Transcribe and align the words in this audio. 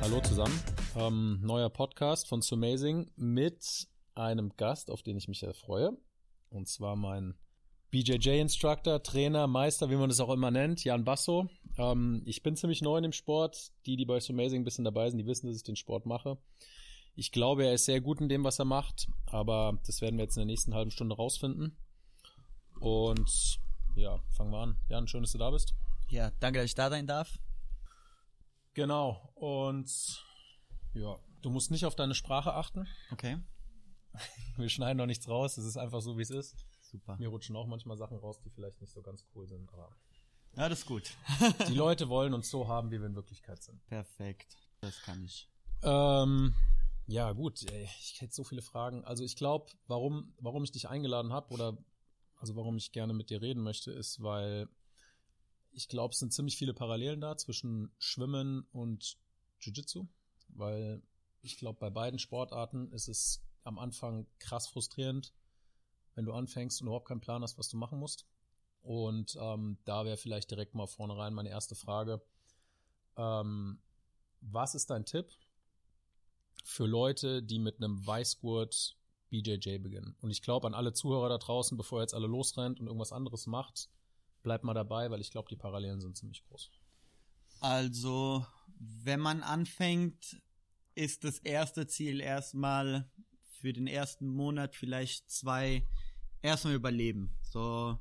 Hallo 0.00 0.20
zusammen. 0.20 0.60
Ähm, 0.96 1.40
neuer 1.42 1.70
Podcast 1.70 2.28
von 2.28 2.42
Amazing 2.50 3.10
mit 3.16 3.88
einem 4.14 4.50
Gast, 4.56 4.90
auf 4.90 5.02
den 5.02 5.16
ich 5.16 5.28
mich 5.28 5.40
sehr 5.40 5.54
freue. 5.54 5.96
Und 6.50 6.68
zwar 6.68 6.96
mein 6.96 7.34
BJJ-Instructor, 7.92 9.02
Trainer, 9.02 9.46
Meister, 9.46 9.90
wie 9.90 9.96
man 9.96 10.10
es 10.10 10.20
auch 10.20 10.30
immer 10.30 10.50
nennt, 10.50 10.82
Jan 10.82 11.04
Basso. 11.04 11.48
Ähm, 11.78 12.22
ich 12.26 12.42
bin 12.42 12.56
ziemlich 12.56 12.82
neu 12.82 12.96
in 12.96 13.02
dem 13.02 13.12
Sport. 13.12 13.72
Die, 13.86 13.96
die 13.96 14.04
bei 14.04 14.18
Amazing 14.28 14.62
ein 14.62 14.64
bisschen 14.64 14.84
dabei 14.84 15.08
sind, 15.08 15.18
die 15.18 15.26
wissen, 15.26 15.46
dass 15.46 15.56
ich 15.56 15.62
den 15.62 15.76
Sport 15.76 16.06
mache. 16.06 16.38
Ich 17.14 17.32
glaube, 17.32 17.66
er 17.66 17.74
ist 17.74 17.84
sehr 17.84 18.00
gut 18.00 18.20
in 18.20 18.28
dem, 18.28 18.44
was 18.44 18.58
er 18.58 18.64
macht, 18.64 19.08
aber 19.26 19.78
das 19.86 20.00
werden 20.00 20.16
wir 20.16 20.24
jetzt 20.24 20.36
in 20.36 20.40
der 20.40 20.46
nächsten 20.46 20.74
halben 20.74 20.90
Stunde 20.90 21.16
rausfinden. 21.16 21.76
Und 22.80 23.60
ja, 23.94 24.18
fangen 24.30 24.50
wir 24.50 24.58
an. 24.58 24.76
Jan, 24.88 25.06
schön, 25.06 25.22
dass 25.22 25.32
du 25.32 25.38
da 25.38 25.50
bist. 25.50 25.74
Ja, 26.08 26.30
danke, 26.40 26.58
dass 26.58 26.66
ich 26.66 26.74
da 26.74 26.90
sein 26.90 27.06
darf. 27.06 27.38
Genau. 28.74 29.32
Und 29.34 30.24
ja, 30.94 31.18
du 31.42 31.50
musst 31.50 31.70
nicht 31.70 31.84
auf 31.84 31.94
deine 31.94 32.14
Sprache 32.14 32.54
achten. 32.54 32.86
Okay. 33.10 33.38
Wir 34.56 34.68
schneiden 34.68 34.98
noch 34.98 35.06
nichts 35.06 35.28
raus. 35.28 35.56
Es 35.58 35.64
ist 35.64 35.76
einfach 35.76 36.00
so, 36.00 36.18
wie 36.18 36.22
es 36.22 36.30
ist. 36.30 36.66
Super. 36.80 37.16
Mir 37.16 37.28
rutschen 37.28 37.56
auch 37.56 37.66
manchmal 37.66 37.96
Sachen 37.96 38.18
raus, 38.18 38.40
die 38.40 38.50
vielleicht 38.50 38.80
nicht 38.80 38.92
so 38.92 39.00
ganz 39.02 39.24
cool 39.34 39.46
sind, 39.46 39.72
aber 39.72 39.88
Ja, 40.56 40.68
das 40.68 40.80
ist 40.80 40.86
gut. 40.86 41.16
die 41.68 41.74
Leute 41.74 42.08
wollen 42.08 42.34
uns 42.34 42.50
so 42.50 42.68
haben, 42.68 42.90
wie 42.90 43.00
wir 43.00 43.06
in 43.06 43.14
Wirklichkeit 43.14 43.62
sind. 43.62 43.84
Perfekt. 43.86 44.56
Das 44.80 45.00
kann 45.02 45.22
ich. 45.24 45.48
Ähm, 45.82 46.54
ja, 47.06 47.32
gut, 47.32 47.70
ey, 47.70 47.88
ich 47.98 48.20
hätte 48.20 48.34
so 48.34 48.44
viele 48.44 48.62
Fragen. 48.62 49.04
Also 49.04 49.24
ich 49.24 49.36
glaube, 49.36 49.72
warum, 49.86 50.34
warum 50.38 50.64
ich 50.64 50.72
dich 50.72 50.88
eingeladen 50.88 51.32
habe 51.32 51.52
oder 51.52 51.76
also 52.42 52.56
warum 52.56 52.76
ich 52.76 52.90
gerne 52.90 53.12
mit 53.14 53.30
dir 53.30 53.40
reden 53.40 53.62
möchte, 53.62 53.92
ist, 53.92 54.20
weil 54.20 54.68
ich 55.70 55.88
glaube, 55.88 56.12
es 56.12 56.18
sind 56.18 56.32
ziemlich 56.32 56.56
viele 56.56 56.74
Parallelen 56.74 57.20
da 57.20 57.36
zwischen 57.36 57.94
Schwimmen 57.98 58.66
und 58.72 59.16
Jiu-Jitsu, 59.60 60.08
weil 60.48 61.00
ich 61.42 61.56
glaube, 61.56 61.78
bei 61.78 61.88
beiden 61.88 62.18
Sportarten 62.18 62.90
ist 62.90 63.06
es 63.06 63.44
am 63.62 63.78
Anfang 63.78 64.26
krass 64.40 64.66
frustrierend, 64.66 65.32
wenn 66.16 66.24
du 66.24 66.32
anfängst 66.32 66.80
und 66.80 66.88
überhaupt 66.88 67.06
keinen 67.06 67.20
Plan 67.20 67.42
hast, 67.42 67.58
was 67.58 67.68
du 67.68 67.76
machen 67.76 68.00
musst. 68.00 68.26
Und 68.82 69.38
ähm, 69.40 69.78
da 69.84 70.04
wäre 70.04 70.16
vielleicht 70.16 70.50
direkt 70.50 70.74
mal 70.74 70.88
vornherein 70.88 71.34
meine 71.34 71.48
erste 71.48 71.76
Frage. 71.76 72.20
Ähm, 73.16 73.80
was 74.40 74.74
ist 74.74 74.90
dein 74.90 75.04
Tipp 75.04 75.30
für 76.64 76.86
Leute, 76.86 77.40
die 77.40 77.60
mit 77.60 77.76
einem 77.76 78.04
Weißgurt 78.04 78.96
BJJ 79.32 79.78
beginnen? 79.78 80.14
Und 80.20 80.30
ich 80.30 80.42
glaube 80.42 80.68
an 80.68 80.74
alle 80.74 80.92
Zuhörer 80.92 81.28
da 81.28 81.38
draußen, 81.38 81.76
bevor 81.76 81.98
ihr 81.98 82.02
jetzt 82.02 82.14
alle 82.14 82.28
losrennt 82.28 82.78
und 82.78 82.86
irgendwas 82.86 83.12
anderes 83.12 83.48
macht, 83.48 83.88
bleibt 84.44 84.62
mal 84.62 84.74
dabei, 84.74 85.10
weil 85.10 85.20
ich 85.20 85.32
glaube, 85.32 85.48
die 85.48 85.56
Parallelen 85.56 86.00
sind 86.00 86.16
ziemlich 86.16 86.44
groß. 86.44 86.70
Also, 87.60 88.46
wenn 88.78 89.18
man 89.18 89.42
anfängt, 89.42 90.40
ist 90.94 91.24
das 91.24 91.38
erste 91.38 91.88
Ziel 91.88 92.20
erstmal 92.20 93.10
für 93.60 93.72
den 93.72 93.88
ersten 93.88 94.28
Monat 94.28 94.76
vielleicht 94.76 95.30
zwei 95.30 95.84
erstmal 96.42 96.74
überleben. 96.74 97.36
So 97.42 97.98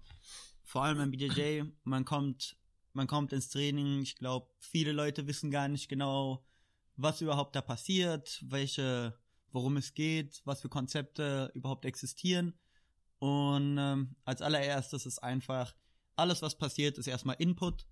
vor 0.63 0.83
allem 0.83 0.99
im 0.99 1.11
BJJ, 1.11 1.63
man 1.83 2.05
kommt 2.05 2.57
man 2.93 3.07
kommt 3.07 3.33
ins 3.33 3.49
Training, 3.49 4.01
ich 4.01 4.15
glaube, 4.15 4.47
viele 4.59 4.91
Leute 4.91 5.27
wissen 5.27 5.51
gar 5.51 5.67
nicht 5.67 5.87
genau, 5.87 6.45
was 6.97 7.21
überhaupt 7.21 7.55
da 7.55 7.61
passiert, 7.61 8.43
welche 8.47 9.17
worum 9.51 9.77
es 9.77 9.93
geht, 9.93 10.41
was 10.45 10.61
für 10.61 10.69
Konzepte 10.69 11.51
überhaupt 11.53 11.85
existieren. 11.85 12.53
Und 13.19 13.77
ähm, 13.77 14.15
als 14.25 14.41
allererstes 14.41 15.05
ist 15.05 15.19
einfach 15.19 15.75
alles, 16.15 16.41
was 16.41 16.57
passiert, 16.57 16.97
ist 16.97 17.07
erstmal 17.07 17.35
Input 17.39 17.85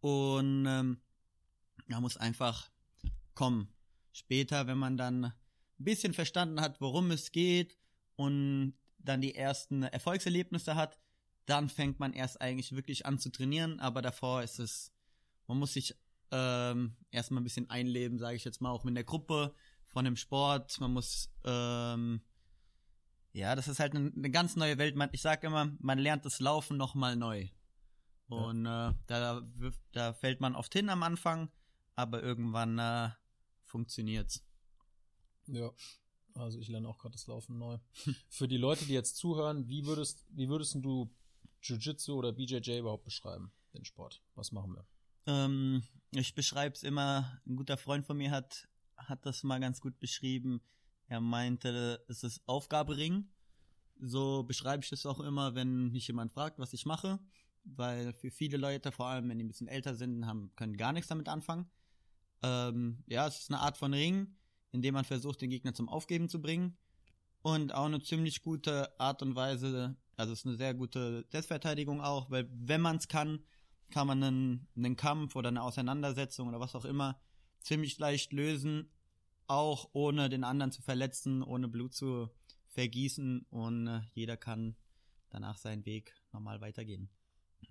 und 0.00 0.66
ähm, 0.66 1.00
man 1.86 2.02
muss 2.02 2.16
einfach 2.16 2.70
kommen. 3.34 3.72
Später, 4.12 4.66
wenn 4.66 4.78
man 4.78 4.96
dann 4.96 5.24
ein 5.26 5.34
bisschen 5.78 6.14
verstanden 6.14 6.60
hat, 6.60 6.80
worum 6.80 7.10
es 7.10 7.32
geht 7.32 7.78
und 8.16 8.74
dann 8.98 9.20
die 9.20 9.34
ersten 9.34 9.82
Erfolgserlebnisse 9.82 10.74
hat, 10.74 10.98
dann 11.44 11.68
fängt 11.68 12.00
man 12.00 12.12
erst 12.12 12.40
eigentlich 12.40 12.74
wirklich 12.74 13.06
an 13.06 13.18
zu 13.18 13.30
trainieren, 13.30 13.78
aber 13.78 14.02
davor 14.02 14.42
ist 14.42 14.58
es, 14.58 14.92
man 15.46 15.58
muss 15.58 15.74
sich 15.74 15.94
ähm, 16.32 16.96
erstmal 17.10 17.40
ein 17.40 17.44
bisschen 17.44 17.70
einleben, 17.70 18.18
sage 18.18 18.36
ich 18.36 18.44
jetzt 18.44 18.60
mal, 18.60 18.70
auch 18.70 18.84
mit 18.84 18.96
der 18.96 19.04
Gruppe 19.04 19.54
von 19.96 20.04
dem 20.04 20.16
Sport. 20.16 20.78
Man 20.78 20.92
muss, 20.92 21.30
ähm, 21.44 22.20
ja, 23.32 23.56
das 23.56 23.66
ist 23.66 23.80
halt 23.80 23.94
eine, 23.94 24.12
eine 24.14 24.30
ganz 24.30 24.54
neue 24.54 24.76
Welt. 24.76 24.94
Man, 24.94 25.08
ich 25.12 25.22
sage 25.22 25.46
immer, 25.46 25.74
man 25.78 25.98
lernt 25.98 26.26
das 26.26 26.38
Laufen 26.38 26.76
nochmal 26.76 27.16
neu. 27.16 27.48
Und 28.28 28.66
äh, 28.66 28.92
da, 29.06 29.42
da 29.92 30.12
fällt 30.12 30.42
man 30.42 30.54
oft 30.54 30.74
hin 30.74 30.90
am 30.90 31.02
Anfang, 31.02 31.50
aber 31.94 32.22
irgendwann 32.22 32.78
äh, 32.78 33.08
funktioniert's. 33.64 34.44
Ja. 35.46 35.70
Also 36.34 36.58
ich 36.58 36.68
lerne 36.68 36.88
auch 36.88 36.98
gerade 36.98 37.12
das 37.14 37.26
Laufen 37.26 37.56
neu. 37.56 37.78
Für 38.28 38.48
die 38.48 38.58
Leute, 38.58 38.84
die 38.84 38.92
jetzt 38.92 39.16
zuhören, 39.16 39.66
wie 39.66 39.86
würdest, 39.86 40.26
wie 40.28 40.50
würdest 40.50 40.74
du 40.74 41.10
Jiu-Jitsu 41.62 42.12
oder 42.12 42.32
BJJ 42.32 42.80
überhaupt 42.80 43.04
beschreiben, 43.04 43.50
den 43.72 43.86
Sport? 43.86 44.20
Was 44.34 44.52
machen 44.52 44.74
wir? 44.74 44.86
Ähm, 45.26 45.84
ich 46.10 46.34
beschreibe 46.34 46.74
es 46.74 46.82
immer, 46.82 47.40
ein 47.46 47.56
guter 47.56 47.78
Freund 47.78 48.04
von 48.04 48.18
mir 48.18 48.30
hat, 48.30 48.68
hat 48.96 49.24
das 49.26 49.42
mal 49.42 49.60
ganz 49.60 49.80
gut 49.80 49.98
beschrieben. 49.98 50.60
Er 51.08 51.20
meinte, 51.20 52.04
es 52.08 52.22
ist 52.22 52.42
Aufgabering. 52.46 53.28
So 53.98 54.42
beschreibe 54.42 54.84
ich 54.84 54.92
es 54.92 55.06
auch 55.06 55.20
immer, 55.20 55.54
wenn 55.54 55.90
mich 55.92 56.06
jemand 56.06 56.32
fragt, 56.32 56.58
was 56.58 56.72
ich 56.72 56.86
mache. 56.86 57.18
Weil 57.64 58.12
für 58.12 58.30
viele 58.30 58.56
Leute, 58.56 58.92
vor 58.92 59.06
allem 59.06 59.28
wenn 59.28 59.38
die 59.38 59.44
ein 59.44 59.48
bisschen 59.48 59.68
älter 59.68 59.94
sind, 59.94 60.26
haben, 60.26 60.52
können 60.56 60.76
gar 60.76 60.92
nichts 60.92 61.08
damit 61.08 61.28
anfangen. 61.28 61.68
Ähm, 62.42 63.02
ja, 63.06 63.26
es 63.26 63.40
ist 63.40 63.50
eine 63.50 63.60
Art 63.60 63.76
von 63.76 63.92
Ring, 63.92 64.36
in 64.72 64.82
dem 64.82 64.94
man 64.94 65.04
versucht, 65.04 65.40
den 65.40 65.50
Gegner 65.50 65.74
zum 65.74 65.88
Aufgeben 65.88 66.28
zu 66.28 66.40
bringen. 66.40 66.76
Und 67.42 67.72
auch 67.74 67.86
eine 67.86 68.00
ziemlich 68.00 68.42
gute 68.42 68.98
Art 69.00 69.22
und 69.22 69.36
Weise, 69.36 69.96
also 70.16 70.32
es 70.32 70.40
ist 70.40 70.46
eine 70.46 70.56
sehr 70.56 70.74
gute 70.74 71.24
Selbstverteidigung 71.30 72.00
auch, 72.00 72.30
weil 72.30 72.48
wenn 72.52 72.80
man 72.80 72.96
es 72.96 73.08
kann, 73.08 73.40
kann 73.90 74.06
man 74.06 74.22
einen, 74.22 74.68
einen 74.76 74.96
Kampf 74.96 75.36
oder 75.36 75.48
eine 75.48 75.62
Auseinandersetzung 75.62 76.48
oder 76.48 76.58
was 76.58 76.74
auch 76.74 76.84
immer 76.84 77.20
ziemlich 77.66 77.98
leicht 77.98 78.32
lösen, 78.32 78.90
auch 79.48 79.90
ohne 79.92 80.28
den 80.28 80.44
anderen 80.44 80.72
zu 80.72 80.82
verletzen, 80.82 81.42
ohne 81.42 81.68
Blut 81.68 81.94
zu 81.94 82.30
vergießen 82.68 83.46
und 83.50 83.86
äh, 83.88 84.00
jeder 84.14 84.36
kann 84.36 84.76
danach 85.30 85.58
seinen 85.58 85.84
Weg 85.84 86.14
normal 86.32 86.60
weitergehen. 86.60 87.10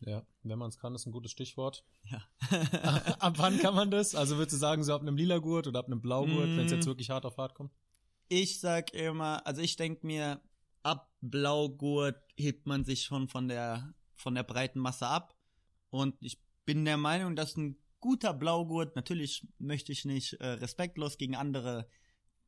Ja, 0.01 0.25
wenn 0.43 0.59
man 0.59 0.69
es 0.69 0.77
kann, 0.77 0.93
ist 0.95 1.05
ein 1.05 1.11
gutes 1.13 1.31
Stichwort. 1.31 1.85
Ja. 2.03 2.21
ab 3.19 3.35
wann 3.37 3.57
kann 3.59 3.75
man 3.75 3.91
das? 3.91 4.13
Also 4.13 4.35
würdest 4.37 4.53
du 4.53 4.57
sagen, 4.57 4.83
so 4.83 4.93
ab 4.93 5.01
einem 5.01 5.15
lila 5.15 5.37
Gurt 5.37 5.67
oder 5.67 5.79
ab 5.79 5.85
einem 5.85 6.01
Blaugurt, 6.01 6.49
Mm. 6.49 6.57
wenn 6.57 6.65
es 6.65 6.71
jetzt 6.71 6.87
wirklich 6.87 7.09
hart 7.09 7.25
auf 7.25 7.37
hart 7.37 7.55
kommt? 7.55 7.71
Ich 8.27 8.59
sag 8.59 8.93
immer, 8.93 9.45
also 9.47 9.61
ich 9.61 9.77
denk 9.77 10.03
mir, 10.03 10.41
ab 10.83 11.13
Blaugurt 11.21 12.21
hebt 12.35 12.67
man 12.67 12.83
sich 12.83 13.03
schon 13.03 13.29
von 13.29 13.47
der 13.47 13.93
von 14.13 14.35
der 14.35 14.43
breiten 14.43 14.79
Masse 14.79 15.07
ab 15.07 15.35
und 15.89 16.15
ich 16.21 16.41
bin 16.65 16.83
der 16.85 16.97
Meinung, 16.97 17.35
dass 17.35 17.55
ein 17.55 17.77
guter 17.99 18.33
Blaugurt, 18.33 18.95
natürlich 18.95 19.47
möchte 19.57 19.91
ich 19.91 20.05
nicht 20.05 20.33
äh, 20.33 20.47
respektlos 20.47 21.17
gegen 21.17 21.35
andere 21.35 21.87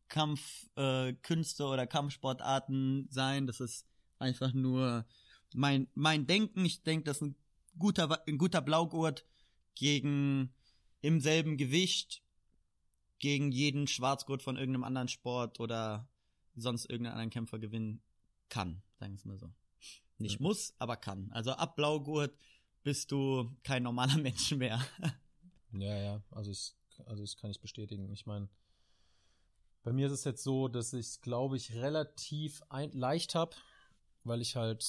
Kampfkünste 0.08 1.64
äh, 1.64 1.66
oder 1.66 1.88
Kampfsportarten 1.88 3.08
sein, 3.10 3.48
das 3.48 3.60
ist 3.60 3.86
einfach 4.20 4.54
nur 4.54 5.06
mein 5.54 5.88
mein 5.94 6.28
Denken, 6.28 6.66
ich 6.66 6.84
denke, 6.84 7.06
dass 7.06 7.22
ein 7.22 7.36
guter 7.78 8.28
ein 8.28 8.38
guter 8.38 8.62
Blaugurt 8.62 9.26
gegen 9.76 10.54
im 11.02 11.20
selben 11.20 11.58
Gewicht 11.58 12.24
gegen 13.20 13.52
jeden 13.52 13.88
Schwarzgurt 13.88 14.44
von 14.44 14.58
irgendeinem 14.58 14.84
anderen 14.84 15.08
Sport 15.08 15.60
oder 15.60 16.08
sonst 16.56 16.86
irgendeinen 16.86 17.14
anderen 17.14 17.30
Kämpfer 17.30 17.60
gewinnen 17.60 18.02
kann, 18.50 18.82
sagen 19.00 19.14
wir 19.14 19.18
es 19.18 19.26
mal 19.26 19.38
so. 19.40 19.52
Nicht 20.18 20.40
Ja. 20.40 20.44
muss, 20.44 20.74
aber 20.80 20.98
kann. 20.98 21.32
Also 21.32 21.52
ab 21.52 21.76
Blaugurt 21.76 22.36
bist 22.84 23.12
du 23.12 23.56
kein 23.64 23.84
normaler 23.84 24.18
Mensch 24.18 24.52
mehr. 24.52 24.84
Ja, 25.74 25.98
ja, 25.98 26.22
also 26.32 26.52
ich, 26.52 26.74
also 27.06 27.24
ich 27.24 27.38
kann 27.38 27.52
ich 27.52 27.62
bestätigen. 27.62 28.12
Ich 28.12 28.26
meine, 28.26 28.50
bei 29.84 29.94
mir 29.94 30.08
ist 30.08 30.14
es 30.14 30.24
jetzt 30.24 30.44
so, 30.44 30.68
dass 30.68 30.94
ich 30.94 31.06
es, 31.06 31.22
glaube 31.22 31.58
ich, 31.58 31.74
relativ 31.76 32.62
ein, 32.70 32.92
leicht 32.92 33.36
hab, 33.36 33.56
weil 34.24 34.42
ich 34.42 34.56
halt, 34.56 34.84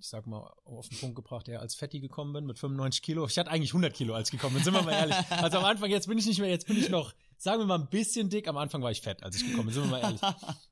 ich 0.00 0.06
sag 0.06 0.26
mal, 0.26 0.52
auf 0.64 0.88
den 0.88 0.98
Punkt 0.98 1.16
gebracht, 1.16 1.48
eher 1.48 1.60
als 1.60 1.74
Fetti 1.74 2.00
gekommen 2.00 2.32
bin 2.32 2.46
mit 2.46 2.58
95 2.58 3.02
Kilo. 3.02 3.26
Ich 3.26 3.38
hatte 3.38 3.50
eigentlich 3.50 3.70
100 3.70 3.92
Kilo 3.92 4.14
als 4.14 4.28
ich 4.28 4.32
gekommen 4.32 4.54
bin, 4.54 4.64
sind 4.64 4.74
wir 4.74 4.82
mal 4.82 4.92
ehrlich. 4.92 5.16
Also 5.30 5.58
am 5.58 5.64
Anfang, 5.64 5.90
jetzt 5.90 6.06
bin 6.06 6.16
ich 6.16 6.26
nicht 6.26 6.40
mehr, 6.40 6.48
jetzt 6.48 6.66
bin 6.66 6.78
ich 6.78 6.88
noch, 6.88 7.12
sagen 7.36 7.60
wir 7.60 7.66
mal, 7.66 7.78
ein 7.78 7.90
bisschen 7.90 8.30
dick. 8.30 8.48
Am 8.48 8.56
Anfang 8.56 8.82
war 8.82 8.90
ich 8.90 9.02
fett, 9.02 9.22
als 9.22 9.36
ich 9.36 9.44
gekommen 9.44 9.66
bin, 9.66 9.74
sind 9.74 9.84
wir 9.84 9.90
mal 9.90 10.00
ehrlich. 10.00 10.20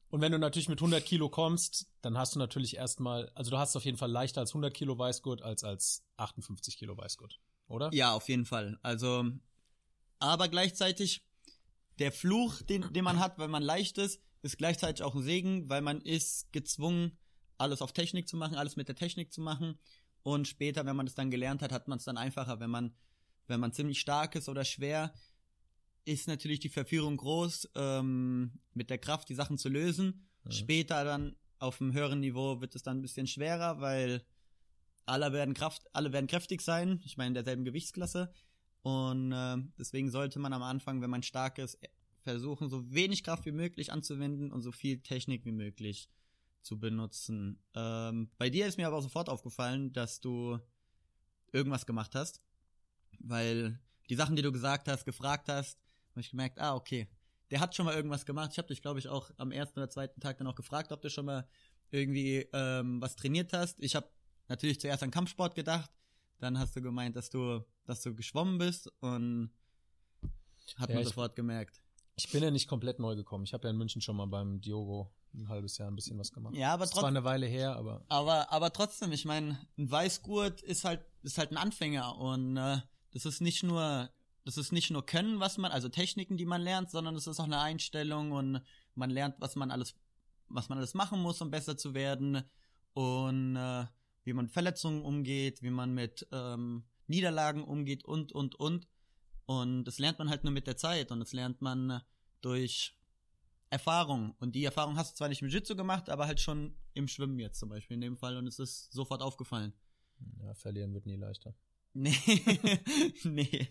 Und 0.08 0.20
wenn 0.20 0.32
du 0.32 0.38
natürlich 0.38 0.68
mit 0.68 0.78
100 0.78 1.04
Kilo 1.04 1.28
kommst, 1.28 1.86
dann 2.00 2.16
hast 2.16 2.34
du 2.34 2.38
natürlich 2.38 2.76
erstmal, 2.76 3.30
also 3.34 3.50
du 3.50 3.58
hast 3.58 3.70
es 3.70 3.76
auf 3.76 3.84
jeden 3.84 3.98
Fall 3.98 4.10
leichter 4.10 4.40
als 4.40 4.52
100 4.52 4.72
Kilo 4.72 4.96
Weißgurt 4.96 5.42
als 5.42 5.64
als 5.64 6.02
58 6.16 6.78
Kilo 6.78 6.96
Weißgurt, 6.96 7.40
oder? 7.68 7.90
Ja, 7.92 8.12
auf 8.12 8.28
jeden 8.28 8.44
Fall. 8.44 8.78
Also, 8.82 9.24
aber 10.18 10.48
gleichzeitig 10.48 11.24
der 11.98 12.12
Fluch, 12.12 12.62
den, 12.62 12.92
den 12.92 13.04
man 13.04 13.18
hat, 13.18 13.38
weil 13.38 13.48
man 13.48 13.62
leicht 13.62 13.98
ist, 13.98 14.20
ist 14.42 14.58
gleichzeitig 14.58 15.02
auch 15.02 15.14
ein 15.14 15.22
Segen, 15.22 15.68
weil 15.68 15.82
man 15.82 16.00
ist 16.00 16.52
gezwungen, 16.52 17.18
alles 17.58 17.82
auf 17.82 17.92
Technik 17.92 18.28
zu 18.28 18.36
machen, 18.36 18.56
alles 18.56 18.76
mit 18.76 18.88
der 18.88 18.96
Technik 18.96 19.32
zu 19.32 19.40
machen. 19.40 19.78
Und 20.22 20.48
später, 20.48 20.84
wenn 20.86 20.96
man 20.96 21.06
es 21.06 21.14
dann 21.14 21.30
gelernt 21.30 21.62
hat, 21.62 21.72
hat 21.72 21.88
man 21.88 21.98
es 21.98 22.04
dann 22.04 22.16
einfacher. 22.16 22.60
Wenn 22.60 22.70
man, 22.70 22.94
wenn 23.46 23.60
man 23.60 23.72
ziemlich 23.72 24.00
stark 24.00 24.34
ist 24.34 24.48
oder 24.48 24.64
schwer, 24.64 25.14
ist 26.04 26.28
natürlich 26.28 26.60
die 26.60 26.68
Verführung 26.68 27.16
groß, 27.16 27.70
ähm, 27.74 28.60
mit 28.74 28.90
der 28.90 28.98
Kraft 28.98 29.28
die 29.28 29.34
Sachen 29.34 29.58
zu 29.58 29.68
lösen. 29.68 30.26
Mhm. 30.44 30.50
Später 30.50 31.04
dann 31.04 31.36
auf 31.58 31.80
einem 31.80 31.92
höheren 31.92 32.20
Niveau 32.20 32.60
wird 32.60 32.74
es 32.74 32.82
dann 32.82 32.98
ein 32.98 33.02
bisschen 33.02 33.26
schwerer, 33.26 33.80
weil 33.80 34.24
alle 35.06 35.32
werden 35.32 35.54
Kraft, 35.54 35.86
alle 35.92 36.12
werden 36.12 36.26
kräftig 36.26 36.60
sein. 36.60 37.00
Ich 37.04 37.16
meine, 37.16 37.28
in 37.28 37.34
derselben 37.34 37.64
Gewichtsklasse. 37.64 38.32
Und 38.82 39.32
äh, 39.32 39.56
deswegen 39.78 40.10
sollte 40.10 40.38
man 40.38 40.52
am 40.52 40.62
Anfang, 40.62 41.00
wenn 41.00 41.10
man 41.10 41.22
stark 41.22 41.58
ist, 41.58 41.78
versuchen, 42.20 42.68
so 42.68 42.92
wenig 42.92 43.24
Kraft 43.24 43.46
wie 43.46 43.52
möglich 43.52 43.92
anzuwenden 43.92 44.52
und 44.52 44.62
so 44.62 44.72
viel 44.72 45.00
Technik 45.00 45.44
wie 45.44 45.52
möglich 45.52 46.08
zu 46.62 46.78
benutzen. 46.78 47.62
Ähm, 47.74 48.30
bei 48.38 48.50
dir 48.50 48.66
ist 48.66 48.76
mir 48.76 48.88
aber 48.88 49.00
sofort 49.00 49.28
aufgefallen, 49.28 49.92
dass 49.92 50.20
du 50.20 50.58
irgendwas 51.52 51.86
gemacht 51.86 52.14
hast, 52.14 52.42
weil 53.20 53.78
die 54.10 54.16
Sachen, 54.16 54.36
die 54.36 54.42
du 54.42 54.52
gesagt 54.52 54.88
hast, 54.88 55.04
gefragt 55.04 55.48
hast, 55.48 55.78
habe 56.10 56.20
ich 56.20 56.30
gemerkt, 56.30 56.58
ah, 56.58 56.74
okay, 56.74 57.08
der 57.50 57.60
hat 57.60 57.76
schon 57.76 57.86
mal 57.86 57.94
irgendwas 57.94 58.26
gemacht. 58.26 58.50
Ich 58.52 58.58
habe 58.58 58.68
dich, 58.68 58.82
glaube 58.82 58.98
ich, 58.98 59.08
auch 59.08 59.30
am 59.36 59.52
ersten 59.52 59.78
oder 59.78 59.88
zweiten 59.88 60.20
Tag 60.20 60.38
dann 60.38 60.46
auch 60.48 60.56
gefragt, 60.56 60.90
ob 60.90 61.00
du 61.02 61.10
schon 61.10 61.26
mal 61.26 61.46
irgendwie 61.90 62.48
ähm, 62.52 63.00
was 63.00 63.14
trainiert 63.14 63.52
hast. 63.52 63.80
Ich 63.80 63.94
habe 63.94 64.08
natürlich 64.48 64.80
zuerst 64.80 65.02
an 65.02 65.10
Kampfsport 65.10 65.54
gedacht, 65.54 65.90
dann 66.38 66.58
hast 66.58 66.76
du 66.76 66.82
gemeint, 66.82 67.16
dass 67.16 67.30
du, 67.30 67.64
dass 67.84 68.02
du 68.02 68.14
geschwommen 68.14 68.58
bist 68.58 68.90
und 69.00 69.50
hat 70.76 70.90
ja, 70.90 70.96
man 70.96 71.04
sofort 71.04 71.36
gemerkt. 71.36 71.80
Ich 72.16 72.30
bin 72.30 72.42
ja 72.42 72.50
nicht 72.50 72.68
komplett 72.68 72.98
neu 72.98 73.14
gekommen. 73.14 73.44
Ich 73.44 73.52
habe 73.52 73.64
ja 73.64 73.70
in 73.70 73.76
München 73.76 74.00
schon 74.00 74.16
mal 74.16 74.26
beim 74.26 74.60
Diogo 74.60 75.12
ein 75.34 75.48
halbes 75.48 75.78
Jahr 75.78 75.88
ein 75.88 75.94
bisschen 75.96 76.18
was 76.18 76.32
gemacht. 76.32 76.54
Ja, 76.54 76.72
aber 76.72 76.84
trotzdem. 76.84 77.02
war 77.02 77.08
eine 77.08 77.24
Weile 77.24 77.46
her, 77.46 77.76
aber. 77.76 78.04
Aber, 78.08 78.50
aber 78.52 78.72
trotzdem, 78.72 79.12
ich 79.12 79.24
meine, 79.24 79.58
ein 79.76 79.90
Weißgurt 79.90 80.62
ist 80.62 80.84
halt, 80.84 81.04
ist 81.22 81.38
halt 81.38 81.52
ein 81.52 81.58
Anfänger 81.58 82.16
und 82.16 82.56
äh, 82.56 82.78
das 83.12 83.26
ist 83.26 83.40
nicht 83.40 83.62
nur, 83.62 84.10
das 84.44 84.56
ist 84.56 84.72
nicht 84.72 84.90
nur 84.90 85.04
Können, 85.04 85.40
was 85.40 85.58
man, 85.58 85.72
also 85.72 85.88
Techniken, 85.88 86.36
die 86.36 86.46
man 86.46 86.62
lernt, 86.62 86.90
sondern 86.90 87.16
es 87.16 87.26
ist 87.26 87.38
auch 87.38 87.44
eine 87.44 87.60
Einstellung 87.60 88.32
und 88.32 88.62
man 88.94 89.10
lernt, 89.10 89.36
was 89.38 89.56
man 89.56 89.70
alles, 89.70 89.94
was 90.48 90.68
man 90.68 90.78
alles 90.78 90.94
machen 90.94 91.20
muss, 91.20 91.40
um 91.42 91.50
besser 91.50 91.76
zu 91.76 91.94
werden 91.94 92.42
und 92.94 93.56
äh, 93.56 93.84
wie 94.26 94.32
man 94.32 94.48
Verletzungen 94.48 95.02
umgeht, 95.02 95.62
wie 95.62 95.70
man 95.70 95.94
mit 95.94 96.26
ähm, 96.32 96.84
Niederlagen 97.06 97.64
umgeht 97.64 98.04
und 98.04 98.32
und 98.32 98.54
und. 98.56 98.88
Und 99.46 99.84
das 99.84 99.98
lernt 99.98 100.18
man 100.18 100.28
halt 100.28 100.42
nur 100.42 100.52
mit 100.52 100.66
der 100.66 100.76
Zeit 100.76 101.12
und 101.12 101.20
das 101.20 101.32
lernt 101.32 101.62
man 101.62 102.02
durch 102.40 102.98
Erfahrung. 103.70 104.34
Und 104.40 104.56
die 104.56 104.64
Erfahrung 104.64 104.96
hast 104.96 105.12
du 105.12 105.16
zwar 105.16 105.28
nicht 105.28 105.42
im 105.42 105.48
Jiu-Jitsu 105.48 105.76
gemacht, 105.76 106.08
aber 106.10 106.26
halt 106.26 106.40
schon 106.40 106.76
im 106.94 107.06
Schwimmen 107.06 107.38
jetzt 107.38 107.60
zum 107.60 107.68
Beispiel 107.68 107.94
in 107.94 108.00
dem 108.00 108.16
Fall 108.16 108.36
und 108.36 108.46
es 108.46 108.58
ist 108.58 108.92
sofort 108.92 109.22
aufgefallen. 109.22 109.72
Ja, 110.42 110.54
verlieren 110.54 110.92
wird 110.94 111.06
nie 111.06 111.16
leichter. 111.16 111.54
Nee, 111.92 112.16
nee. 113.24 113.68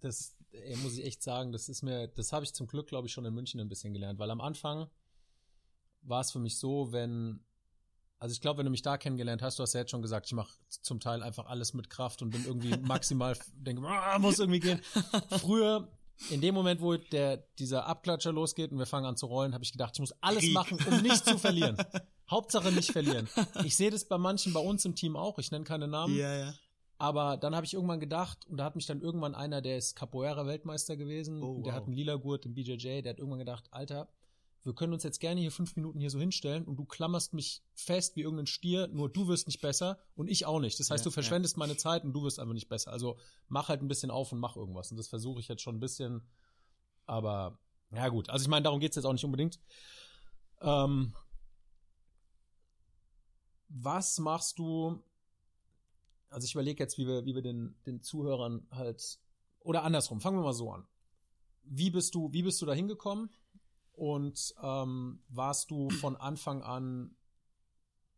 das 0.00 0.36
ey, 0.52 0.76
muss 0.76 0.96
ich 0.96 1.04
echt 1.04 1.22
sagen, 1.22 1.52
das 1.52 1.68
ist 1.68 1.82
mir, 1.82 2.08
das 2.08 2.32
habe 2.32 2.44
ich 2.44 2.54
zum 2.54 2.66
Glück, 2.66 2.88
glaube 2.88 3.06
ich, 3.06 3.12
schon 3.12 3.24
in 3.24 3.34
München 3.34 3.60
ein 3.60 3.68
bisschen 3.68 3.92
gelernt, 3.92 4.18
weil 4.18 4.30
am 4.30 4.40
Anfang 4.40 4.88
war 6.02 6.20
es 6.20 6.32
für 6.32 6.38
mich 6.38 6.58
so, 6.58 6.92
wenn 6.92 7.44
also 8.20 8.34
ich 8.34 8.40
glaube, 8.42 8.58
wenn 8.58 8.66
du 8.66 8.70
mich 8.70 8.82
da 8.82 8.98
kennengelernt 8.98 9.40
hast, 9.40 9.58
du 9.58 9.62
hast 9.62 9.72
ja 9.72 9.80
jetzt 9.80 9.90
schon 9.90 10.02
gesagt, 10.02 10.26
ich 10.26 10.34
mache 10.34 10.52
zum 10.68 11.00
Teil 11.00 11.22
einfach 11.22 11.46
alles 11.46 11.72
mit 11.72 11.88
Kraft 11.88 12.20
und 12.20 12.30
bin 12.30 12.44
irgendwie 12.44 12.76
maximal, 12.82 13.36
denke, 13.54 13.82
ah, 13.88 14.18
muss 14.18 14.38
irgendwie 14.38 14.60
gehen. 14.60 14.80
Früher, 15.40 15.88
in 16.28 16.42
dem 16.42 16.54
Moment, 16.54 16.82
wo 16.82 16.96
der, 16.96 17.38
dieser 17.58 17.86
Abklatscher 17.86 18.30
losgeht 18.30 18.72
und 18.72 18.78
wir 18.78 18.84
fangen 18.84 19.06
an 19.06 19.16
zu 19.16 19.24
rollen, 19.24 19.54
habe 19.54 19.64
ich 19.64 19.72
gedacht, 19.72 19.92
ich 19.94 20.00
muss 20.00 20.12
alles 20.20 20.44
Krieg. 20.44 20.52
machen, 20.52 20.78
um 20.86 21.00
nicht 21.00 21.24
zu 21.24 21.38
verlieren. 21.38 21.78
Hauptsache 22.30 22.70
nicht 22.70 22.92
verlieren. 22.92 23.26
Ich 23.64 23.74
sehe 23.74 23.90
das 23.90 24.04
bei 24.04 24.18
manchen 24.18 24.52
bei 24.52 24.60
uns 24.60 24.84
im 24.84 24.94
Team 24.94 25.16
auch, 25.16 25.38
ich 25.38 25.50
nenne 25.50 25.64
keine 25.64 25.88
Namen. 25.88 26.14
Ja, 26.14 26.36
ja. 26.36 26.54
Aber 26.98 27.38
dann 27.38 27.56
habe 27.56 27.64
ich 27.64 27.72
irgendwann 27.72 28.00
gedacht, 28.00 28.46
und 28.46 28.58
da 28.58 28.64
hat 28.64 28.76
mich 28.76 28.84
dann 28.84 29.00
irgendwann 29.00 29.34
einer, 29.34 29.62
der 29.62 29.78
ist 29.78 29.96
Capoeira-Weltmeister 29.96 30.98
gewesen, 30.98 31.42
oh, 31.42 31.62
der 31.62 31.72
wow. 31.72 31.80
hat 31.80 31.84
einen 31.86 31.94
lila 31.94 32.16
Gurt 32.16 32.44
im 32.44 32.52
BJJ, 32.52 33.00
der 33.00 33.12
hat 33.14 33.18
irgendwann 33.18 33.38
gedacht, 33.38 33.64
Alter, 33.70 34.10
wir 34.62 34.74
können 34.74 34.92
uns 34.92 35.02
jetzt 35.02 35.20
gerne 35.20 35.40
hier 35.40 35.50
fünf 35.50 35.74
Minuten 35.76 36.00
hier 36.00 36.10
so 36.10 36.18
hinstellen 36.18 36.64
und 36.64 36.76
du 36.76 36.84
klammerst 36.84 37.32
mich 37.32 37.62
fest 37.74 38.16
wie 38.16 38.22
irgendein 38.22 38.46
Stier, 38.46 38.88
nur 38.88 39.08
du 39.08 39.26
wirst 39.26 39.46
nicht 39.46 39.60
besser 39.60 39.98
und 40.14 40.28
ich 40.28 40.44
auch 40.44 40.60
nicht. 40.60 40.78
Das 40.78 40.90
heißt, 40.90 41.04
ja, 41.04 41.08
du 41.08 41.12
verschwendest 41.12 41.56
ja. 41.56 41.60
meine 41.60 41.76
Zeit 41.76 42.04
und 42.04 42.12
du 42.12 42.22
wirst 42.22 42.38
einfach 42.38 42.52
nicht 42.52 42.68
besser. 42.68 42.92
Also 42.92 43.18
mach 43.48 43.68
halt 43.68 43.80
ein 43.80 43.88
bisschen 43.88 44.10
auf 44.10 44.32
und 44.32 44.38
mach 44.38 44.56
irgendwas. 44.56 44.90
Und 44.90 44.98
das 44.98 45.08
versuche 45.08 45.40
ich 45.40 45.48
jetzt 45.48 45.62
schon 45.62 45.76
ein 45.76 45.80
bisschen. 45.80 46.22
Aber 47.06 47.58
ja 47.90 48.08
gut, 48.08 48.28
also 48.28 48.42
ich 48.42 48.48
meine, 48.48 48.64
darum 48.64 48.80
geht's 48.80 48.96
jetzt 48.96 49.06
auch 49.06 49.12
nicht 49.12 49.24
unbedingt. 49.24 49.60
Ähm, 50.60 51.14
was 53.68 54.18
machst 54.18 54.58
du? 54.58 55.02
Also 56.28 56.44
ich 56.44 56.54
überlege 56.54 56.82
jetzt, 56.82 56.98
wie 56.98 57.06
wir, 57.06 57.24
wie 57.24 57.34
wir 57.34 57.42
den, 57.42 57.76
den 57.86 58.02
Zuhörern 58.02 58.66
halt 58.70 59.18
oder 59.60 59.84
andersrum. 59.84 60.20
Fangen 60.20 60.38
wir 60.38 60.44
mal 60.44 60.52
so 60.52 60.70
an. 60.70 60.86
Wie 61.62 61.90
bist 61.90 62.14
du, 62.14 62.32
wie 62.32 62.42
bist 62.42 62.60
du 62.60 62.66
da 62.66 62.74
hingekommen? 62.74 63.30
Und 64.00 64.54
ähm, 64.62 65.20
warst 65.28 65.70
du 65.70 65.90
von 65.90 66.16
Anfang 66.16 66.62
an 66.62 67.14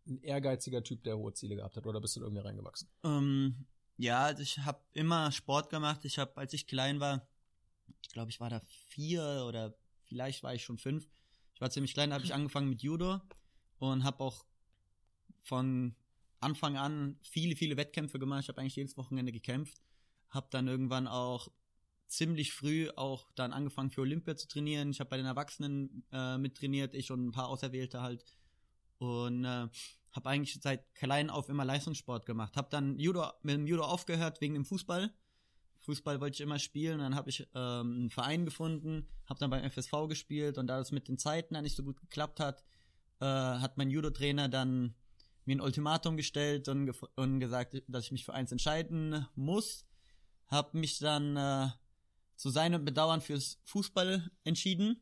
ein 0.06 0.22
ehrgeiziger 0.22 0.84
Typ, 0.84 1.02
der 1.02 1.18
hohe 1.18 1.32
Ziele 1.32 1.56
gehabt 1.56 1.76
hat, 1.76 1.88
oder 1.88 2.00
bist 2.00 2.14
du 2.14 2.20
irgendwie 2.20 2.40
reingewachsen? 2.40 2.88
Ähm, 3.02 3.66
ja, 3.96 4.26
also 4.26 4.44
ich 4.44 4.60
habe 4.60 4.80
immer 4.92 5.32
Sport 5.32 5.70
gemacht. 5.70 6.04
Ich 6.04 6.20
habe, 6.20 6.36
als 6.36 6.52
ich 6.52 6.68
klein 6.68 7.00
war, 7.00 7.26
ich 8.00 8.10
glaube, 8.10 8.30
ich 8.30 8.38
war 8.38 8.48
da 8.48 8.60
vier 8.60 9.44
oder 9.48 9.76
vielleicht 10.04 10.44
war 10.44 10.54
ich 10.54 10.62
schon 10.62 10.78
fünf. 10.78 11.08
Ich 11.52 11.60
war 11.60 11.70
ziemlich 11.70 11.94
klein, 11.94 12.12
habe 12.12 12.22
ich 12.22 12.32
angefangen 12.32 12.68
mit 12.68 12.84
Judo 12.84 13.20
und 13.80 14.04
habe 14.04 14.20
auch 14.22 14.44
von 15.40 15.96
Anfang 16.38 16.76
an 16.76 17.18
viele, 17.22 17.56
viele 17.56 17.76
Wettkämpfe 17.76 18.20
gemacht. 18.20 18.42
Ich 18.42 18.48
habe 18.48 18.60
eigentlich 18.60 18.76
jedes 18.76 18.96
Wochenende 18.96 19.32
gekämpft. 19.32 19.82
Habe 20.28 20.46
dann 20.52 20.68
irgendwann 20.68 21.08
auch 21.08 21.48
ziemlich 22.12 22.52
früh 22.52 22.90
auch 22.90 23.30
dann 23.34 23.52
angefangen 23.52 23.90
für 23.90 24.02
Olympia 24.02 24.36
zu 24.36 24.46
trainieren. 24.46 24.90
Ich 24.90 25.00
habe 25.00 25.10
bei 25.10 25.16
den 25.16 25.26
Erwachsenen 25.26 26.04
äh, 26.12 26.36
mittrainiert, 26.36 26.94
ich 26.94 27.10
und 27.10 27.26
ein 27.26 27.32
paar 27.32 27.48
Auserwählte 27.48 28.02
halt. 28.02 28.24
Und 28.98 29.44
äh, 29.44 29.68
habe 30.12 30.28
eigentlich 30.28 30.60
seit 30.60 30.94
klein 30.94 31.30
auf 31.30 31.48
immer 31.48 31.64
Leistungssport 31.64 32.26
gemacht. 32.26 32.56
Habe 32.56 32.68
dann 32.70 32.98
Judo, 32.98 33.30
mit 33.42 33.54
dem 33.54 33.66
Judo 33.66 33.84
aufgehört 33.84 34.40
wegen 34.40 34.54
dem 34.54 34.66
Fußball. 34.66 35.12
Fußball 35.78 36.20
wollte 36.20 36.34
ich 36.34 36.40
immer 36.42 36.58
spielen. 36.58 36.98
Dann 36.98 37.16
habe 37.16 37.30
ich 37.30 37.48
ähm, 37.54 37.94
einen 37.94 38.10
Verein 38.10 38.44
gefunden, 38.44 39.08
habe 39.26 39.40
dann 39.40 39.50
beim 39.50 39.68
FSV 39.68 40.08
gespielt 40.08 40.58
und 40.58 40.66
da 40.66 40.78
das 40.78 40.92
mit 40.92 41.08
den 41.08 41.18
Zeiten 41.18 41.54
dann 41.54 41.64
nicht 41.64 41.76
so 41.76 41.82
gut 41.82 42.00
geklappt 42.00 42.40
hat, 42.40 42.62
äh, 43.20 43.24
hat 43.24 43.78
mein 43.78 43.90
Judo-Trainer 43.90 44.48
dann 44.48 44.94
mir 45.44 45.56
ein 45.56 45.60
Ultimatum 45.60 46.16
gestellt 46.16 46.68
und, 46.68 46.92
und 47.16 47.40
gesagt, 47.40 47.82
dass 47.88 48.04
ich 48.04 48.12
mich 48.12 48.24
für 48.24 48.34
eins 48.34 48.52
entscheiden 48.52 49.26
muss. 49.34 49.86
Hab 50.46 50.74
mich 50.74 50.98
dann 50.98 51.36
äh, 51.36 51.68
zu 52.42 52.50
seinem 52.50 52.84
Bedauern 52.84 53.20
fürs 53.20 53.60
Fußball 53.62 54.28
entschieden. 54.42 55.00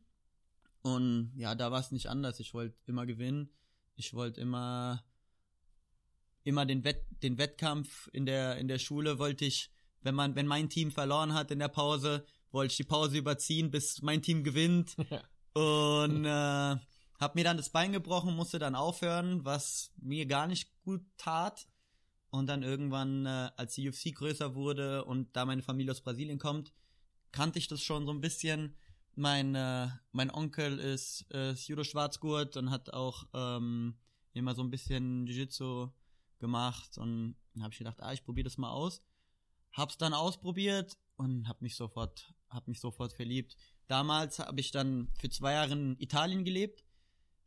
Und 0.83 1.33
ja, 1.35 1.55
da 1.55 1.71
war 1.71 1.79
es 1.79 1.89
nicht 1.89 2.05
anders. 2.05 2.39
Ich 2.39 2.53
wollte 2.53 2.77
immer 2.85 3.07
gewinnen. 3.07 3.49
Ich 3.95 4.13
wollte 4.13 4.39
immer, 4.39 5.03
immer 6.43 6.67
den, 6.67 6.83
Wett, 6.83 7.03
den 7.23 7.39
Wettkampf 7.39 8.09
in 8.13 8.27
der, 8.27 8.57
in 8.57 8.67
der 8.67 8.77
Schule 8.77 9.17
wollte 9.17 9.45
ich, 9.45 9.71
wenn 10.03 10.13
man, 10.13 10.35
wenn 10.35 10.45
mein 10.45 10.69
Team 10.69 10.91
verloren 10.91 11.33
hat 11.33 11.49
in 11.49 11.57
der 11.57 11.67
Pause, 11.67 12.27
wollte 12.51 12.73
ich 12.73 12.77
die 12.77 12.83
Pause 12.83 13.17
überziehen, 13.17 13.71
bis 13.71 14.03
mein 14.03 14.21
Team 14.21 14.43
gewinnt. 14.43 14.95
Und 15.53 16.25
äh, 16.25 16.75
hab 17.19 17.33
mir 17.33 17.43
dann 17.43 17.57
das 17.57 17.71
Bein 17.71 17.91
gebrochen, 17.91 18.35
musste 18.35 18.59
dann 18.59 18.75
aufhören, 18.75 19.43
was 19.45 19.91
mir 19.97 20.27
gar 20.27 20.45
nicht 20.45 20.69
gut 20.83 21.01
tat. 21.17 21.67
Und 22.29 22.45
dann 22.45 22.61
irgendwann, 22.61 23.25
äh, 23.25 23.49
als 23.57 23.73
die 23.73 23.89
UFC 23.89 24.13
größer 24.13 24.53
wurde 24.53 25.05
und 25.05 25.35
da 25.35 25.45
meine 25.45 25.63
Familie 25.63 25.91
aus 25.91 26.01
Brasilien 26.01 26.37
kommt, 26.37 26.71
kannte 27.31 27.59
ich 27.59 27.67
das 27.67 27.81
schon 27.81 28.05
so 28.05 28.11
ein 28.11 28.21
bisschen. 28.21 28.77
Mein, 29.15 29.55
äh, 29.55 29.89
mein 30.11 30.31
Onkel 30.31 30.79
ist, 30.79 31.21
ist 31.31 31.67
Judo 31.67 31.83
Schwarzgurt 31.83 32.55
und 32.57 32.69
hat 32.69 32.93
auch 32.93 33.25
ähm, 33.33 33.97
immer 34.33 34.55
so 34.55 34.63
ein 34.63 34.71
bisschen 34.71 35.27
Jiu-Jitsu 35.27 35.89
gemacht 36.39 36.97
und 36.97 37.35
dann 37.53 37.63
habe 37.63 37.73
ich 37.73 37.77
gedacht, 37.77 38.01
ah, 38.01 38.13
ich 38.13 38.23
probiere 38.23 38.45
das 38.45 38.57
mal 38.57 38.71
aus. 38.71 39.01
Hab's 39.73 39.97
dann 39.97 40.13
ausprobiert 40.13 40.97
und 41.17 41.47
hab 41.47 41.61
mich 41.61 41.75
sofort, 41.75 42.33
hab 42.49 42.67
mich 42.67 42.79
sofort 42.79 43.13
verliebt. 43.13 43.55
Damals 43.87 44.39
habe 44.39 44.59
ich 44.59 44.71
dann 44.71 45.09
für 45.19 45.29
zwei 45.29 45.53
Jahre 45.53 45.73
in 45.73 45.99
Italien 45.99 46.43
gelebt. 46.43 46.83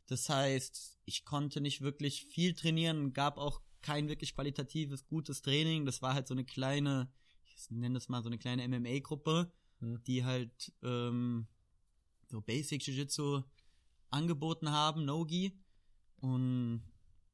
Das 0.07 0.29
heißt, 0.29 0.99
ich 1.05 1.25
konnte 1.25 1.61
nicht 1.61 1.81
wirklich 1.81 2.25
viel 2.25 2.53
trainieren, 2.53 3.13
gab 3.13 3.37
auch 3.37 3.61
kein 3.81 4.07
wirklich 4.07 4.33
qualitatives, 4.33 5.05
gutes 5.05 5.41
Training. 5.41 5.85
Das 5.85 6.01
war 6.01 6.13
halt 6.13 6.27
so 6.27 6.33
eine 6.33 6.45
kleine, 6.45 7.11
ich 7.43 7.69
nenne 7.69 7.95
das 7.95 8.09
mal 8.09 8.23
so 8.23 8.29
eine 8.29 8.37
kleine 8.37 8.67
MMA-Gruppe 8.67 9.51
hm. 9.85 10.03
die 10.03 10.23
halt 10.23 10.73
ähm, 10.83 11.47
so 12.27 12.41
Basic 12.41 12.81
Jiu-Jitsu 12.81 13.43
angeboten 14.09 14.69
haben, 14.71 15.05
Nogi. 15.05 15.57
Und 16.17 16.83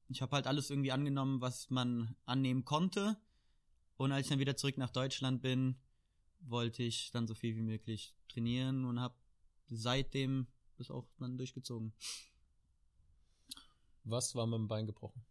ich 0.09 0.21
habe 0.21 0.35
halt 0.35 0.47
alles 0.47 0.69
irgendwie 0.69 0.91
angenommen, 0.91 1.41
was 1.41 1.69
man 1.69 2.15
annehmen 2.25 2.65
konnte. 2.65 3.17
Und 3.97 4.11
als 4.11 4.25
ich 4.25 4.29
dann 4.29 4.39
wieder 4.39 4.57
zurück 4.57 4.77
nach 4.77 4.89
Deutschland 4.89 5.41
bin, 5.41 5.77
wollte 6.41 6.83
ich 6.83 7.11
dann 7.11 7.27
so 7.27 7.35
viel 7.35 7.55
wie 7.55 7.61
möglich 7.61 8.15
trainieren 8.27 8.85
und 8.85 8.99
habe 8.99 9.15
seitdem 9.69 10.47
das 10.77 10.89
auch 10.89 11.07
dann 11.19 11.37
durchgezogen. 11.37 11.93
Was 14.03 14.33
war 14.35 14.47
mit 14.47 14.57
dem 14.57 14.67
Bein 14.67 14.87
gebrochen? 14.87 15.23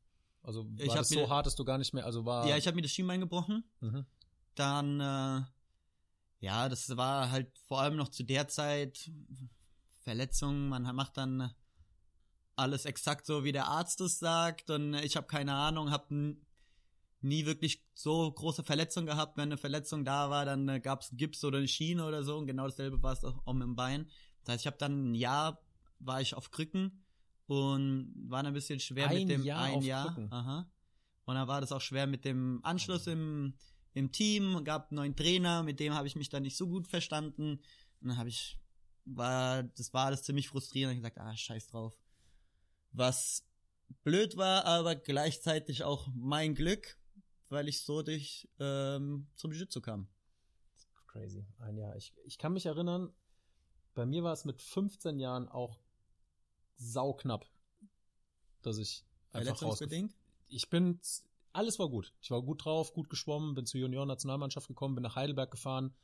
Also 0.42 0.64
war 0.64 0.84
Ich 0.84 0.92
das 0.92 1.08
so 1.08 1.28
hart, 1.28 1.46
dass 1.46 1.56
du 1.56 1.64
gar 1.64 1.78
nicht 1.78 1.92
mehr, 1.92 2.06
also 2.06 2.24
war. 2.24 2.46
Ja, 2.46 2.56
ich 2.56 2.66
habe 2.66 2.76
mir 2.76 2.82
das 2.82 2.92
Schienbein 2.92 3.20
gebrochen. 3.20 3.64
mhm. 3.80 4.06
Dann, 4.54 5.00
äh, 5.00 5.42
ja, 6.40 6.68
das 6.68 6.96
war 6.96 7.30
halt 7.30 7.56
vor 7.68 7.80
allem 7.80 7.96
noch 7.96 8.08
zu 8.08 8.24
der 8.24 8.48
Zeit 8.48 9.10
Verletzungen. 10.02 10.68
Man 10.68 10.82
macht 10.94 11.16
dann 11.16 11.52
alles 12.56 12.84
exakt 12.84 13.26
so, 13.26 13.44
wie 13.44 13.52
der 13.52 13.68
Arzt 13.68 14.00
es 14.00 14.18
sagt. 14.18 14.70
Und 14.70 14.94
ich 14.94 15.16
habe 15.16 15.26
keine 15.26 15.54
Ahnung, 15.54 15.90
habe 15.90 16.36
nie 17.20 17.46
wirklich 17.46 17.84
so 17.94 18.30
große 18.32 18.64
Verletzungen 18.64 19.06
gehabt. 19.06 19.36
Wenn 19.36 19.48
eine 19.48 19.58
Verletzung 19.58 20.04
da 20.04 20.30
war, 20.30 20.44
dann 20.44 20.68
äh, 20.68 20.80
gab 20.80 21.02
es 21.02 21.10
Gips 21.12 21.44
oder 21.44 21.58
eine 21.58 21.68
Schiene 21.68 22.04
oder 22.06 22.24
so. 22.24 22.38
Und 22.38 22.46
genau 22.46 22.64
dasselbe 22.64 23.02
war 23.02 23.12
es 23.12 23.24
auch, 23.24 23.46
auch 23.46 23.52
mit 23.52 23.64
dem 23.64 23.76
Bein. 23.76 24.08
Das 24.42 24.54
heißt, 24.54 24.62
ich 24.62 24.66
habe 24.66 24.78
dann 24.78 25.10
ein 25.10 25.14
Jahr, 25.14 25.60
war 25.98 26.20
ich 26.20 26.34
auf 26.34 26.50
Krücken 26.50 27.04
und 27.46 28.14
war 28.28 28.42
dann 28.42 28.52
ein 28.52 28.54
bisschen 28.54 28.80
schwer 28.80 29.08
Ein 29.08 29.18
mit 29.18 29.28
dem 29.28 29.44
Jahr 29.44 29.64
ein 29.64 29.82
Jahr. 29.82 30.06
Krücken? 30.06 30.32
Aha. 30.32 30.70
Und 31.26 31.34
dann 31.34 31.48
war 31.48 31.60
das 31.60 31.72
auch 31.72 31.80
schwer 31.80 32.06
mit 32.06 32.24
dem 32.24 32.60
Anschluss 32.62 33.06
im, 33.06 33.54
im 33.94 34.12
Team, 34.12 34.62
gab 34.64 34.90
einen 34.90 34.96
neuen 34.96 35.16
Trainer, 35.16 35.62
mit 35.62 35.80
dem 35.80 35.94
habe 35.94 36.06
ich 36.06 36.16
mich 36.16 36.28
dann 36.28 36.42
nicht 36.42 36.56
so 36.56 36.66
gut 36.68 36.86
verstanden. 36.86 37.60
Und 38.00 38.08
dann 38.08 38.16
habe 38.16 38.28
ich, 38.28 38.58
war, 39.04 39.62
das 39.62 39.92
war 39.92 40.06
alles 40.06 40.22
ziemlich 40.22 40.48
frustrierend. 40.48 40.94
Ich 40.94 41.00
gesagt, 41.00 41.18
ah, 41.18 41.36
scheiß 41.36 41.68
drauf. 41.68 41.98
Was 42.92 43.44
blöd 44.04 44.36
war, 44.36 44.64
aber 44.64 44.94
gleichzeitig 44.94 45.84
auch 45.84 46.08
mein 46.14 46.54
Glück, 46.54 46.98
weil 47.48 47.68
ich 47.68 47.82
so 47.82 48.02
durch 48.02 48.48
ähm, 48.58 49.26
zum 49.34 49.52
Jiu-Jitsu 49.52 49.80
kam. 49.80 50.08
Crazy. 51.08 51.44
Ein 51.58 51.76
Jahr. 51.76 51.96
Ich, 51.96 52.12
ich 52.24 52.38
kann 52.38 52.52
mich 52.52 52.66
erinnern, 52.66 53.12
bei 53.94 54.06
mir 54.06 54.22
war 54.22 54.32
es 54.32 54.44
mit 54.44 54.62
15 54.62 55.18
Jahren 55.18 55.48
auch 55.48 55.80
sauknapp, 56.76 57.46
dass 58.62 58.78
ich 58.78 59.04
einfach 59.32 59.60
raus. 59.62 59.80
Ich 60.46 60.68
bin, 60.70 61.00
alles 61.52 61.78
war 61.78 61.88
gut. 61.88 62.12
Ich 62.20 62.30
war 62.30 62.42
gut 62.42 62.64
drauf, 62.64 62.92
gut 62.92 63.10
geschwommen, 63.10 63.54
bin 63.54 63.66
zur 63.66 63.80
Junioren-Nationalmannschaft 63.80 64.68
gekommen, 64.68 64.94
bin 64.94 65.02
nach 65.02 65.16
Heidelberg 65.16 65.50
gefahren. 65.50 65.94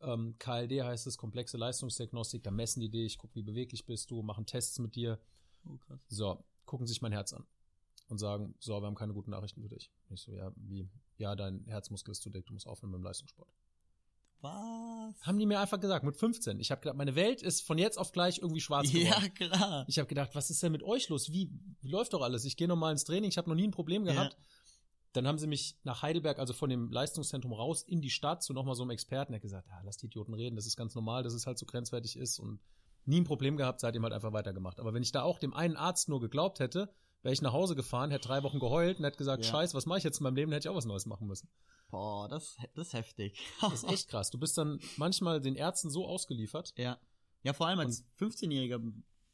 Ähm, 0.00 0.36
KLD 0.38 0.82
heißt 0.82 1.06
es, 1.06 1.18
komplexe 1.18 1.56
Leistungsdiagnostik. 1.56 2.42
Da 2.42 2.50
messen 2.50 2.80
die 2.80 2.90
dich, 2.90 3.18
gucken, 3.18 3.36
wie 3.36 3.42
beweglich 3.42 3.86
bist 3.86 4.10
du, 4.10 4.22
machen 4.22 4.46
Tests 4.46 4.78
mit 4.78 4.94
dir. 4.96 5.20
Oh, 5.64 5.76
krass. 5.76 6.00
So, 6.08 6.44
gucken 6.64 6.86
sich 6.86 7.02
mein 7.02 7.12
Herz 7.12 7.32
an 7.32 7.46
und 8.08 8.18
sagen, 8.18 8.54
so, 8.58 8.80
wir 8.80 8.86
haben 8.86 8.94
keine 8.94 9.12
guten 9.12 9.30
Nachrichten 9.30 9.62
für 9.62 9.68
dich. 9.68 9.90
Ich 10.08 10.20
so, 10.22 10.32
ja, 10.32 10.52
wie? 10.56 10.88
Ja, 11.18 11.36
dein 11.36 11.64
Herzmuskel 11.66 12.12
ist 12.12 12.22
zu 12.22 12.30
dick, 12.30 12.46
du 12.46 12.52
musst 12.52 12.66
aufhören 12.66 12.90
mit 12.90 12.98
dem 12.98 13.04
Leistungssport. 13.04 13.48
Was? 14.42 15.20
Haben 15.22 15.38
die 15.38 15.44
mir 15.44 15.60
einfach 15.60 15.78
gesagt, 15.78 16.04
mit 16.04 16.16
15. 16.16 16.60
Ich 16.60 16.70
habe 16.70 16.80
gedacht, 16.80 16.96
meine 16.96 17.14
Welt 17.14 17.42
ist 17.42 17.60
von 17.60 17.76
jetzt 17.76 17.98
auf 17.98 18.12
gleich 18.12 18.38
irgendwie 18.38 18.62
schwarz 18.62 18.90
geworden. 18.90 19.22
Ja, 19.22 19.28
klar. 19.28 19.84
Ich 19.86 19.98
habe 19.98 20.08
gedacht, 20.08 20.30
was 20.34 20.48
ist 20.48 20.62
denn 20.62 20.72
mit 20.72 20.82
euch 20.82 21.08
los? 21.10 21.30
Wie, 21.30 21.50
wie 21.82 21.88
läuft 21.88 22.14
doch 22.14 22.22
alles? 22.22 22.44
Ich 22.46 22.56
gehe 22.56 22.66
nochmal 22.66 22.92
ins 22.92 23.04
Training, 23.04 23.28
ich 23.28 23.36
habe 23.36 23.50
noch 23.50 23.56
nie 23.56 23.68
ein 23.68 23.70
Problem 23.70 24.04
gehabt. 24.04 24.36
Dann 25.12 25.26
haben 25.26 25.38
sie 25.38 25.46
mich 25.48 25.76
nach 25.82 26.02
Heidelberg, 26.02 26.38
also 26.38 26.52
von 26.52 26.70
dem 26.70 26.90
Leistungszentrum 26.90 27.52
raus 27.52 27.82
in 27.82 28.00
die 28.00 28.10
Stadt 28.10 28.42
zu 28.42 28.52
nochmal 28.52 28.76
so 28.76 28.82
einem 28.82 28.90
Experten, 28.90 29.32
der 29.32 29.38
hat 29.38 29.42
gesagt, 29.42 29.66
ja, 29.68 29.80
lass 29.84 29.96
die 29.96 30.06
Idioten 30.06 30.34
reden, 30.34 30.54
das 30.56 30.66
ist 30.66 30.76
ganz 30.76 30.94
normal, 30.94 31.22
dass 31.24 31.34
es 31.34 31.46
halt 31.46 31.58
so 31.58 31.66
grenzwertig 31.66 32.16
ist 32.16 32.38
und 32.38 32.60
nie 33.06 33.20
ein 33.20 33.24
Problem 33.24 33.56
gehabt, 33.56 33.80
seitdem 33.80 34.04
halt 34.04 34.12
einfach 34.12 34.32
weitergemacht. 34.32 34.78
Aber 34.78 34.94
wenn 34.94 35.02
ich 35.02 35.10
da 35.10 35.22
auch 35.22 35.38
dem 35.38 35.52
einen 35.54 35.76
Arzt 35.76 36.08
nur 36.08 36.20
geglaubt 36.20 36.60
hätte, 36.60 36.94
wäre 37.22 37.32
ich 37.32 37.42
nach 37.42 37.52
Hause 37.52 37.74
gefahren, 37.74 38.10
hätte 38.10 38.28
drei 38.28 38.42
Wochen 38.44 38.60
geheult 38.60 38.98
und 38.98 39.04
hätte 39.04 39.18
gesagt, 39.18 39.44
Ja. 39.44 39.50
scheiß, 39.50 39.74
was 39.74 39.86
mache 39.86 39.98
ich 39.98 40.04
jetzt 40.04 40.20
in 40.20 40.24
meinem 40.24 40.36
Leben, 40.36 40.52
hätte 40.52 40.68
ich 40.68 40.70
auch 40.70 40.76
was 40.76 40.86
Neues 40.86 41.06
machen 41.06 41.26
müssen. 41.26 41.48
Boah, 41.90 42.28
das, 42.28 42.56
das 42.74 42.88
ist 42.88 42.92
heftig. 42.92 43.40
Das 43.60 43.82
ist 43.82 43.90
echt 43.90 44.08
krass. 44.08 44.30
Du 44.30 44.38
bist 44.38 44.56
dann 44.56 44.78
manchmal 44.96 45.40
den 45.40 45.56
Ärzten 45.56 45.90
so 45.90 46.06
ausgeliefert. 46.06 46.72
Ja. 46.76 46.98
Ja, 47.42 47.52
vor 47.52 47.66
allem 47.66 47.80
als 47.80 48.04
15-Jähriger, 48.18 48.80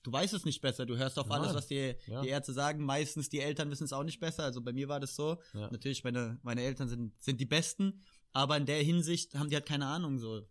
du 0.06 0.12
weißt 0.12 0.32
es 0.34 0.44
nicht 0.44 0.60
besser, 0.60 0.86
du 0.86 0.96
hörst 0.96 1.18
auf 1.18 1.26
Nein. 1.28 1.40
alles, 1.40 1.54
was 1.54 1.66
dir 1.66 1.96
Ja. 2.06 2.22
die 2.22 2.28
Ärzte 2.28 2.52
sagen. 2.52 2.84
Meistens 2.84 3.28
die 3.28 3.40
Eltern 3.40 3.70
wissen 3.70 3.84
es 3.84 3.92
auch 3.92 4.04
nicht 4.04 4.20
besser. 4.20 4.44
Also 4.44 4.60
bei 4.62 4.72
mir 4.72 4.88
war 4.88 5.00
das 5.00 5.16
so. 5.16 5.40
Ja. 5.52 5.70
Natürlich, 5.70 6.04
meine, 6.04 6.38
meine 6.42 6.62
Eltern 6.62 6.88
sind, 6.88 7.20
sind 7.20 7.40
die 7.40 7.46
Besten, 7.46 8.02
aber 8.32 8.56
in 8.56 8.66
der 8.66 8.82
Hinsicht 8.82 9.34
haben 9.34 9.48
die 9.50 9.56
halt 9.56 9.66
keine 9.66 9.86
Ahnung 9.86 10.18
so 10.18 10.46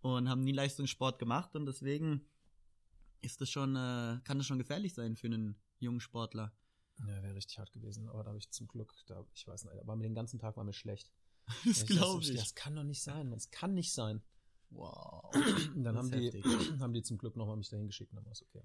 und 0.00 0.28
haben 0.28 0.40
nie 0.42 0.52
Leistungssport 0.52 1.18
gemacht 1.18 1.54
und 1.54 1.66
deswegen 1.66 2.26
ist 3.22 3.40
das 3.40 3.50
schon, 3.50 3.76
äh, 3.76 4.20
kann 4.24 4.38
das 4.38 4.46
schon 4.46 4.58
gefährlich 4.58 4.94
sein 4.94 5.16
für 5.16 5.26
einen 5.26 5.56
jungen 5.78 6.00
Sportler. 6.00 6.52
Ja, 7.00 7.22
wäre 7.22 7.34
richtig 7.34 7.58
hart 7.58 7.72
gewesen. 7.72 8.08
Aber 8.08 8.22
da 8.24 8.28
habe 8.28 8.38
ich 8.38 8.50
zum 8.50 8.68
Glück, 8.68 8.94
da, 9.06 9.24
ich 9.34 9.46
weiß 9.46 9.64
nicht, 9.64 9.78
aber 9.80 9.96
den 9.96 10.14
ganzen 10.14 10.38
Tag 10.38 10.56
war 10.56 10.64
mir 10.64 10.72
schlecht. 10.72 11.10
Das 11.64 11.86
glaube 11.86 12.22
ich. 12.22 12.34
Das 12.34 12.54
kann 12.54 12.74
doch 12.74 12.82
nicht 12.84 13.02
sein. 13.02 13.30
Das 13.30 13.50
kann 13.50 13.74
nicht 13.74 13.92
sein. 13.92 14.22
Wow. 14.70 15.32
Und 15.74 15.84
dann 15.84 15.96
haben 15.96 16.10
die, 16.10 16.30
haben 16.80 16.92
die 16.92 17.02
zum 17.02 17.18
Glück 17.18 17.36
nochmal 17.36 17.56
mich 17.56 17.68
dahin 17.68 17.86
geschickt 17.86 18.12
und 18.12 18.16
dann 18.16 18.24
war 18.24 18.32
es 18.32 18.42
okay. 18.42 18.62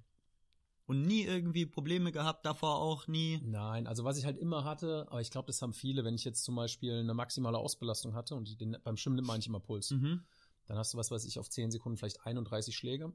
Und 0.87 1.03
nie 1.03 1.23
irgendwie 1.23 1.65
Probleme 1.65 2.11
gehabt, 2.11 2.45
davor 2.45 2.77
auch 2.79 3.07
nie. 3.07 3.39
Nein, 3.43 3.87
also 3.87 4.03
was 4.03 4.17
ich 4.17 4.25
halt 4.25 4.37
immer 4.37 4.63
hatte, 4.65 5.05
aber 5.09 5.21
ich 5.21 5.31
glaube, 5.31 5.47
das 5.47 5.61
haben 5.61 5.73
viele, 5.73 6.03
wenn 6.03 6.15
ich 6.15 6.23
jetzt 6.25 6.43
zum 6.43 6.55
Beispiel 6.55 6.99
eine 6.99 7.13
maximale 7.13 7.57
Ausbelastung 7.57 8.13
hatte 8.13 8.35
und 8.35 8.59
den, 8.59 8.77
beim 8.83 8.97
Schwimmen 8.97 9.15
nimmt 9.15 9.27
man 9.27 9.35
eigentlich 9.35 9.47
immer 9.47 9.59
Puls, 9.61 9.91
Mhm. 9.91 10.25
dann 10.65 10.77
hast 10.77 10.93
du 10.93 10.97
was 10.97 11.09
weiß 11.11 11.23
ich 11.25 11.39
auf 11.39 11.49
10 11.49 11.71
Sekunden 11.71 11.97
vielleicht 11.97 12.25
31 12.25 12.75
Schläge 12.75 13.05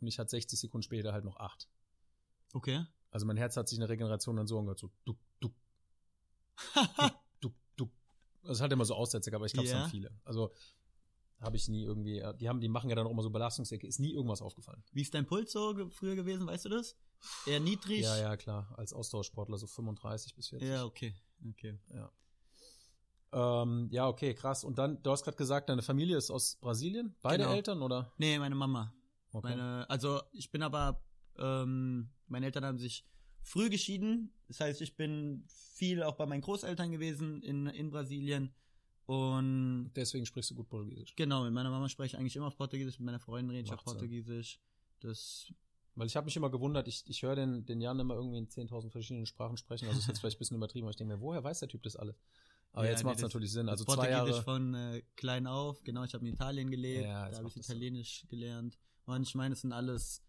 und 0.00 0.06
ich 0.06 0.18
hatte 0.18 0.30
60 0.30 0.60
Sekunden 0.60 0.82
später 0.82 1.12
halt 1.12 1.24
noch 1.24 1.36
8. 1.38 1.68
Okay. 2.52 2.84
Also 3.10 3.26
mein 3.26 3.36
Herz 3.38 3.56
hat 3.56 3.68
sich 3.68 3.76
in 3.78 3.80
der 3.80 3.88
Regeneration 3.88 4.36
dann 4.36 4.46
so 4.46 4.58
angehört, 4.58 4.78
so 4.78 4.90
duck, 5.04 5.18
duck, 5.40 5.54
duck, 7.40 7.54
duck. 7.76 7.90
Also 8.42 8.52
es 8.52 8.60
hat 8.60 8.72
immer 8.72 8.84
so 8.84 8.94
Aussätze, 8.94 9.34
aber 9.34 9.46
ich 9.46 9.52
glaube, 9.52 9.66
es 9.66 9.72
Ja. 9.72 9.80
haben 9.80 9.90
viele. 9.90 10.10
Also 10.24 10.52
habe 11.40 11.56
ich 11.56 11.68
nie 11.68 11.82
irgendwie, 11.82 12.18
äh, 12.18 12.34
die 12.36 12.48
haben, 12.48 12.60
die 12.60 12.68
machen 12.68 12.88
ja 12.88 12.96
dann 12.96 13.06
auch 13.06 13.10
immer 13.10 13.22
so 13.22 13.30
Belastungsecke, 13.30 13.86
ist 13.86 13.98
nie 14.00 14.12
irgendwas 14.12 14.40
aufgefallen. 14.42 14.82
Wie 14.92 15.02
ist 15.02 15.12
dein 15.14 15.26
Puls 15.26 15.52
so 15.52 15.74
früher 15.90 16.14
gewesen, 16.14 16.46
weißt 16.46 16.64
du 16.66 16.68
das? 16.70 16.96
Eher 17.46 17.60
niedrig? 17.60 18.02
Ja, 18.02 18.16
ja, 18.18 18.36
klar, 18.36 18.72
als 18.76 18.92
Austauschsportler 18.92 19.58
so 19.58 19.66
35 19.66 20.34
bis 20.34 20.48
40. 20.48 20.68
Ja, 20.68 20.84
okay. 20.84 21.14
Okay. 21.50 21.78
Ähm, 23.32 23.88
ja, 23.90 24.08
okay, 24.08 24.34
krass. 24.34 24.64
Und 24.64 24.78
dann, 24.78 25.02
du 25.02 25.10
hast 25.10 25.24
gerade 25.24 25.36
gesagt, 25.36 25.68
deine 25.68 25.82
Familie 25.82 26.16
ist 26.16 26.30
aus 26.30 26.56
Brasilien? 26.56 27.14
Beide 27.22 27.44
Genau. 27.44 27.54
Eltern 27.54 27.82
oder? 27.82 28.12
Nee, 28.18 28.38
meine 28.38 28.54
Mama. 28.54 28.94
Okay. 29.32 29.48
Meine, 29.48 29.88
also 29.90 30.22
ich 30.32 30.50
bin 30.50 30.62
aber, 30.62 31.02
ähm, 31.36 32.08
meine 32.28 32.46
Eltern 32.46 32.64
haben 32.64 32.78
sich 32.78 33.04
früh 33.42 33.68
geschieden. 33.68 34.32
Das 34.48 34.60
heißt, 34.60 34.80
ich 34.80 34.96
bin 34.96 35.44
viel 35.48 36.02
auch 36.02 36.14
bei 36.14 36.24
meinen 36.26 36.40
Großeltern 36.40 36.90
gewesen 36.90 37.42
in, 37.42 37.66
in 37.66 37.90
Brasilien. 37.90 38.54
Und 39.06 39.92
Deswegen 39.94 40.26
sprichst 40.26 40.50
du 40.50 40.54
gut 40.56 40.68
Portugiesisch. 40.68 41.14
genau, 41.14 41.44
mit 41.44 41.52
meiner 41.52 41.70
Mama 41.70 41.88
spreche 41.88 42.16
ich 42.16 42.20
eigentlich 42.20 42.34
immer 42.36 42.46
auf 42.46 42.56
Portugiesisch, 42.56 42.98
mit 42.98 43.06
meiner 43.06 43.20
Freundin 43.20 43.50
rede 43.50 43.66
ich 43.66 43.72
auf. 43.72 43.84
Portugiesisch. 43.84 44.58
Das, 45.00 45.52
Weil 45.96 46.06
ich 46.06 46.16
habe 46.16 46.26
mich 46.26 46.36
immer 46.36 46.50
gewundert, 46.50 46.86
ich, 46.88 47.04
ich 47.08 47.22
höre 47.22 47.34
den, 47.34 47.64
den 47.64 47.80
Jan 47.80 47.98
immer 47.98 48.14
irgendwie 48.14 48.36
in 48.36 48.48
10.000 48.48 48.90
verschiedenen 48.90 49.24
Sprachen 49.24 49.56
sprechen. 49.56 49.88
Also 49.88 49.98
ist 49.98 50.08
jetzt 50.08 50.20
vielleicht 50.20 50.36
ein 50.36 50.38
bisschen 50.40 50.56
übertrieben, 50.58 50.84
aber 50.84 50.90
ich 50.90 50.96
denke 50.96 51.14
mir, 51.16 51.20
woher 51.22 51.42
weiß 51.42 51.60
der 51.60 51.68
Typ 51.68 51.82
das 51.82 51.96
alles? 51.96 52.16
Aber 52.72 52.84
Ja, 52.84 52.90
jetzt 52.90 53.00
nee, 53.00 53.06
macht 53.06 53.16
es 53.16 53.22
natürlich 53.22 53.50
Sinn. 53.50 53.70
Also 53.70 53.84
zwei 53.86 54.10
Jahre. 54.10 54.42
von 54.42 54.74
äh, 54.74 55.02
klein 55.16 55.46
auf. 55.46 55.82
Genau, 55.84 56.04
ich 56.04 56.12
habe 56.12 56.26
in 56.26 56.34
Italien 56.34 56.70
gelebt, 56.70 57.06
Ja, 57.06 57.30
da 57.30 57.38
habe 57.38 57.48
ich. 57.48 57.56
Italienisch 57.56 58.26
gelernt. 58.28 58.78
Und 59.06 59.22
ich 59.22 59.34
meine, 59.34 59.54
es 59.54 59.62
sind 59.62 59.72
alles, 59.72 60.22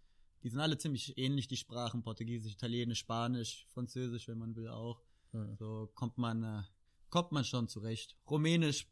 die 0.44 0.50
sind 0.50 0.62
alle 0.62 0.78
ziemlich 0.78 1.18
ähnlich, 1.18 1.50
die 1.50 1.58
Sprachen. 1.58 2.02
Portugiesisch, 2.02 2.54
Italienisch, 2.54 3.00
Spanisch, 3.00 3.68
Französisch, 3.74 4.30
wenn 4.30 4.38
man 4.38 4.56
will 4.56 4.70
auch. 4.70 5.02
Hm. 5.32 5.58
So 5.58 5.92
kommt 5.96 6.18
man, 6.18 6.44
äh, 6.44 6.64
kommt 7.10 7.34
man 7.34 7.44
schon 7.44 7.68
zurecht. 7.68 8.16
Rumänisch 8.30 8.88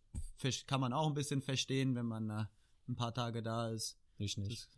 kann 0.68 0.82
man 0.82 0.92
auch 0.92 1.08
ein 1.08 1.14
bisschen 1.14 1.42
verstehen, 1.42 1.96
wenn 1.96 2.08
man 2.08 2.30
äh, 2.30 2.46
ein 2.90 2.98
paar 2.98 3.14
Tage 3.14 3.42
da 3.42 3.70
ist. 3.70 3.98
Ich 4.18 4.38
nicht. 4.38 4.68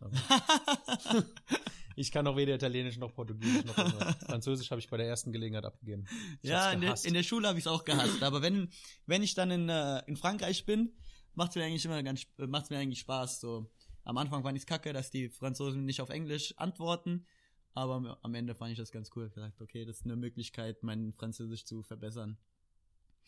ich 1.98 2.12
kann 2.12 2.26
auch 2.26 2.36
weder 2.36 2.54
Italienisch 2.54 2.96
noch 2.98 3.12
Portugiesisch 3.14 3.64
noch 3.64 3.76
irgendwas. 3.78 4.16
Französisch 4.26 4.70
habe 4.70 4.80
ich 4.80 4.88
bei 4.88 4.96
der 4.96 5.06
ersten 5.06 5.32
Gelegenheit 5.32 5.64
abgegeben. 5.64 6.06
Ich 6.42 6.50
ja, 6.50 6.70
in 6.72 6.80
der, 6.80 6.94
in 7.04 7.14
der 7.14 7.22
Schule 7.22 7.48
habe 7.48 7.58
ich 7.58 7.64
es 7.64 7.66
auch 7.68 7.84
gehasst. 7.84 8.22
Aber 8.22 8.42
wenn, 8.42 8.70
wenn 9.06 9.22
ich 9.22 9.34
dann 9.34 9.50
in, 9.50 9.68
äh, 9.68 10.02
in 10.06 10.16
Frankreich 10.16 10.64
bin, 10.66 10.92
macht's 11.34 11.54
mir 11.56 11.64
eigentlich 11.64 11.84
immer 11.84 12.02
ganz, 12.02 12.22
äh, 12.38 12.46
macht's 12.46 12.70
mir 12.70 12.78
eigentlich 12.78 13.00
Spaß. 13.00 13.40
So 13.40 13.70
am 14.04 14.16
Anfang 14.16 14.42
fand 14.42 14.56
ich's 14.56 14.66
kacke, 14.66 14.92
dass 14.92 15.10
die 15.10 15.28
Franzosen 15.28 15.84
nicht 15.84 16.00
auf 16.00 16.10
Englisch 16.10 16.54
antworten. 16.56 17.26
Aber 17.74 18.18
am- 18.22 18.34
Ende 18.34 18.54
fand 18.54 18.72
ich 18.72 18.78
das 18.78 18.90
ganz 18.90 19.10
cool. 19.14 19.26
Ich 19.28 19.34
gesagt, 19.34 19.60
okay, 19.60 19.84
das 19.84 19.98
ist 19.98 20.04
eine 20.04 20.16
Möglichkeit, 20.16 20.82
mein 20.82 21.12
Französisch 21.12 21.64
zu 21.64 21.82
verbessern. 21.82 22.38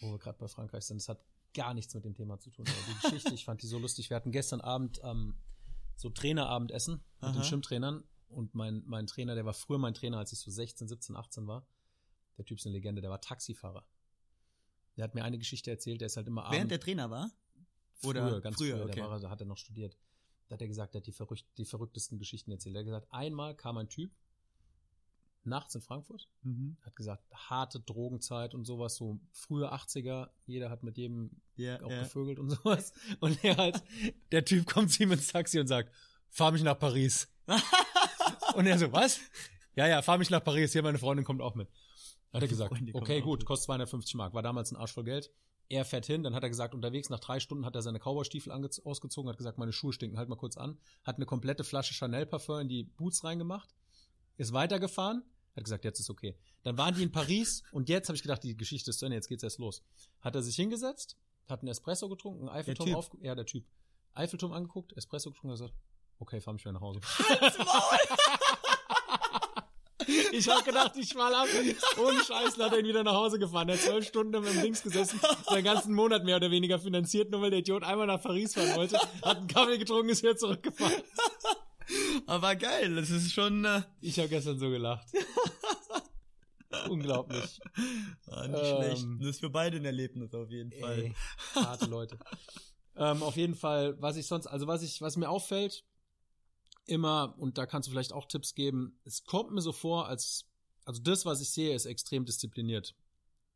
wo 0.00 0.12
wir 0.12 0.18
gerade 0.18 0.38
bei 0.38 0.48
Frankreich 0.48 0.84
sind. 0.84 0.96
Das 1.00 1.08
hat 1.08 1.20
gar 1.54 1.74
nichts 1.74 1.94
mit 1.94 2.04
dem 2.04 2.14
Thema 2.14 2.38
zu 2.38 2.50
tun. 2.50 2.64
Aber 2.66 2.76
die 2.94 3.02
Geschichte, 3.02 3.34
ich 3.34 3.44
fand 3.44 3.62
die 3.62 3.66
so 3.66 3.78
lustig. 3.78 4.08
Wir 4.10 4.16
hatten 4.16 4.32
gestern 4.32 4.60
Abend 4.60 5.00
ähm, 5.04 5.34
so 5.96 6.08
Trainerabendessen 6.10 6.94
mit 7.20 7.30
den 7.34 7.36
Aha. 7.36 7.44
Schwimmtrainern. 7.44 8.02
Und 8.30 8.54
mein, 8.54 8.82
mein 8.86 9.06
Trainer, 9.06 9.34
der 9.34 9.44
war 9.44 9.54
früher 9.54 9.78
mein 9.78 9.94
Trainer, 9.94 10.18
als 10.18 10.32
ich 10.32 10.38
so 10.38 10.50
16, 10.50 10.88
17, 10.88 11.16
18 11.16 11.46
war. 11.46 11.66
Der 12.38 12.44
Typ 12.44 12.58
ist 12.58 12.66
eine 12.66 12.74
Legende, 12.74 13.02
der 13.02 13.10
war 13.10 13.20
Taxifahrer. 13.20 13.84
Der 14.96 15.04
hat 15.04 15.14
mir 15.14 15.24
eine 15.24 15.38
Geschichte 15.38 15.70
erzählt, 15.70 16.00
der 16.00 16.06
ist 16.06 16.16
halt 16.16 16.26
immer 16.26 16.44
abends. 16.44 16.56
Während 16.56 16.70
der 16.70 16.80
Trainer 16.80 17.10
war? 17.10 17.30
oder 18.02 18.28
früher, 18.28 18.40
ganz 18.40 18.56
früher, 18.56 18.76
früher, 18.76 18.86
okay. 18.86 19.00
war, 19.02 19.20
da 19.20 19.30
hat 19.30 19.40
er 19.40 19.46
noch 19.46 19.58
studiert. 19.58 19.96
Da 20.48 20.54
hat 20.54 20.62
er 20.62 20.68
gesagt, 20.68 20.94
der 20.94 21.00
hat 21.00 21.06
die, 21.06 21.12
verrückt, 21.12 21.44
die 21.58 21.64
verrücktesten 21.64 22.18
Geschichten 22.18 22.50
erzählt. 22.50 22.74
Er 22.74 22.80
hat 22.80 22.86
gesagt, 22.86 23.08
einmal 23.10 23.54
kam 23.54 23.76
ein 23.76 23.88
Typ 23.88 24.10
nachts 25.44 25.74
in 25.74 25.80
Frankfurt 25.80 26.28
Mhm. 26.42 26.76
hat 26.82 26.94
gesagt, 26.96 27.24
harte 27.34 27.80
Drogenzeit 27.80 28.54
und 28.54 28.64
sowas, 28.66 28.96
so 28.96 29.20
frühe 29.32 29.72
80er, 29.72 30.30
jeder 30.46 30.70
hat 30.70 30.82
mit 30.82 30.98
jedem 30.98 31.30
Ja, 31.56 31.82
auch 31.82 31.90
ja. 31.90 32.02
gevögelt 32.02 32.38
und 32.38 32.50
sowas. 32.50 32.92
Und 33.20 33.42
er 33.44 33.56
halt, 33.56 33.82
der 34.32 34.44
Typ 34.44 34.66
kommt 34.66 34.92
zu 34.92 35.02
ihm 35.02 35.12
ins 35.12 35.28
Taxi 35.28 35.58
und 35.58 35.66
sagt, 35.66 35.94
fahr 36.28 36.52
mich 36.52 36.62
nach 36.62 36.78
Paris. 36.78 37.28
und 38.60 38.66
er 38.66 38.78
so, 38.78 38.92
was? 38.92 39.20
Ja, 39.74 39.86
ja, 39.86 40.02
fahr 40.02 40.18
mich 40.18 40.30
nach 40.30 40.44
Paris, 40.44 40.72
hier 40.72 40.82
meine 40.82 40.98
Freundin 40.98 41.24
kommt 41.24 41.40
auch 41.40 41.54
mit. 41.54 41.68
Hat 42.32 42.42
er 42.42 42.48
gesagt, 42.48 42.74
okay, 42.92 43.20
gut, 43.22 43.44
kostet 43.44 43.66
250 43.66 44.14
Mark. 44.14 44.34
War 44.34 44.42
damals 44.42 44.70
ein 44.70 44.76
Arsch 44.76 44.92
voll 44.92 45.04
Geld. 45.04 45.30
Er 45.70 45.84
fährt 45.84 46.04
hin, 46.04 46.22
dann 46.22 46.34
hat 46.34 46.42
er 46.42 46.48
gesagt, 46.48 46.74
unterwegs 46.74 47.08
nach 47.08 47.20
drei 47.20 47.40
Stunden 47.40 47.64
hat 47.64 47.74
er 47.74 47.82
seine 47.82 47.98
Cowboy-Stiefel 47.98 48.52
ausgezogen, 48.84 49.30
hat 49.30 49.38
gesagt, 49.38 49.56
meine 49.56 49.72
Schuhe 49.72 49.92
stinken, 49.92 50.18
halt 50.18 50.28
mal 50.28 50.36
kurz 50.36 50.56
an. 50.56 50.78
Hat 51.04 51.16
eine 51.16 51.26
komplette 51.26 51.64
Flasche 51.64 51.94
Chanel-Parfum 51.94 52.60
in 52.60 52.68
die 52.68 52.84
Boots 52.84 53.24
reingemacht, 53.24 53.70
ist 54.36 54.52
weitergefahren, 54.52 55.22
hat 55.56 55.64
gesagt, 55.64 55.84
jetzt 55.84 56.00
ist 56.00 56.10
okay. 56.10 56.36
Dann 56.64 56.76
waren 56.76 56.94
die 56.94 57.02
in 57.02 57.12
Paris 57.12 57.62
und 57.72 57.88
jetzt 57.88 58.08
habe 58.08 58.16
ich 58.16 58.22
gedacht, 58.22 58.42
die 58.42 58.56
Geschichte 58.56 58.90
ist 58.90 58.98
zu 58.98 59.06
Ende, 59.06 59.16
jetzt 59.16 59.28
geht's 59.28 59.44
erst 59.44 59.58
los. 59.58 59.82
Hat 60.20 60.34
er 60.34 60.42
sich 60.42 60.56
hingesetzt, 60.56 61.16
hat 61.48 61.60
einen 61.60 61.68
Espresso 61.68 62.08
getrunken, 62.08 62.48
einen 62.48 62.58
Eiffelturm 62.58 62.94
auf, 62.94 63.10
ja, 63.22 63.34
der 63.34 63.46
Typ. 63.46 63.64
Eiffelturm 64.12 64.52
angeguckt, 64.52 64.92
Espresso 64.96 65.30
getrunken, 65.30 65.52
hat 65.52 65.60
gesagt, 65.60 65.74
okay, 66.18 66.40
fahr 66.40 66.52
mich 66.52 66.64
wieder 66.64 66.72
nach 66.72 66.80
Hause. 66.80 67.00
Ich 70.32 70.48
hab 70.48 70.64
gedacht, 70.64 70.92
ich 70.96 71.12
fall 71.12 71.34
ab. 71.34 71.46
Ohne 71.98 72.22
Scheiß 72.24 72.58
hat 72.58 72.72
er 72.72 72.78
ihn 72.80 72.86
wieder 72.86 73.02
nach 73.04 73.14
Hause 73.14 73.38
gefahren. 73.38 73.68
Er 73.68 73.74
hat 73.76 73.82
zwölf 73.82 74.06
Stunden 74.06 74.34
im 74.44 74.62
Dings 74.62 74.82
gesessen, 74.82 75.20
seinen 75.48 75.64
ganzen 75.64 75.94
Monat 75.94 76.24
mehr 76.24 76.36
oder 76.36 76.50
weniger 76.50 76.78
finanziert, 76.78 77.30
nur 77.30 77.42
weil 77.42 77.50
der 77.50 77.60
Idiot 77.60 77.82
einmal 77.84 78.06
nach 78.06 78.22
Paris 78.22 78.54
fahren 78.54 78.74
wollte, 78.76 78.98
hat 79.22 79.36
einen 79.36 79.46
Kaffee 79.48 79.78
getrunken, 79.78 80.08
ist 80.10 80.22
wieder 80.22 80.36
zurückgefahren. 80.36 81.02
Aber 82.26 82.54
geil, 82.56 82.94
das 82.94 83.10
ist 83.10 83.32
schon 83.32 83.64
äh, 83.64 83.82
Ich 84.00 84.18
habe 84.18 84.28
gestern 84.28 84.58
so 84.58 84.70
gelacht. 84.70 85.06
Unglaublich. 86.88 87.60
ah, 88.30 88.46
nicht 88.46 88.60
Ähm, 88.62 88.76
schlecht. 88.76 89.06
Das 89.18 89.28
ist 89.28 89.40
für 89.40 89.50
beide 89.50 89.76
ein 89.78 89.84
Erlebnis 89.84 90.32
auf 90.34 90.50
jeden 90.50 90.70
Fall. 90.72 90.98
Ey, 90.98 91.14
harte 91.54 91.86
Leute. 91.86 92.16
ähm, 92.96 93.22
auf 93.22 93.36
jeden 93.36 93.54
Fall, 93.56 93.96
was 94.00 94.16
ich 94.16 94.26
sonst, 94.26 94.46
also 94.46 94.66
was 94.66 94.82
ich, 94.82 95.00
was 95.02 95.16
mir 95.16 95.28
auffällt, 95.28 95.84
immer, 96.90 97.34
und 97.38 97.58
da 97.58 97.66
kannst 97.66 97.86
du 97.88 97.90
vielleicht 97.92 98.12
auch 98.12 98.26
Tipps 98.26 98.54
geben, 98.54 98.98
es 99.04 99.24
kommt 99.24 99.52
mir 99.52 99.60
so 99.62 99.72
vor, 99.72 100.06
als, 100.08 100.46
also 100.84 101.00
das, 101.02 101.24
was 101.24 101.40
ich 101.40 101.50
sehe, 101.50 101.74
ist 101.74 101.86
extrem 101.86 102.24
diszipliniert 102.24 102.94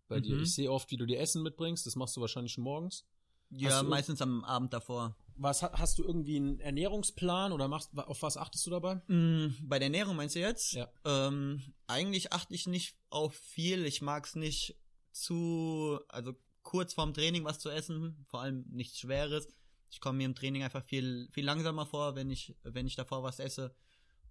bei 0.08 0.20
dir. 0.20 0.36
Mhm. 0.36 0.42
Ich 0.44 0.54
sehe 0.54 0.70
oft, 0.70 0.90
wie 0.90 0.96
du 0.96 1.06
dir 1.06 1.18
Essen 1.20 1.42
mitbringst, 1.42 1.86
das 1.86 1.96
machst 1.96 2.16
du 2.16 2.20
wahrscheinlich 2.20 2.52
schon 2.52 2.64
morgens. 2.64 3.04
Ja, 3.50 3.82
meistens 3.82 4.20
am 4.20 4.42
Abend 4.44 4.72
davor. 4.72 5.16
Was 5.36 5.62
ha- 5.62 5.72
hast 5.74 5.98
du 5.98 6.04
irgendwie 6.04 6.36
einen 6.36 6.60
Ernährungsplan 6.60 7.52
oder 7.52 7.68
machst 7.68 7.90
auf 7.96 8.22
was 8.22 8.36
achtest 8.36 8.66
du 8.66 8.70
dabei? 8.70 8.96
Mm, 9.06 9.54
Bei 9.62 9.78
der 9.78 9.86
Ernährung 9.86 10.16
meinst 10.16 10.34
du 10.34 10.40
jetzt? 10.40 10.72
Ja. 10.72 10.88
Ähm, 11.04 11.62
eigentlich 11.86 12.32
achte 12.32 12.54
ich 12.54 12.66
nicht 12.66 12.96
auf 13.10 13.34
viel. 13.34 13.84
Ich 13.84 14.02
mag 14.02 14.26
es 14.26 14.34
nicht 14.34 14.76
zu, 15.12 16.00
also 16.08 16.34
kurz 16.62 16.94
vorm 16.94 17.14
Training 17.14 17.44
was 17.44 17.58
zu 17.60 17.70
essen, 17.70 18.24
vor 18.28 18.40
allem 18.40 18.64
nichts 18.70 18.98
Schweres. 18.98 19.48
Ich 19.94 20.00
komme 20.00 20.18
mir 20.18 20.24
im 20.24 20.34
Training 20.34 20.64
einfach 20.64 20.82
viel, 20.82 21.28
viel 21.30 21.44
langsamer 21.44 21.86
vor, 21.86 22.16
wenn 22.16 22.28
ich, 22.28 22.56
wenn 22.64 22.84
ich 22.84 22.96
davor 22.96 23.22
was 23.22 23.38
esse. 23.38 23.76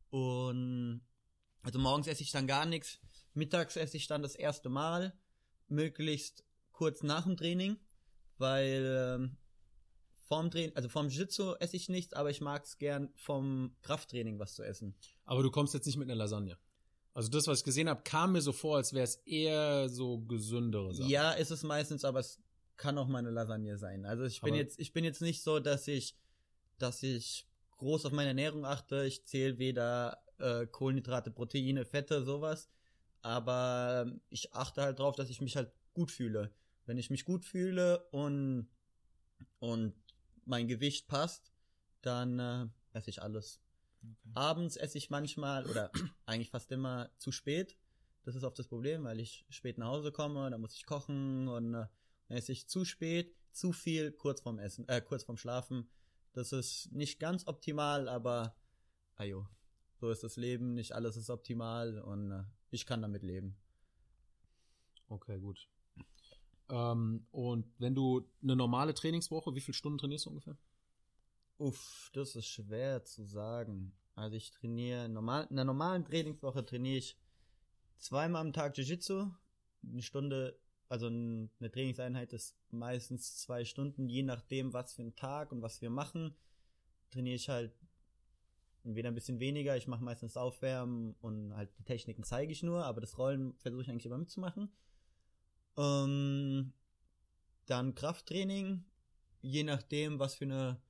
Und 0.09 0.99
also 1.61 1.79
morgens 1.79 2.07
esse 2.07 2.21
ich 2.21 2.31
dann 2.31 2.47
gar 2.47 2.65
nichts. 2.65 2.99
Mittags 3.33 3.77
esse 3.77 3.95
ich 3.95 4.07
dann 4.07 4.21
das 4.21 4.35
erste 4.35 4.67
Mal, 4.67 5.17
möglichst 5.69 6.43
kurz 6.73 7.01
nach 7.01 7.23
dem 7.23 7.37
Training, 7.37 7.77
weil 8.37 9.15
ähm, 9.15 9.37
vorm 10.27 10.51
Training, 10.51 10.75
also 10.75 10.89
vorm 10.89 11.07
Jiu-Jitsu 11.07 11.55
esse 11.61 11.77
ich 11.77 11.87
nichts, 11.87 12.11
aber 12.11 12.29
ich 12.29 12.41
mag 12.41 12.65
es 12.65 12.77
gern 12.77 13.13
vom 13.15 13.73
Krafttraining 13.83 14.39
was 14.39 14.55
zu 14.55 14.63
essen. 14.63 14.97
Aber 15.23 15.43
du 15.43 15.49
kommst 15.49 15.73
jetzt 15.73 15.85
nicht 15.85 15.95
mit 15.95 16.09
einer 16.09 16.17
Lasagne. 16.17 16.57
Also 17.13 17.29
das, 17.29 17.47
was 17.47 17.59
ich 17.59 17.63
gesehen 17.63 17.87
habe, 17.87 18.01
kam 18.03 18.33
mir 18.33 18.41
so 18.41 18.51
vor, 18.51 18.75
als 18.75 18.91
wäre 18.91 19.05
es 19.05 19.15
eher 19.25 19.87
so 19.87 20.19
gesündere 20.19 20.93
Sachen. 20.93 21.09
Ja, 21.09 21.31
ist 21.31 21.51
es 21.51 21.63
meistens, 21.63 22.03
aber 22.03 22.19
es 22.19 22.42
kann 22.77 22.97
auch 22.97 23.07
mal 23.07 23.19
eine 23.19 23.29
Lasagne 23.31 23.77
sein. 23.77 24.05
Also 24.05 24.23
ich 24.23 24.41
bin 24.41 24.53
Aber- 24.53 24.61
jetzt, 24.61 24.79
ich 24.79 24.93
bin 24.93 25.03
jetzt 25.03 25.21
nicht 25.21 25.43
so, 25.43 25.59
dass 25.59 25.87
ich, 25.87 26.15
dass 26.77 27.03
ich 27.03 27.47
groß 27.77 28.05
auf 28.05 28.11
meine 28.11 28.29
Ernährung 28.29 28.65
achte. 28.65 29.05
Ich 29.05 29.25
zähle 29.25 29.57
weder 29.57 30.23
äh, 30.39 30.65
Kohlenhydrate, 30.67 31.31
Proteine, 31.31 31.85
Fette, 31.85 32.23
sowas. 32.23 32.69
Aber 33.21 34.05
ähm, 34.05 34.21
ich 34.29 34.53
achte 34.53 34.81
halt 34.81 34.99
drauf, 34.99 35.15
dass 35.15 35.29
ich 35.29 35.41
mich 35.41 35.55
halt 35.55 35.71
gut 35.93 36.11
fühle. 36.11 36.51
Wenn 36.85 36.97
ich 36.97 37.09
mich 37.09 37.23
gut 37.23 37.45
fühle 37.45 38.05
und, 38.11 38.67
und 39.59 39.93
mein 40.45 40.67
Gewicht 40.67 41.07
passt, 41.07 41.53
dann 42.01 42.39
äh, 42.39 42.67
esse 42.91 43.09
ich 43.09 43.21
alles. 43.21 43.61
Abends 44.33 44.75
esse 44.75 44.97
ich 44.97 45.09
manchmal 45.09 45.65
oder 45.65 45.89
eigentlich 46.25 46.49
fast 46.49 46.71
immer 46.71 47.09
zu 47.17 47.31
spät. 47.31 47.77
Das 48.23 48.35
ist 48.35 48.43
oft 48.43 48.59
das 48.59 48.67
Problem, 48.67 49.03
weil 49.03 49.19
ich 49.19 49.45
spät 49.49 49.77
nach 49.77 49.87
Hause 49.87 50.11
komme, 50.11 50.49
dann 50.49 50.59
muss 50.61 50.75
ich 50.75 50.85
kochen 50.85 51.47
und 51.47 51.73
äh, 51.73 51.85
esse 52.27 52.51
ich 52.51 52.67
zu 52.67 52.85
spät, 52.85 53.35
zu 53.51 53.71
viel 53.71 54.11
kurz 54.11 54.41
vorm 54.41 54.59
Essen, 54.59 54.87
äh, 54.87 55.01
kurz 55.01 55.23
vorm 55.23 55.37
Schlafen. 55.37 55.89
Das 56.33 56.51
ist 56.51 56.91
nicht 56.91 57.19
ganz 57.19 57.47
optimal, 57.47 58.09
aber 58.09 58.55
ajo, 59.15 59.47
so 59.99 60.09
ist 60.09 60.23
das 60.23 60.35
Leben, 60.35 60.73
nicht 60.73 60.93
alles 60.93 61.15
ist 61.15 61.29
optimal 61.29 61.99
und 61.99 62.31
äh, 62.31 62.43
ich 62.71 62.85
kann 62.85 63.01
damit 63.01 63.23
leben. 63.23 63.55
Okay, 65.07 65.39
gut. 65.39 65.69
Ähm, 66.69 67.27
und 67.31 67.67
wenn 67.77 67.93
du 67.93 68.27
eine 68.41 68.55
normale 68.55 68.93
Trainingswoche, 68.93 69.53
wie 69.53 69.61
viele 69.61 69.75
Stunden 69.75 69.99
trainierst 69.99 70.25
du 70.25 70.31
ungefähr? 70.31 70.57
Uff, 71.57 72.09
das 72.13 72.35
ist 72.35 72.47
schwer 72.47 73.03
zu 73.05 73.25
sagen. 73.25 73.95
Also 74.15 74.35
ich 74.35 74.51
trainiere 74.51 75.07
normal, 75.09 75.47
in 75.49 75.57
einer 75.57 75.65
normalen 75.65 76.03
Trainingswoche 76.03 76.65
trainiere 76.65 76.97
ich 76.97 77.17
zweimal 77.97 78.41
am 78.41 78.53
Tag 78.53 78.75
Jiu-Jitsu. 78.77 79.31
Eine 79.83 80.01
Stunde, 80.01 80.59
also 80.93 81.07
ein- 81.07 81.49
eine 81.59 81.71
Trainingseinheit 81.71 82.33
ist 82.33 82.55
meistens 82.71 83.37
zwei 83.37 83.65
Stunden, 83.65 84.07
je 84.09 84.23
nachdem, 84.23 84.73
was 84.73 84.93
für 84.93 85.01
ein 85.03 85.15
Tag 85.15 85.51
und 85.51 85.61
was 85.61 85.81
wir 85.81 85.89
machen. 85.89 86.35
Trainiere 87.11 87.35
ich 87.35 87.49
halt 87.49 87.73
entweder 88.83 89.09
ein 89.09 89.15
bisschen 89.15 89.39
weniger, 89.39 89.75
ich 89.77 89.87
mache 89.87 90.03
meistens 90.03 90.37
Aufwärmen 90.37 91.15
und 91.21 91.55
halt 91.55 91.69
die 91.79 91.83
Techniken 91.83 92.23
zeige 92.23 92.51
ich 92.51 92.63
nur, 92.63 92.85
aber 92.85 93.01
das 93.01 93.17
Rollen 93.17 93.53
versuche 93.57 93.81
ich 93.83 93.89
eigentlich 93.89 94.05
immer 94.05 94.17
mitzumachen. 94.17 94.69
Ähm, 95.77 96.73
dann 97.65 97.95
Krafttraining, 97.95 98.83
je 99.41 99.63
nachdem, 99.63 100.19
was 100.19 100.35
für 100.35 100.45
eine 100.45 100.81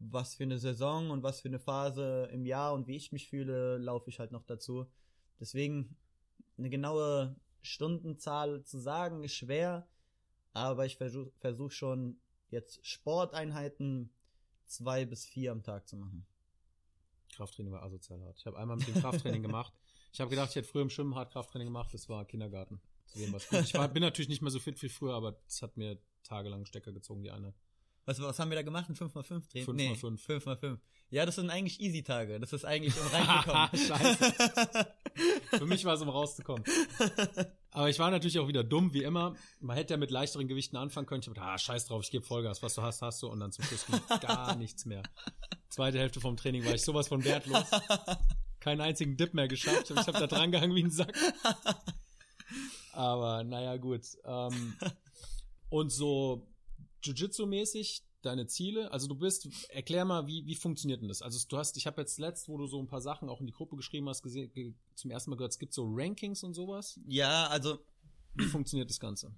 was 0.00 0.36
für 0.36 0.44
eine 0.44 0.58
Saison 0.58 1.10
und 1.10 1.24
was 1.24 1.40
für 1.40 1.48
eine 1.48 1.58
Phase 1.58 2.28
im 2.32 2.46
Jahr 2.46 2.72
und 2.74 2.86
wie 2.86 2.96
ich 2.96 3.10
mich 3.12 3.28
fühle, 3.28 3.78
laufe 3.78 4.10
ich 4.10 4.20
halt 4.20 4.30
noch 4.32 4.44
dazu. 4.44 4.86
Deswegen 5.40 5.96
eine 6.56 6.70
genaue 6.70 7.34
Stundenzahl 7.62 8.64
zu 8.64 8.78
sagen 8.78 9.24
ist 9.24 9.34
schwer, 9.34 9.86
aber 10.52 10.86
ich 10.86 10.96
versuche 10.96 11.30
versuch 11.38 11.70
schon 11.70 12.18
jetzt 12.50 12.86
Sporteinheiten 12.86 14.10
zwei 14.66 15.04
bis 15.04 15.24
vier 15.26 15.52
am 15.52 15.62
Tag 15.62 15.88
zu 15.88 15.96
machen. 15.96 16.26
Krafttraining 17.34 17.72
war 17.72 17.82
asozial 17.82 18.20
hart. 18.22 18.38
Ich 18.38 18.46
habe 18.46 18.58
einmal 18.58 18.76
mit 18.76 18.88
dem 18.88 18.94
Krafttraining 18.94 19.42
gemacht. 19.42 19.72
Ich 20.12 20.20
habe 20.20 20.30
gedacht, 20.30 20.50
ich 20.50 20.56
hätte 20.56 20.68
früher 20.68 20.82
im 20.82 20.90
Schwimmen 20.90 21.14
hart 21.14 21.32
Krafttraining 21.32 21.68
gemacht. 21.68 21.92
Das 21.92 22.08
war 22.08 22.24
Kindergarten. 22.24 22.80
Zu 23.06 23.18
dem 23.18 23.32
was 23.32 23.48
gut. 23.48 23.60
Ich 23.60 23.74
war, 23.74 23.88
bin 23.88 24.02
natürlich 24.02 24.28
nicht 24.28 24.42
mehr 24.42 24.50
so 24.50 24.58
fit 24.58 24.80
wie 24.82 24.88
früher, 24.88 25.14
aber 25.14 25.38
es 25.46 25.62
hat 25.62 25.76
mir 25.76 25.98
tagelang 26.24 26.64
Stecker 26.64 26.92
gezogen, 26.92 27.22
die 27.22 27.30
eine. 27.30 27.54
Was, 28.04 28.20
was 28.20 28.38
haben 28.38 28.50
wir 28.50 28.56
da 28.56 28.62
gemacht? 28.62 28.88
Ein 28.88 28.96
5x5 28.96 29.48
Training? 29.50 29.94
5x5. 29.94 30.42
5x5. 30.42 30.78
Ja, 31.10 31.26
das 31.26 31.36
sind 31.36 31.50
eigentlich 31.50 31.80
Easy-Tage. 31.80 32.40
Das 32.40 32.52
ist 32.52 32.64
eigentlich 32.64 32.94
um 32.98 33.06
reinzukommen. 33.06 33.68
Scheiße. 33.74 34.94
Für 35.50 35.66
mich 35.66 35.84
war 35.84 35.94
es, 35.94 36.02
um 36.02 36.08
rauszukommen. 36.08 36.64
Aber 37.70 37.88
ich 37.88 37.98
war 37.98 38.10
natürlich 38.10 38.38
auch 38.38 38.48
wieder 38.48 38.64
dumm, 38.64 38.92
wie 38.92 39.02
immer. 39.02 39.34
Man 39.60 39.76
hätte 39.76 39.94
ja 39.94 39.98
mit 39.98 40.10
leichteren 40.10 40.48
Gewichten 40.48 40.76
anfangen 40.76 41.06
können. 41.06 41.20
Ich 41.20 41.26
habe 41.26 41.34
gedacht, 41.34 41.50
ah, 41.54 41.58
scheiß 41.58 41.86
drauf, 41.86 42.02
ich 42.02 42.10
gebe 42.10 42.24
Vollgas. 42.24 42.62
Was 42.62 42.74
du 42.74 42.82
hast, 42.82 43.02
hast 43.02 43.22
du. 43.22 43.28
Und 43.28 43.40
dann 43.40 43.52
zum 43.52 43.64
Schluss 43.64 43.86
gar 44.20 44.56
nichts 44.56 44.84
mehr. 44.84 45.02
Zweite 45.68 45.98
Hälfte 45.98 46.20
vom 46.20 46.36
Training 46.36 46.64
war 46.64 46.74
ich 46.74 46.82
sowas 46.82 47.08
von 47.08 47.24
wertlos. 47.24 47.64
Keinen 48.60 48.80
einzigen 48.80 49.16
Dip 49.16 49.34
mehr 49.34 49.48
geschafft. 49.48 49.90
Ich 49.90 49.96
habe 49.96 50.12
da 50.12 50.26
dran 50.26 50.50
gehangen 50.50 50.74
wie 50.74 50.84
ein 50.84 50.90
Sack. 50.90 51.14
Aber 52.92 53.44
naja, 53.44 53.76
gut. 53.76 54.02
Ähm, 54.24 54.74
und 55.68 55.90
so 55.90 56.48
Jiu-Jitsu-mäßig 57.02 58.02
deine 58.22 58.46
Ziele? 58.46 58.90
Also 58.92 59.06
du 59.06 59.14
bist, 59.14 59.48
erklär 59.70 60.04
mal, 60.04 60.26
wie, 60.26 60.44
wie 60.46 60.54
funktioniert 60.54 61.00
denn 61.00 61.08
das? 61.08 61.22
Also 61.22 61.38
du 61.48 61.56
hast, 61.58 61.76
ich 61.76 61.86
habe 61.86 62.00
jetzt 62.00 62.18
letzt, 62.18 62.48
wo 62.48 62.58
du 62.58 62.66
so 62.66 62.80
ein 62.80 62.86
paar 62.88 63.00
Sachen 63.00 63.28
auch 63.28 63.40
in 63.40 63.46
die 63.46 63.52
Gruppe 63.52 63.76
geschrieben 63.76 64.08
hast, 64.08 64.22
gesehen, 64.22 64.52
ge, 64.52 64.74
zum 64.94 65.10
ersten 65.10 65.30
Mal 65.30 65.36
gehört, 65.36 65.52
es 65.52 65.58
gibt 65.58 65.72
so 65.72 65.84
Rankings 65.88 66.42
und 66.42 66.54
sowas. 66.54 66.98
ja, 67.06 67.46
also 67.48 67.78
Wie 68.34 68.44
funktioniert 68.46 68.90
das 68.90 69.00
Ganze? 69.00 69.34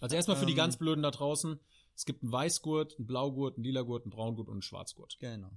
Also 0.00 0.14
erstmal 0.14 0.36
für 0.36 0.46
die 0.46 0.52
Ähm. 0.52 0.58
ganz 0.58 0.76
Blöden 0.76 1.02
da 1.02 1.10
draußen, 1.10 1.58
es 1.94 2.04
gibt 2.04 2.22
einen 2.22 2.30
Weißgurt, 2.30 2.96
einen 2.98 3.06
Blaugurt, 3.06 3.56
einen 3.56 3.64
Lilagurt, 3.64 4.04
einen 4.04 4.10
Braungurt 4.10 4.48
und 4.48 4.54
einen 4.54 4.62
Schwarzgurt. 4.62 5.16
genau. 5.18 5.50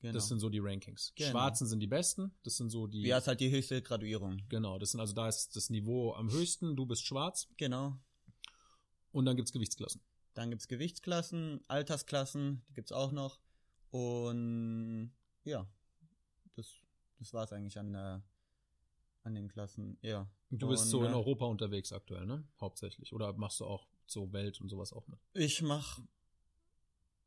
genau. 0.00 0.12
Das 0.14 0.28
sind 0.28 0.40
so 0.40 0.48
die 0.48 0.58
Rankings. 0.58 1.12
Genau. 1.14 1.30
Schwarzen 1.30 1.66
sind 1.68 1.78
die 1.80 1.86
besten, 1.86 2.32
das 2.42 2.56
sind 2.56 2.70
so 2.70 2.86
die, 2.88 3.02
ja, 3.02 3.18
ist 3.18 3.28
halt 3.28 3.38
die 3.40 3.50
höchste 3.50 3.80
Graduierung. 3.82 4.40
genau, 4.48 4.78
das 4.78 4.90
sind 4.92 5.00
also 5.00 5.12
da 5.14 5.28
ist 5.28 5.54
das 5.54 5.70
Niveau 5.70 6.12
am 6.14 6.30
höchsten, 6.30 6.74
du 6.74 6.86
bist 6.86 7.04
schwarz 7.06 7.48
Genau. 7.56 7.98
und 9.12 9.24
dann 9.26 9.36
gibt's 9.36 9.52
Gewichtsklassen. 9.52 10.00
Dann 10.34 10.50
gibt's 10.50 10.68
Gewichtsklassen, 10.68 11.60
Altersklassen, 11.68 12.62
die 12.68 12.74
gibt's 12.74 12.92
auch 12.92 13.12
noch. 13.12 13.38
Und 13.90 15.12
ja, 15.44 15.66
das, 16.54 16.66
das 17.18 17.34
war's 17.34 17.52
eigentlich 17.52 17.78
an, 17.78 17.94
äh, 17.94 18.20
an 19.22 19.34
den 19.34 19.48
Klassen. 19.48 19.98
Ja. 20.02 20.30
Du 20.50 20.68
bist 20.68 20.84
Und, 20.84 20.90
so 20.90 21.04
in 21.04 21.12
äh, 21.12 21.14
Europa 21.14 21.44
unterwegs 21.46 21.92
aktuell, 21.92 22.26
ne? 22.26 22.44
Hauptsächlich. 22.60 23.12
Oder 23.12 23.32
machst 23.34 23.60
du 23.60 23.66
auch 23.66 23.86
so 24.06 24.32
Welt 24.32 24.60
und 24.60 24.68
sowas 24.68 24.92
auch 24.92 25.06
mit? 25.08 25.18
Ich 25.34 25.62
mach 25.62 26.00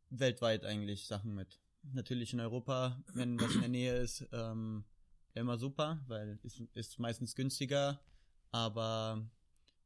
weltweit 0.10 0.66
eigentlich 0.66 1.08
Sachen 1.08 1.34
mit. 1.36 1.60
Natürlich 1.84 2.34
in 2.34 2.40
Europa, 2.40 3.04
wenn 3.14 3.40
was 3.40 3.54
in 3.54 3.62
der 3.62 3.70
Nähe 3.70 3.98
ist, 3.98 4.28
ähm, 4.32 4.86
immer 5.34 5.58
super, 5.58 6.04
weil 6.08 6.40
ist, 6.44 6.60
ist 6.74 7.00
meistens 7.00 7.36
günstiger. 7.36 8.00
Aber 8.52 9.28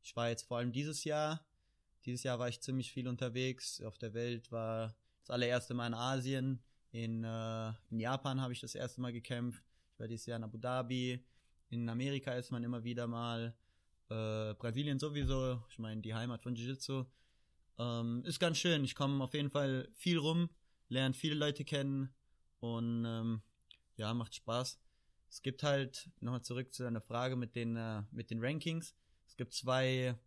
ich 0.01 0.15
war 0.15 0.29
jetzt 0.29 0.43
vor 0.43 0.57
allem 0.57 0.71
dieses 0.71 1.03
Jahr, 1.03 1.45
dieses 2.05 2.23
Jahr 2.23 2.39
war 2.39 2.49
ich 2.49 2.61
ziemlich 2.61 2.91
viel 2.91 3.07
unterwegs. 3.07 3.81
Auf 3.81 3.97
der 3.97 4.13
Welt, 4.13 4.51
war 4.51 4.95
das 5.21 5.29
allererste 5.29 5.73
Mal 5.73 5.87
in 5.87 5.93
Asien, 5.93 6.63
in, 6.91 7.23
äh, 7.23 7.69
in 7.91 7.99
Japan 7.99 8.41
habe 8.41 8.53
ich 8.53 8.61
das 8.61 8.75
erste 8.75 9.01
Mal 9.01 9.13
gekämpft, 9.13 9.63
ich 9.93 9.99
war 9.99 10.07
dieses 10.07 10.25
Jahr 10.25 10.37
in 10.37 10.43
Abu 10.43 10.57
Dhabi, 10.57 11.23
in 11.69 11.87
Amerika 11.87 12.33
ist 12.33 12.51
man 12.51 12.63
immer 12.63 12.83
wieder 12.83 13.07
mal, 13.07 13.55
äh, 14.09 14.53
Brasilien 14.55 14.97
sowieso, 14.97 15.63
ich 15.69 15.77
meine 15.77 16.01
die 16.01 16.15
Heimat 16.15 16.41
von 16.41 16.55
Jiu-Jitsu. 16.55 17.05
Ähm, 17.77 18.23
ist 18.25 18.39
ganz 18.39 18.57
schön, 18.57 18.83
ich 18.83 18.95
komme 18.95 19.23
auf 19.23 19.33
jeden 19.33 19.51
Fall 19.51 19.87
viel 19.93 20.17
rum, 20.17 20.49
lerne 20.89 21.13
viele 21.13 21.35
Leute 21.35 21.63
kennen 21.63 22.13
und 22.59 23.05
ähm, 23.05 23.41
ja, 23.95 24.13
macht 24.13 24.35
Spaß. 24.35 24.79
Es 25.29 25.43
gibt 25.43 25.61
halt, 25.61 26.09
nochmal 26.21 26.41
zurück 26.41 26.73
zu 26.73 26.83
deiner 26.83 27.01
Frage 27.01 27.35
mit 27.35 27.55
den, 27.55 27.75
äh, 27.75 28.01
mit 28.11 28.31
den 28.31 28.43
Rankings. 28.43 28.95
Es 29.27 29.37
gibt 29.37 29.53
zwei, 29.53 30.17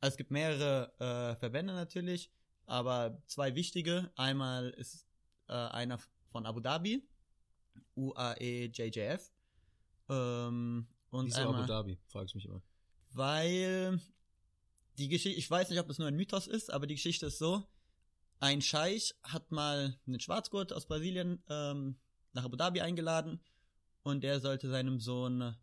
also 0.00 0.14
es 0.14 0.16
gibt 0.16 0.30
mehrere 0.30 0.92
äh, 0.98 1.36
Verbände 1.36 1.74
natürlich, 1.74 2.30
aber 2.66 3.22
zwei 3.26 3.54
wichtige. 3.54 4.10
Einmal 4.16 4.70
ist 4.70 5.06
äh, 5.48 5.52
einer 5.52 5.98
von 6.30 6.46
Abu 6.46 6.60
Dhabi, 6.60 7.06
UAE-JJF. 7.96 9.30
Ähm, 10.08 10.86
und 11.10 11.26
Wieso 11.26 11.40
einmal, 11.40 11.56
Abu 11.56 11.66
Dhabi, 11.66 11.98
frage 12.06 12.26
ich 12.26 12.34
mich 12.34 12.46
immer. 12.46 12.62
Weil 13.12 14.00
die 14.96 15.08
Geschichte, 15.08 15.38
ich 15.38 15.50
weiß 15.50 15.68
nicht, 15.68 15.80
ob 15.80 15.88
das 15.88 15.98
nur 15.98 16.08
ein 16.08 16.16
Mythos 16.16 16.46
ist, 16.46 16.72
aber 16.72 16.86
die 16.86 16.94
Geschichte 16.94 17.26
ist 17.26 17.38
so, 17.38 17.66
ein 18.38 18.62
Scheich 18.62 19.14
hat 19.22 19.52
mal 19.52 19.98
einen 20.06 20.20
Schwarzgurt 20.20 20.72
aus 20.72 20.86
Brasilien 20.86 21.42
ähm, 21.50 21.98
nach 22.32 22.44
Abu 22.44 22.56
Dhabi 22.56 22.80
eingeladen 22.80 23.40
und 24.02 24.24
der 24.24 24.40
sollte 24.40 24.70
seinem 24.70 24.98
Sohn 24.98 25.56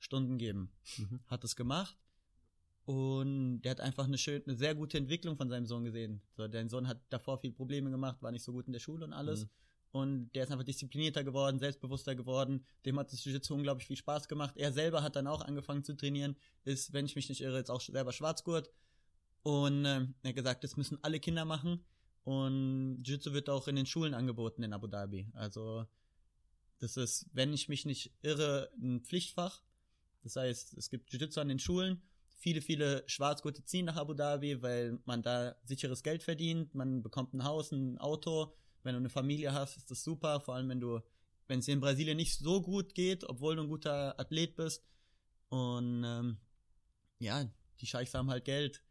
Stunden 0.00 0.38
geben. 0.38 0.72
Mhm. 0.96 1.20
Hat 1.26 1.44
es 1.44 1.54
gemacht 1.54 1.96
und 2.86 3.62
der 3.62 3.72
hat 3.72 3.80
einfach 3.80 4.04
eine 4.04 4.16
schön, 4.16 4.42
eine 4.46 4.56
sehr 4.56 4.76
gute 4.76 4.96
Entwicklung 4.96 5.36
von 5.36 5.48
seinem 5.48 5.66
Sohn 5.66 5.84
gesehen. 5.84 6.22
So, 6.36 6.46
dein 6.46 6.68
Sohn 6.68 6.86
hat 6.86 7.00
davor 7.08 7.36
viel 7.36 7.52
Probleme 7.52 7.90
gemacht, 7.90 8.22
war 8.22 8.30
nicht 8.30 8.44
so 8.44 8.52
gut 8.52 8.68
in 8.68 8.72
der 8.72 8.80
Schule 8.80 9.04
und 9.04 9.12
alles. 9.12 9.42
Mhm. 9.42 9.50
Und 9.90 10.30
der 10.34 10.44
ist 10.44 10.52
einfach 10.52 10.64
disziplinierter 10.64 11.24
geworden, 11.24 11.58
selbstbewusster 11.58 12.14
geworden. 12.14 12.64
Dem 12.84 12.98
hat 12.98 13.12
das 13.12 13.24
Jiu-Jitsu 13.24 13.54
unglaublich 13.54 13.88
viel 13.88 13.96
Spaß 13.96 14.28
gemacht. 14.28 14.56
Er 14.56 14.72
selber 14.72 15.02
hat 15.02 15.16
dann 15.16 15.26
auch 15.26 15.40
angefangen 15.40 15.82
zu 15.82 15.96
trainieren. 15.96 16.36
Ist, 16.64 16.92
wenn 16.92 17.06
ich 17.06 17.16
mich 17.16 17.28
nicht 17.28 17.40
irre, 17.40 17.56
jetzt 17.56 17.70
auch 17.70 17.80
selber 17.80 18.12
Schwarzgurt. 18.12 18.70
Und 19.42 19.84
ähm, 19.84 20.14
er 20.22 20.28
hat 20.28 20.36
gesagt, 20.36 20.62
das 20.62 20.76
müssen 20.76 20.98
alle 21.02 21.18
Kinder 21.18 21.44
machen. 21.44 21.84
Und 22.22 23.02
Jiu-Jitsu 23.02 23.32
wird 23.32 23.50
auch 23.50 23.66
in 23.66 23.74
den 23.74 23.86
Schulen 23.86 24.14
angeboten 24.14 24.62
in 24.62 24.72
Abu 24.72 24.86
Dhabi. 24.86 25.28
Also 25.32 25.86
das 26.78 26.96
ist, 26.96 27.26
wenn 27.32 27.52
ich 27.52 27.68
mich 27.68 27.84
nicht 27.84 28.12
irre, 28.22 28.70
ein 28.80 29.00
Pflichtfach. 29.00 29.62
Das 30.22 30.36
heißt, 30.36 30.74
es 30.74 30.88
gibt 30.88 31.10
Jiu-Jitsu 31.10 31.40
an 31.40 31.48
den 31.48 31.58
Schulen. 31.58 32.02
Viele, 32.38 32.60
viele 32.60 33.02
Schwarzgurte 33.06 33.64
ziehen 33.64 33.86
nach 33.86 33.96
Abu 33.96 34.14
Dhabi, 34.14 34.62
weil 34.62 34.98
man 35.04 35.22
da 35.22 35.56
sicheres 35.64 36.02
Geld 36.02 36.22
verdient. 36.22 36.74
Man 36.74 37.02
bekommt 37.02 37.34
ein 37.34 37.44
Haus, 37.44 37.72
ein 37.72 37.98
Auto. 37.98 38.54
Wenn 38.82 38.92
du 38.92 38.98
eine 38.98 39.08
Familie 39.08 39.52
hast, 39.52 39.76
ist 39.76 39.90
das 39.90 40.04
super. 40.04 40.40
Vor 40.40 40.54
allem, 40.54 40.68
wenn 40.68 40.80
du, 40.80 41.00
wenn 41.48 41.60
es 41.60 41.64
dir 41.64 41.72
in 41.72 41.80
Brasilien 41.80 42.16
nicht 42.16 42.38
so 42.38 42.60
gut 42.62 42.94
geht, 42.94 43.24
obwohl 43.24 43.56
du 43.56 43.62
ein 43.62 43.68
guter 43.68 44.18
Athlet 44.20 44.54
bist. 44.54 44.84
Und 45.48 46.04
ähm, 46.04 46.36
ja, 47.18 47.48
die 47.80 47.86
Scheichs 47.86 48.14
haben 48.14 48.30
halt 48.30 48.44
Geld. 48.44 48.82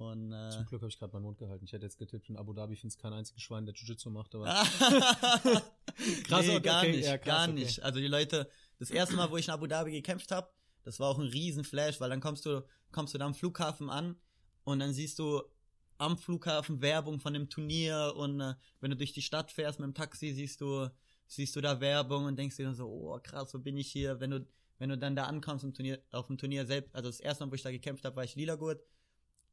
Und 0.00 0.32
äh, 0.32 0.50
Zum 0.50 0.64
Glück 0.64 0.80
habe 0.80 0.88
ich 0.88 0.98
gerade 0.98 1.12
meinen 1.12 1.24
Mund 1.24 1.38
gehalten. 1.38 1.64
Ich 1.64 1.72
hätte 1.72 1.84
jetzt 1.84 1.98
getippt, 1.98 2.30
in 2.30 2.36
Abu 2.38 2.54
Dhabi 2.54 2.74
findet 2.74 2.98
kein 2.98 3.12
einziges 3.12 3.42
Schwein, 3.42 3.66
der 3.66 3.74
Jiu-Jitsu 3.74 4.08
macht, 4.08 4.34
aber 4.34 4.44
krass, 6.24 6.46
nee, 6.46 6.58
gar 6.60 6.82
okay, 6.82 6.92
nicht, 6.92 7.04
ja, 7.04 7.18
krass, 7.18 7.26
gar 7.26 7.48
okay. 7.48 7.52
nicht. 7.52 7.82
Also 7.82 8.00
die 8.00 8.06
Leute, 8.06 8.48
das 8.78 8.90
erste 8.90 9.14
Mal, 9.16 9.30
wo 9.30 9.36
ich 9.36 9.48
in 9.48 9.52
Abu 9.52 9.66
Dhabi 9.66 9.90
gekämpft 9.90 10.30
habe, 10.30 10.50
das 10.84 11.00
war 11.00 11.08
auch 11.08 11.18
ein 11.18 11.28
Riesenflash, 11.28 12.00
weil 12.00 12.10
dann 12.10 12.20
kommst 12.20 12.46
du, 12.46 12.64
kommst 12.92 13.14
du 13.14 13.18
da 13.18 13.26
am 13.26 13.34
Flughafen 13.34 13.90
an 13.90 14.16
und 14.64 14.80
dann 14.80 14.92
siehst 14.92 15.18
du 15.18 15.42
am 15.98 16.16
Flughafen 16.16 16.80
Werbung 16.80 17.20
von 17.20 17.34
dem 17.34 17.48
Turnier 17.50 18.14
und 18.16 18.40
äh, 18.40 18.54
wenn 18.80 18.90
du 18.90 18.96
durch 18.96 19.12
die 19.12 19.22
Stadt 19.22 19.50
fährst 19.52 19.78
mit 19.80 19.86
dem 19.86 19.94
Taxi, 19.94 20.32
siehst 20.32 20.60
du, 20.60 20.88
siehst 21.26 21.54
du 21.54 21.60
da 21.60 21.80
Werbung 21.80 22.24
und 22.24 22.38
denkst 22.38 22.56
dir 22.56 22.64
dann 22.64 22.74
so, 22.74 22.86
oh 22.86 23.18
krass, 23.22 23.52
wo 23.52 23.58
bin 23.58 23.76
ich 23.76 23.92
hier? 23.92 24.18
Wenn 24.18 24.30
du, 24.30 24.46
wenn 24.78 24.88
du 24.88 24.96
dann 24.96 25.14
da 25.14 25.24
ankommst 25.24 25.64
im 25.64 25.74
Turnier, 25.74 26.02
auf 26.10 26.26
dem 26.28 26.38
Turnier 26.38 26.64
selbst, 26.66 26.94
also 26.94 27.08
das 27.08 27.20
erste 27.20 27.44
Mal, 27.44 27.50
wo 27.50 27.54
ich 27.54 27.62
da 27.62 27.70
gekämpft 27.70 28.04
habe, 28.04 28.16
war 28.16 28.24
ich 28.24 28.34
Lilagurt 28.34 28.82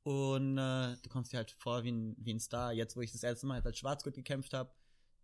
und 0.03 0.57
äh, 0.57 0.95
du 1.03 1.09
kommst 1.09 1.33
dir 1.33 1.37
halt 1.37 1.51
vor 1.51 1.83
wie 1.83 1.91
ein, 1.91 2.15
wie 2.17 2.33
ein 2.33 2.39
Star. 2.39 2.71
Jetzt, 2.71 2.95
wo 2.95 3.01
ich 3.01 3.11
das 3.11 3.23
erste 3.23 3.45
Mal 3.45 3.55
halt 3.55 3.65
als 3.65 3.77
Schwarzgurt 3.77 4.15
gekämpft 4.15 4.53
habe, 4.53 4.71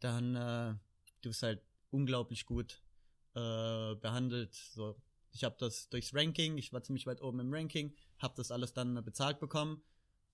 dann 0.02 0.36
äh, 0.36 0.76
du 1.22 1.30
bist 1.30 1.42
halt 1.42 1.62
unglaublich 1.90 2.46
gut 2.46 2.84
äh, 3.34 3.96
behandelt. 3.96 4.54
So, 4.54 4.98
ich 5.34 5.44
habe 5.44 5.56
das 5.60 5.90
durchs 5.90 6.14
Ranking, 6.14 6.58
ich 6.58 6.72
war 6.72 6.84
ziemlich 6.84 7.06
weit 7.06 7.22
oben 7.22 7.40
im 7.40 7.54
Ranking, 7.54 7.94
habe 8.20 8.36
das 8.38 8.52
alles 8.52 8.74
dann 8.74 9.04
bezahlt 9.04 9.40
bekommen 9.40 9.84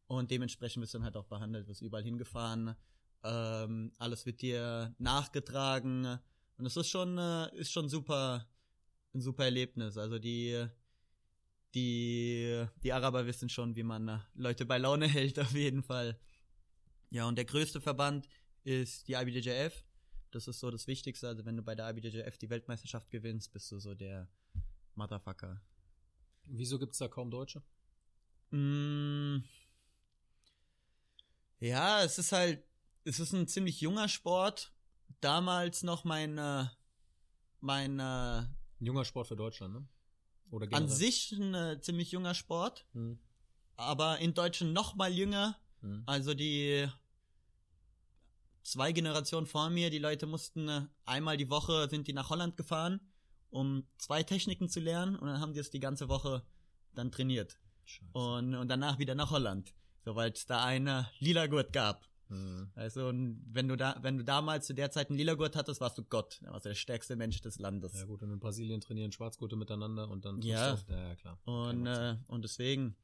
und 0.08 0.30
dementsprechend 0.30 0.84
wirst 0.84 0.94
du 0.94 1.00
dann 1.00 1.06
halt 1.06 1.18
auch 1.18 1.26
behandelt, 1.26 1.68
wirst 1.68 1.82
überall 1.82 2.04
hingefahren, 2.04 2.76
ähm, 3.24 3.92
alles 3.98 4.26
wird 4.26 4.42
dir 4.42 4.94
nachgetragen 5.00 6.20
und 6.58 6.66
das 6.66 6.76
ist 6.78 6.90
schon 6.90 7.18
äh, 7.18 7.56
ist 7.56 7.72
schon 7.72 7.90
super 7.90 8.48
ein 9.14 9.22
super 9.22 9.46
Erlebnis. 9.46 9.98
Also 9.98 10.20
die 10.20 10.68
die 11.74 12.66
die 12.84 12.94
Araber 12.94 13.26
wissen 13.26 13.50
schon, 13.50 13.76
wie 13.76 13.84
man 13.84 14.08
äh, 14.08 14.20
Leute 14.36 14.66
bei 14.66 14.78
Laune 14.78 15.08
hält 15.08 15.40
auf 15.40 15.54
jeden 15.54 15.84
Fall. 15.84 16.20
Ja, 17.10 17.28
und 17.28 17.38
der 17.38 17.46
größte 17.46 17.82
Verband 17.82 18.28
ist 18.64 19.08
die 19.08 19.14
IBJJF. 19.14 19.84
Das 20.32 20.48
ist 20.48 20.60
so 20.60 20.70
das 20.70 20.86
Wichtigste. 20.86 21.28
Also 21.28 21.46
wenn 21.46 21.58
du 21.58 21.64
bei 21.64 21.76
der 21.76 21.90
IBJJF 21.90 22.38
die 22.38 22.50
Weltmeisterschaft 22.50 23.10
gewinnst, 23.10 23.52
bist 23.52 23.72
du 23.72 23.80
so 23.80 23.96
der 23.96 24.28
Motherfucker. 25.00 25.62
wieso 26.44 26.78
gibt 26.78 26.92
es 26.92 27.00
da 27.00 27.08
kaum 27.08 27.32
Deutsche? 27.32 27.64
Mm. 28.52 29.44
Ja, 31.60 32.04
es 32.04 32.18
ist 32.20 32.32
halt, 32.34 32.64
es 33.06 33.20
ist 33.20 33.32
ein 33.34 33.48
ziemlich 33.48 33.80
junger 33.82 34.10
Sport. 34.10 34.74
Damals 35.22 35.84
noch 35.84 36.04
mein, 36.04 36.38
äh, 36.38 36.66
mein, 37.62 38.00
äh, 38.00 38.04
Ein 38.04 38.56
junger 38.80 39.06
Sport 39.06 39.28
für 39.28 39.36
Deutschland, 39.36 39.74
ne? 39.74 39.88
Oder 40.52 40.68
an 40.76 40.88
sich 40.90 41.32
ein 41.32 41.54
äh, 41.54 41.80
ziemlich 41.82 42.12
junger 42.12 42.34
Sport, 42.34 42.86
Hm. 42.94 43.20
aber 43.76 44.20
in 44.20 44.34
Deutschland 44.34 44.74
noch 44.74 44.96
mal 44.96 45.12
jünger. 45.12 45.58
Hm. 45.82 46.04
Also 46.08 46.34
die 46.34 46.88
zwei 48.64 48.92
Generationen 48.92 49.46
vor 49.48 49.70
mir, 49.70 49.90
die 49.90 50.00
Leute 50.00 50.26
mussten 50.26 50.68
äh, 50.68 50.88
einmal 51.06 51.38
die 51.38 51.50
Woche 51.50 51.88
sind 51.90 52.08
die 52.08 52.14
nach 52.14 52.30
Holland 52.30 52.58
gefahren, 52.58 53.00
um 53.50 53.84
zwei 53.98 54.24
Techniken 54.24 54.70
zu 54.70 54.80
lernen 54.80 55.16
und 55.16 55.28
dann 55.28 55.40
haben 55.40 55.54
die 55.54 55.60
es 55.60 55.70
die 55.70 55.80
ganze 55.80 56.10
Woche 56.10 56.44
dann 56.94 57.12
trainiert. 57.12 57.60
Scheiße. 57.86 58.12
Und, 58.14 58.56
und 58.56 58.68
danach 58.68 59.00
wieder 59.00 59.16
nach 59.16 59.32
Holland. 59.32 59.74
So, 60.06 60.16
weil 60.16 60.32
es 60.32 60.46
da 60.46 60.64
eine 60.64 61.10
Lila-Gurt 61.20 61.74
gab. 61.74 62.08
Hm. 62.28 62.70
Also, 62.76 63.08
und 63.08 63.44
wenn 63.52 63.68
du 63.68 63.76
da, 63.76 63.98
wenn 64.02 64.18
du 64.20 64.24
damals 64.24 64.68
zu 64.68 64.74
der 64.76 64.92
Zeit 64.92 65.10
einen 65.10 65.18
Lila-Gurt 65.18 65.56
hattest, 65.56 65.82
warst 65.82 65.98
du 65.98 66.04
Gott. 66.04 66.40
Dann 66.44 66.54
warst 66.54 66.66
du 66.66 66.70
der 66.70 66.76
stärkste 66.76 67.16
Mensch 67.16 67.42
des 67.42 67.58
Landes. 67.58 67.94
Ja 67.96 68.06
gut, 68.06 68.22
und 68.22 68.32
in 68.32 68.40
Brasilien 68.40 68.82
trainieren 68.82 69.12
Schwarzgurte 69.12 69.56
miteinander 69.56 70.08
und 70.10 70.26
dann 70.26 70.42
Ja. 70.42 70.74
auf- 70.74 70.86
ja, 70.88 71.16
klar. 71.16 71.40
Und, 71.46 71.88
äh, 71.88 72.18
und 72.28 72.44
deswegen, 72.44 72.96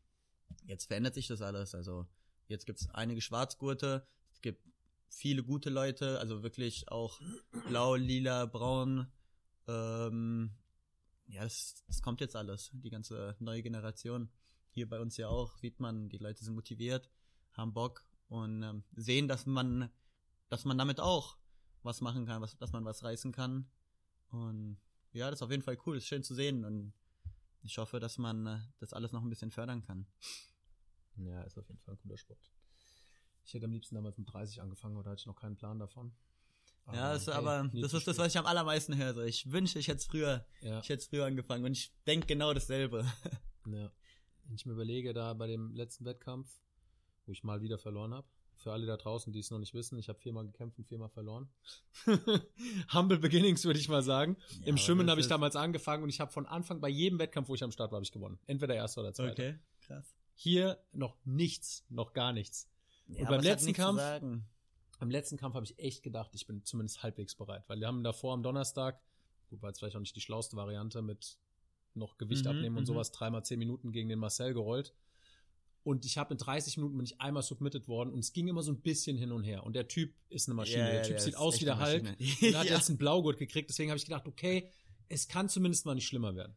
jetzt 0.68 0.86
verändert 0.86 1.16
sich 1.16 1.26
das 1.28 1.42
alles. 1.42 1.74
Also, 1.74 2.06
jetzt 2.48 2.68
gibt's 2.68 2.88
einige 2.92 3.20
Schwarzgurte, 3.22 4.06
es 4.32 4.42
gibt 4.42 4.62
viele 5.10 5.44
gute 5.44 5.72
Leute, 5.72 6.20
also 6.20 6.44
wirklich 6.44 6.90
auch 6.92 7.20
blau, 7.68 7.96
lila, 7.96 8.46
braun. 8.46 9.08
Ähm, 9.68 10.52
ja, 11.28 11.44
es, 11.44 11.84
es 11.88 12.02
kommt 12.02 12.22
jetzt 12.22 12.36
alles, 12.36 12.72
die 12.74 12.90
ganze 12.90 13.36
neue 13.40 13.64
Generation. 13.64 14.30
Hier 14.70 14.88
bei 14.88 15.00
uns 15.00 15.18
ja 15.18 15.28
auch, 15.30 15.58
sieht 15.58 15.80
man, 15.80 16.10
die 16.10 16.18
Leute 16.18 16.44
sind 16.44 16.54
motiviert, 16.54 17.10
haben 17.54 17.74
Bock 17.74 18.06
und 18.28 18.64
ähm, 18.64 18.84
sehen, 18.96 19.28
dass 19.28 19.46
man, 19.46 19.90
dass 20.50 20.66
man 20.66 20.78
damit 20.78 21.00
auch 21.00 21.38
was 21.84 22.02
machen 22.02 22.26
kann, 22.26 22.42
was, 22.42 22.58
dass 22.58 22.74
man 22.74 22.86
was 22.86 23.04
reißen 23.04 23.32
kann. 23.32 23.70
Und 24.30 24.78
ja, 25.14 25.30
das 25.30 25.40
ist 25.40 25.44
auf 25.44 25.52
jeden 25.52 25.64
Fall 25.64 25.78
cool, 25.86 25.98
ist 25.98 26.08
schön 26.08 26.24
zu 26.24 26.36
sehen 26.36 26.66
und 26.66 26.94
ich 27.64 27.78
hoffe, 27.78 28.00
dass 28.00 28.18
man 28.18 28.46
äh, 28.46 28.60
das 28.80 28.94
alles 28.94 29.12
noch 29.12 29.24
ein 29.24 29.30
bisschen 29.30 29.52
fördern 29.52 29.82
kann. 29.82 30.06
Ja, 31.18 31.42
ist 31.44 31.58
auf 31.58 31.68
jeden 31.68 31.80
Fall 31.80 31.96
ein 31.96 32.00
cooler 32.00 32.18
Sport. 32.18 32.52
Ich 33.46 33.54
hätte 33.54 33.66
am 33.66 33.72
liebsten 33.72 33.96
damals 33.96 34.18
mit 34.18 34.32
30 34.32 34.62
angefangen 34.62 34.98
oder 34.98 35.12
hatte 35.12 35.22
ich 35.22 35.26
noch 35.26 35.40
keinen 35.40 35.56
Plan 35.56 35.80
davon. 35.80 36.16
Ja, 36.94 37.14
das, 37.14 37.28
hey, 37.28 37.34
aber 37.34 37.64
nie 37.64 37.82
das 37.82 37.94
ist 37.94 38.08
das, 38.08 38.18
was 38.18 38.28
ich 38.28 38.38
am 38.38 38.46
allermeisten 38.46 38.96
höre. 38.96 39.14
So, 39.14 39.22
Ich 39.22 39.52
wünsche, 39.52 39.80
ich 39.80 39.88
hätte 39.88 39.98
es 40.00 40.06
früher, 40.06 40.46
Ja, 40.62 40.80
ich 40.80 40.90
hätte 40.90 41.02
es 41.02 41.08
früher 41.08 41.26
angefangen 41.26 41.66
und 41.66 41.72
ich 41.74 41.92
denke 42.06 42.28
genau 42.28 42.54
dasselbe. 42.54 43.06
ja. 43.68 43.92
Wenn 44.48 44.56
ich 44.56 44.66
mir 44.66 44.74
überlege, 44.74 45.14
da 45.14 45.34
bei 45.34 45.48
dem 45.48 45.74
letzten 45.74 46.06
Wettkampf, 46.06 46.50
wo 47.26 47.32
ich 47.32 47.44
mal 47.44 47.62
wieder 47.62 47.80
verloren 47.80 48.14
habe, 48.14 48.28
für 48.58 48.72
alle 48.72 48.86
da 48.86 48.96
draußen, 48.98 49.34
die 49.34 49.40
es 49.40 49.52
noch 49.52 49.60
nicht 49.60 49.74
wissen, 49.74 49.98
ich 49.98 50.08
habe 50.10 50.20
viermal 50.20 50.46
gekämpft 50.46 50.78
und 50.78 50.86
viermal 50.88 51.10
verloren. 51.10 51.50
Humble 52.94 53.18
Beginnings, 53.18 53.66
würde 53.66 53.80
ich 53.80 53.90
mal 53.90 54.02
sagen. 54.04 54.38
Ja, 54.60 54.68
Im 54.68 54.76
aber 54.76 54.78
Schwimmen 54.78 55.10
habe 55.10 55.20
ich 55.20 55.26
ist- 55.26 55.32
damals 55.32 55.56
angefangen 55.56 56.04
und 56.04 56.10
ich 56.10 56.20
habe 56.20 56.32
von 56.32 56.46
Anfang 56.46 56.80
bei 56.80 56.90
jedem 56.90 57.20
Wettkampf, 57.20 57.50
wo 57.50 57.56
ich 57.56 57.64
am 57.64 57.72
Start 57.72 57.92
war, 57.92 57.98
habe 57.98 58.06
ich 58.06 58.12
gewonnen. 58.12 58.40
Entweder 58.48 58.76
erster 58.76 59.02
oder 59.02 59.14
zweiter. 59.14 59.32
Okay, 59.34 59.60
krass. 59.82 60.16
Hier 60.36 60.78
noch 60.94 61.18
nichts, 61.26 61.86
noch 61.90 62.14
gar 62.14 62.32
nichts. 62.34 62.70
Ja, 63.08 63.20
Und 63.22 63.28
aber 63.28 63.36
beim 63.38 63.44
letzten 63.46 63.74
Kampf-. 63.74 64.22
Am 65.00 65.10
letzten 65.10 65.38
Kampf 65.38 65.56
habe 65.56 65.66
ich 65.66 65.78
echt 65.80 66.04
gedacht, 66.04 66.32
ich 66.34 66.48
bin 66.48 66.64
zumindest 66.64 67.04
halbwegs 67.04 67.36
bereit, 67.36 67.64
weil 67.68 67.80
wir 67.80 67.88
haben 67.88 68.04
davor 68.04 68.34
am 68.34 68.44
Donnerstag, 68.44 69.02
gut, 69.50 69.62
war 69.62 69.70
jetzt 69.70 69.80
vielleicht 69.80 69.96
auch 69.96 70.00
nicht 70.02 70.16
die 70.16 70.22
schlauste 70.22 70.56
Variante 70.56 71.02
mit 71.02 71.38
noch 71.94 72.18
Gewicht 72.18 72.46
Mhm, 72.46 72.52
abnehmen 72.52 72.78
und 72.78 72.84
mhm. 72.84 72.88
sowas, 72.88 73.12
dreimal 73.12 73.44
zehn 73.44 73.60
Minuten 73.60 73.92
gegen 73.92 74.10
den 74.10 74.20
Marcel 74.20 74.54
gerollt. 74.54 74.94
Und 75.84 76.04
ich 76.06 76.18
habe 76.18 76.34
in 76.34 76.38
30 76.40 76.78
Minuten 76.78 76.98
bin 76.98 77.06
ich 77.06 77.22
einmal 77.22 77.44
submitted 77.44 77.88
worden 77.88 78.12
und 78.12 78.20
es 78.20 78.34
ging 78.34 78.48
immer 78.48 78.64
so 78.64 78.72
ein 78.72 78.82
bisschen 78.82 79.18
hin 79.18 79.32
und 79.32 79.44
her. 79.44 79.64
Und 79.64 79.76
der 79.76 79.88
Typ 79.88 80.16
ist 80.30 80.48
eine 80.48 80.56
Maschine. 80.56 80.80
Ja, 80.80 80.92
der 80.94 81.04
Typ 81.04 81.18
der 81.18 81.20
sieht 81.20 81.36
aus 81.38 81.62
wie 81.62 81.66
der 81.66 81.80
Hulk 81.80 82.04
und 82.04 82.56
hat 82.56 82.66
Ja. 82.66 82.76
jetzt 82.76 82.90
einen 82.90 82.98
Blaugurt 82.98 83.38
gekriegt. 83.38 83.70
Deswegen 83.70 83.92
habe 83.92 83.98
ich 83.98 84.06
gedacht, 84.06 84.28
okay, 84.28 84.72
es 85.10 85.28
kann 85.28 85.48
zumindest 85.48 85.86
mal 85.86 85.94
nicht 85.94 86.08
schlimmer 86.08 86.36
werden. 86.36 86.56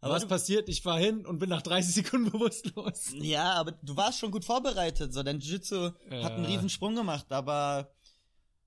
Aber 0.00 0.14
Was 0.14 0.26
passiert? 0.28 0.68
Ich 0.68 0.84
war 0.84 0.98
hin 0.98 1.24
und 1.26 1.38
bin 1.38 1.48
nach 1.48 1.62
30 1.62 1.94
Sekunden 2.04 2.30
bewusstlos. 2.30 3.12
Ja, 3.14 3.54
aber 3.54 3.72
du 3.72 3.96
warst 3.96 4.18
schon 4.18 4.30
gut 4.30 4.44
vorbereitet. 4.44 5.12
So, 5.12 5.22
dein 5.22 5.40
Jiu-Jitsu 5.40 5.84
hat 6.22 6.32
einen 6.32 6.44
Ja. 6.44 6.50
riesen 6.50 6.68
Sprung 6.68 6.94
gemacht, 6.94 7.30
aber 7.32 7.92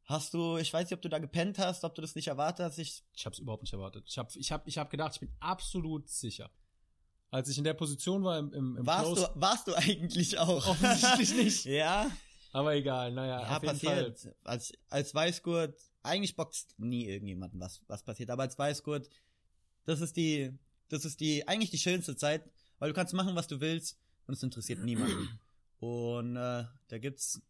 hast 0.05 0.33
du, 0.33 0.57
ich 0.57 0.73
weiß 0.73 0.85
nicht, 0.85 0.93
ob 0.93 1.01
du 1.01 1.09
da 1.09 1.19
gepennt 1.19 1.59
hast, 1.59 1.83
ob 1.83 1.93
du 1.95 2.01
das 2.01 2.15
nicht 2.15 2.27
erwartet 2.27 2.65
hast. 2.65 2.77
Ich, 2.79 3.03
Ich 3.13 3.25
habe 3.25 3.33
es 3.33 3.39
überhaupt 3.39 3.61
nicht 3.63 3.73
erwartet. 3.73 4.05
Ich 4.07 4.17
habe 4.17 4.29
ich 4.35 4.51
hab, 4.51 4.67
ich 4.67 4.77
hab 4.77 4.89
gedacht, 4.89 5.13
ich 5.13 5.19
bin 5.19 5.31
absolut 5.39 6.09
sicher. 6.09 6.49
Als 7.31 7.47
ich 7.47 7.59
in 7.59 7.63
der 7.63 7.75
Position 7.75 8.23
war 8.23 8.39
im, 8.39 8.51
im, 8.53 8.77
im 8.77 8.85
warst, 8.87 9.05
Close, 9.05 9.31
du, 9.35 9.41
warst 9.41 9.67
du 9.67 9.75
eigentlich 9.75 10.39
auch? 10.39 10.65
Offensichtlich 10.67 11.35
nicht. 11.43 11.65
ja, 11.65 12.09
aber 12.51 12.73
egal, 12.73 13.11
naja, 13.11 13.41
ja 13.41 13.55
auf 13.57 13.61
jeden 13.63 13.79
passiert. 13.79 14.35
Als, 14.43 14.73
als 14.89 15.13
Weißgurt, 15.13 15.79
eigentlich 16.01 16.35
boxt 16.35 16.73
nie 16.79 17.05
irgendjemanden, 17.05 17.59
was, 17.59 17.81
was 17.87 18.01
passiert, 18.01 18.31
aber 18.31 18.41
als 18.43 18.57
Weißgurt, 18.57 19.07
das 19.85 20.01
ist 20.01 20.17
die, 20.17 20.57
das 20.89 21.05
ist 21.05 21.19
die, 21.19 21.47
eigentlich 21.47 21.71
die 21.71 21.77
schönste 21.77 22.15
Zeit, 22.15 22.49
weil 22.79 22.89
du 22.89 22.95
kannst 22.95 23.13
machen, 23.13 23.35
was 23.35 23.47
du 23.47 23.61
willst 23.61 23.97
und 24.27 24.33
es 24.33 24.43
interessiert 24.43 24.83
niemanden. 24.83 25.39
Und 25.79 26.35
äh, 26.35 26.65
da 26.87 26.97
gibt's 26.97 27.41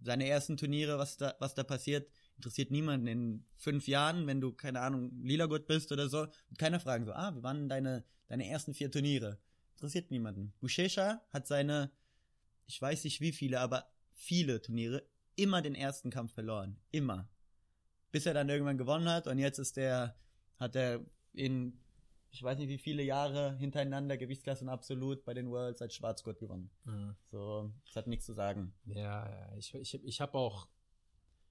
seine 0.00 0.26
ersten 0.26 0.56
Turniere, 0.56 0.98
was 0.98 1.16
da, 1.16 1.36
was 1.38 1.54
da 1.54 1.62
passiert, 1.62 2.10
interessiert 2.36 2.70
niemanden. 2.70 3.06
In 3.06 3.44
fünf 3.56 3.86
Jahren, 3.86 4.26
wenn 4.26 4.40
du, 4.40 4.52
keine 4.52 4.80
Ahnung, 4.80 5.12
Lilagurt 5.22 5.66
bist 5.66 5.92
oder 5.92 6.08
so, 6.08 6.20
wird 6.20 6.58
keiner 6.58 6.80
fragen 6.80 7.04
so, 7.04 7.12
ah, 7.12 7.34
wie 7.36 7.42
waren 7.42 7.68
deine, 7.68 8.04
deine 8.28 8.48
ersten 8.48 8.74
vier 8.74 8.90
Turniere? 8.90 9.38
Interessiert 9.74 10.10
niemanden. 10.10 10.52
Bushesha 10.60 11.22
hat 11.30 11.46
seine, 11.46 11.90
ich 12.66 12.80
weiß 12.80 13.04
nicht 13.04 13.20
wie 13.20 13.32
viele, 13.32 13.60
aber 13.60 13.90
viele 14.12 14.60
Turniere 14.60 15.06
immer 15.36 15.62
den 15.62 15.74
ersten 15.74 16.10
Kampf 16.10 16.32
verloren. 16.32 16.76
Immer. 16.90 17.28
Bis 18.10 18.26
er 18.26 18.34
dann 18.34 18.48
irgendwann 18.48 18.78
gewonnen 18.78 19.08
hat 19.08 19.26
und 19.26 19.38
jetzt 19.38 19.58
ist 19.58 19.76
der, 19.76 20.16
hat 20.58 20.76
er 20.76 21.04
in, 21.32 21.78
ich 22.32 22.42
weiß 22.42 22.58
nicht 22.58 22.68
wie 22.68 22.78
viele 22.78 23.02
Jahre 23.02 23.56
hintereinander 23.56 24.16
Gewichtsklassen 24.16 24.68
absolut 24.68 25.24
bei 25.24 25.34
den 25.34 25.50
Worlds 25.50 25.82
als 25.82 25.94
Schwarzgurt 25.94 26.38
gewonnen. 26.38 26.70
Fall. 26.84 27.16
So, 27.30 27.72
das 27.84 27.96
hat 27.96 28.06
nichts 28.06 28.26
zu 28.26 28.32
sagen. 28.32 28.72
Ja, 28.86 29.52
ich, 29.56 29.74
ich, 29.74 29.94
ich 30.04 30.20
habe 30.20 30.38
auch, 30.38 30.68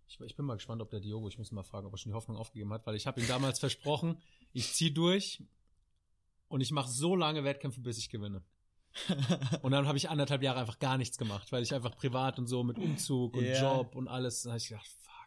ich, 0.08 0.20
ich 0.22 0.36
bin 0.36 0.46
mal 0.46 0.56
gespannt, 0.56 0.82
ob 0.82 0.90
der 0.90 1.00
Diogo, 1.02 1.28
ich 1.28 1.38
muss 1.38 1.52
mal 1.52 1.64
fragen, 1.64 1.88
ob 1.88 1.94
er 1.94 1.98
schon 1.98 2.12
die 2.12 2.16
Hoffnung 2.16 2.38
aufgegeben 2.38 2.72
hat, 2.74 2.86
weil 2.86 2.96
ich 2.96 3.08
habe 3.08 3.20
ihm 3.20 3.28
damals 3.28 3.60
versprochen, 3.60 4.22
ich 4.54 4.74
zieh 4.74 4.94
durch 4.94 5.44
und 6.48 6.62
ich 6.62 6.72
mache 6.72 6.90
so 6.90 7.16
lange 7.16 7.44
Wettkämpfe, 7.44 7.82
bis 7.82 7.98
ich 7.98 8.10
gewinne. 8.10 8.44
Und 9.62 9.72
dann 9.72 9.88
habe 9.88 10.00
ich 10.00 10.10
anderthalb 10.10 10.42
Jahre 10.42 10.62
einfach 10.62 10.80
gar 10.80 10.98
nichts 10.98 11.20
gemacht, 11.20 11.52
weil 11.52 11.62
ich 11.62 11.76
einfach 11.76 11.96
privat 11.96 12.40
und 12.40 12.48
so 12.48 12.64
mit 12.64 12.80
Umzug 12.80 13.36
und 13.38 13.46
Ja. 13.46 13.62
Job 13.62 13.96
und 13.96 14.08
alles, 14.08 14.42
da 14.42 14.50
habe 14.50 14.58
ich 14.58 14.68
gedacht, 14.68 14.88
fuck. 14.88 15.19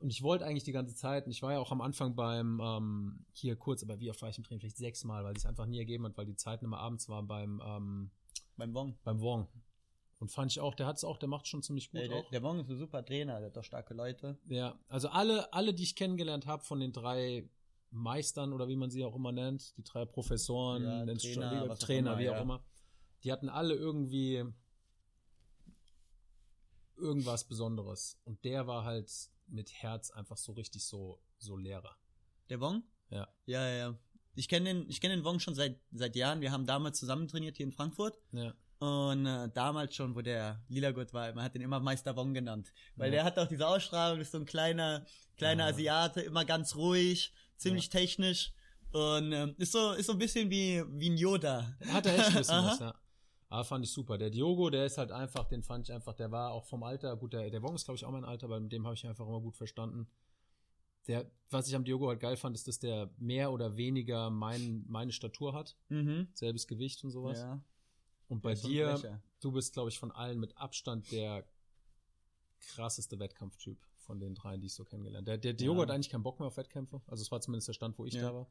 Und 0.00 0.10
ich 0.10 0.22
wollte 0.22 0.46
eigentlich 0.46 0.64
die 0.64 0.72
ganze 0.72 0.94
Zeit, 0.94 1.26
und 1.26 1.30
ich 1.30 1.42
war 1.42 1.52
ja 1.52 1.58
auch 1.58 1.70
am 1.72 1.80
Anfang 1.82 2.14
beim, 2.16 2.58
ähm, 2.62 3.24
hier 3.32 3.54
kurz, 3.56 3.82
aber 3.82 4.00
wie 4.00 4.10
oft 4.10 4.20
war 4.22 4.30
ich 4.30 4.38
im 4.38 4.44
Training? 4.44 4.60
Vielleicht 4.60 4.78
sechsmal, 4.78 5.24
weil 5.24 5.36
es 5.36 5.44
einfach 5.46 5.66
nie 5.66 5.78
ergeben 5.78 6.06
hat, 6.06 6.16
weil 6.16 6.24
die 6.26 6.36
Zeiten 6.36 6.64
immer 6.64 6.78
abends 6.78 7.08
waren 7.08 7.26
beim, 7.26 7.60
ähm, 7.64 8.10
Beim 8.56 8.74
Wong. 8.74 8.98
beim 9.04 9.20
Wong. 9.20 9.46
Und 10.18 10.30
fand 10.30 10.52
ich 10.52 10.60
auch, 10.60 10.74
der 10.74 10.86
hat's 10.86 11.04
auch, 11.04 11.16
der 11.18 11.28
macht 11.28 11.46
schon 11.46 11.62
ziemlich 11.62 11.90
gut 11.90 12.00
Der, 12.00 12.12
auch. 12.14 12.30
der 12.30 12.42
Wong 12.42 12.58
ist 12.60 12.68
ein 12.70 12.76
super 12.76 13.04
Trainer, 13.04 13.38
der 13.38 13.48
hat 13.48 13.56
doch 13.56 13.64
starke 13.64 13.94
Leute. 13.94 14.38
Ja, 14.48 14.78
also 14.88 15.08
alle, 15.08 15.52
alle, 15.52 15.72
die 15.74 15.82
ich 15.82 15.94
kennengelernt 15.96 16.46
habe 16.46 16.62
von 16.62 16.80
den 16.80 16.92
drei 16.92 17.48
Meistern 17.90 18.52
oder 18.52 18.68
wie 18.68 18.76
man 18.76 18.90
sie 18.90 19.04
auch 19.04 19.14
immer 19.16 19.32
nennt, 19.32 19.76
die 19.76 19.82
drei 19.82 20.04
Professoren, 20.04 20.82
Ja, 20.82 21.04
Trainer, 21.14 21.76
Trainer, 21.76 22.10
auch 22.12 22.14
immer, 22.14 22.18
wie 22.18 22.28
auch 22.30 22.34
ja. 22.36 22.42
immer, 22.42 22.64
die 23.24 23.32
hatten 23.32 23.48
alle 23.48 23.74
irgendwie 23.74 24.44
irgendwas 27.00 27.44
Besonderes. 27.44 28.18
Und 28.24 28.44
der 28.44 28.66
war 28.66 28.84
halt 28.84 29.10
mit 29.46 29.72
Herz 29.72 30.10
einfach 30.10 30.36
so 30.36 30.52
richtig 30.52 30.84
so, 30.84 31.20
so 31.38 31.56
Lehrer. 31.56 31.96
Der 32.48 32.60
Wong? 32.60 32.82
Ja. 33.10 33.28
Ja, 33.46 33.68
ja, 33.68 33.76
ja. 33.76 33.98
Ich 34.34 34.48
kenne 34.48 34.66
den, 34.72 34.88
ich 34.88 35.00
kenne 35.00 35.16
den 35.16 35.24
Wong 35.24 35.40
schon 35.40 35.54
seit, 35.54 35.80
seit 35.92 36.14
Jahren. 36.16 36.40
Wir 36.40 36.52
haben 36.52 36.66
damals 36.66 36.98
zusammen 36.98 37.26
trainiert 37.28 37.56
hier 37.56 37.66
in 37.66 37.72
Frankfurt. 37.72 38.18
Ja. 38.32 38.54
Und 38.78 39.26
äh, 39.26 39.48
damals 39.52 39.94
schon, 39.94 40.14
wo 40.14 40.22
der 40.22 40.62
Lilagurt 40.68 41.12
war, 41.12 41.32
man 41.34 41.44
hat 41.44 41.54
den 41.54 41.62
immer 41.62 41.80
Meister 41.80 42.16
Wong 42.16 42.32
genannt. 42.32 42.72
Weil 42.96 43.08
Ja. 43.08 43.16
der 43.16 43.24
hat 43.24 43.38
auch 43.38 43.48
diese 43.48 43.66
Ausstrahlung, 43.66 44.20
ist 44.20 44.32
so 44.32 44.38
ein 44.38 44.46
kleiner, 44.46 45.04
kleiner 45.36 45.64
Ja. 45.64 45.70
Asiate, 45.74 46.20
immer 46.22 46.44
ganz 46.44 46.76
ruhig, 46.76 47.32
ziemlich 47.56 47.88
technisch. 47.90 48.52
Und 48.92 49.32
ähm, 49.32 49.54
ist 49.58 49.72
so, 49.72 49.92
ist 49.92 50.06
so 50.06 50.12
ein 50.12 50.18
bisschen 50.18 50.48
wie, 50.50 50.82
wie 50.88 51.10
ein 51.10 51.16
Yoda. 51.16 51.76
Hat 51.88 52.06
er 52.06 52.14
echt 52.18 52.28
ein 52.28 52.34
bisschen 52.36 52.64
was, 52.64 52.78
ja. 52.78 52.94
Aber 53.50 53.64
fand 53.64 53.84
ich 53.84 53.92
super. 53.92 54.16
Der 54.16 54.30
Diogo, 54.30 54.70
der 54.70 54.86
ist 54.86 54.96
halt 54.96 55.10
einfach, 55.12 55.44
den 55.46 55.62
fand 55.62 55.88
ich 55.88 55.92
einfach, 55.92 56.14
der 56.14 56.30
war 56.30 56.52
auch 56.52 56.64
vom 56.64 56.82
Alter, 56.84 57.16
gut, 57.16 57.32
der, 57.32 57.50
der 57.50 57.62
Wong 57.62 57.74
ist, 57.74 57.84
glaube 57.84 57.96
ich, 57.96 58.04
auch 58.04 58.12
mein 58.12 58.24
Alter, 58.24 58.48
weil 58.48 58.60
mit 58.60 58.72
dem 58.72 58.86
habe 58.86 58.94
ich 58.94 59.04
einfach 59.06 59.26
immer 59.26 59.40
gut 59.40 59.56
verstanden. 59.56 60.08
Der, 61.08 61.28
was 61.50 61.66
ich 61.66 61.74
am 61.74 61.84
Diogo 61.84 62.08
halt 62.08 62.20
geil 62.20 62.36
fand, 62.36 62.54
ist, 62.54 62.68
dass 62.68 62.78
der 62.78 63.10
mehr 63.18 63.50
oder 63.52 63.76
weniger 63.76 64.30
mein, 64.30 64.84
meine 64.86 65.10
Statur 65.12 65.52
hat. 65.52 65.76
Mhm. 65.88 66.28
Selbes 66.32 66.68
Gewicht 66.68 67.02
und 67.02 67.10
sowas. 67.10 67.38
Ja. 67.40 67.60
Und 68.28 68.40
bei 68.42 68.54
dir, 68.54 69.20
du 69.40 69.50
bist, 69.50 69.72
glaube 69.72 69.88
ich, 69.88 69.98
von 69.98 70.12
allen 70.12 70.38
mit 70.38 70.56
Abstand 70.56 71.10
der 71.10 71.44
krasseste 72.60 73.18
Wettkampftyp 73.18 73.78
von 73.96 74.20
den 74.20 74.34
dreien, 74.34 74.60
die 74.60 74.66
ich 74.68 74.74
so 74.74 74.84
kennengelernt 74.84 75.26
habe. 75.28 75.38
Der, 75.38 75.52
der 75.52 75.54
Diogo 75.54 75.80
Ja. 75.80 75.88
hat 75.88 75.94
eigentlich 75.94 76.10
keinen 76.10 76.22
Bock 76.22 76.38
mehr 76.38 76.46
auf 76.46 76.56
Wettkämpfe. 76.56 77.00
Also 77.08 77.22
es 77.22 77.30
war 77.32 77.40
zumindest 77.40 77.66
der 77.68 77.72
Stand, 77.72 77.98
wo 77.98 78.04
ich 78.04 78.14
Ja. 78.14 78.22
da 78.28 78.34
war. 78.34 78.46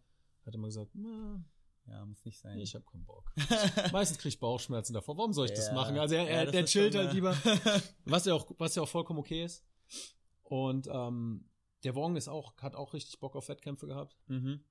Hat 0.45 0.55
immer 0.55 0.67
gesagt, 0.67 0.91
na, 0.93 1.41
Ja, 1.89 2.05
muss 2.05 2.23
nicht 2.25 2.39
sein. 2.39 2.57
ich 2.59 2.73
habe 2.75 2.85
keinen 2.85 3.05
Bock. 3.05 3.31
Meistens 3.91 4.17
kriege 4.17 4.29
ich 4.29 4.39
Bauchschmerzen 4.39 4.93
davor. 4.93 5.17
Warum 5.17 5.33
soll 5.33 5.45
ich 5.47 5.53
das 5.53 5.67
Ja. 5.67 5.73
machen? 5.73 5.97
Also 5.97 6.15
er, 6.15 6.23
Ja, 6.23 6.29
er 6.29 6.45
das 6.45 6.51
der 6.53 6.65
chillt 6.65 6.95
halt 6.95 7.09
äh, 7.09 7.13
lieber. 7.13 7.33
Was 8.05 8.25
ja 8.25 8.33
auch, 8.33 8.51
was 8.57 8.75
ja 8.75 8.83
auch 8.83 8.87
vollkommen 8.89 9.19
okay 9.19 9.43
ist. 9.43 9.65
Und 10.43 10.87
ähm, 10.91 11.49
der 11.83 11.95
Wong 11.95 12.15
ist 12.15 12.27
auch, 12.27 12.55
hat 12.57 12.75
auch 12.75 12.93
richtig 12.93 13.19
Bock 13.19 13.35
auf 13.35 13.49
Wettkämpfe 13.49 13.87
gehabt. 13.87 14.17
mhm. 14.27 14.63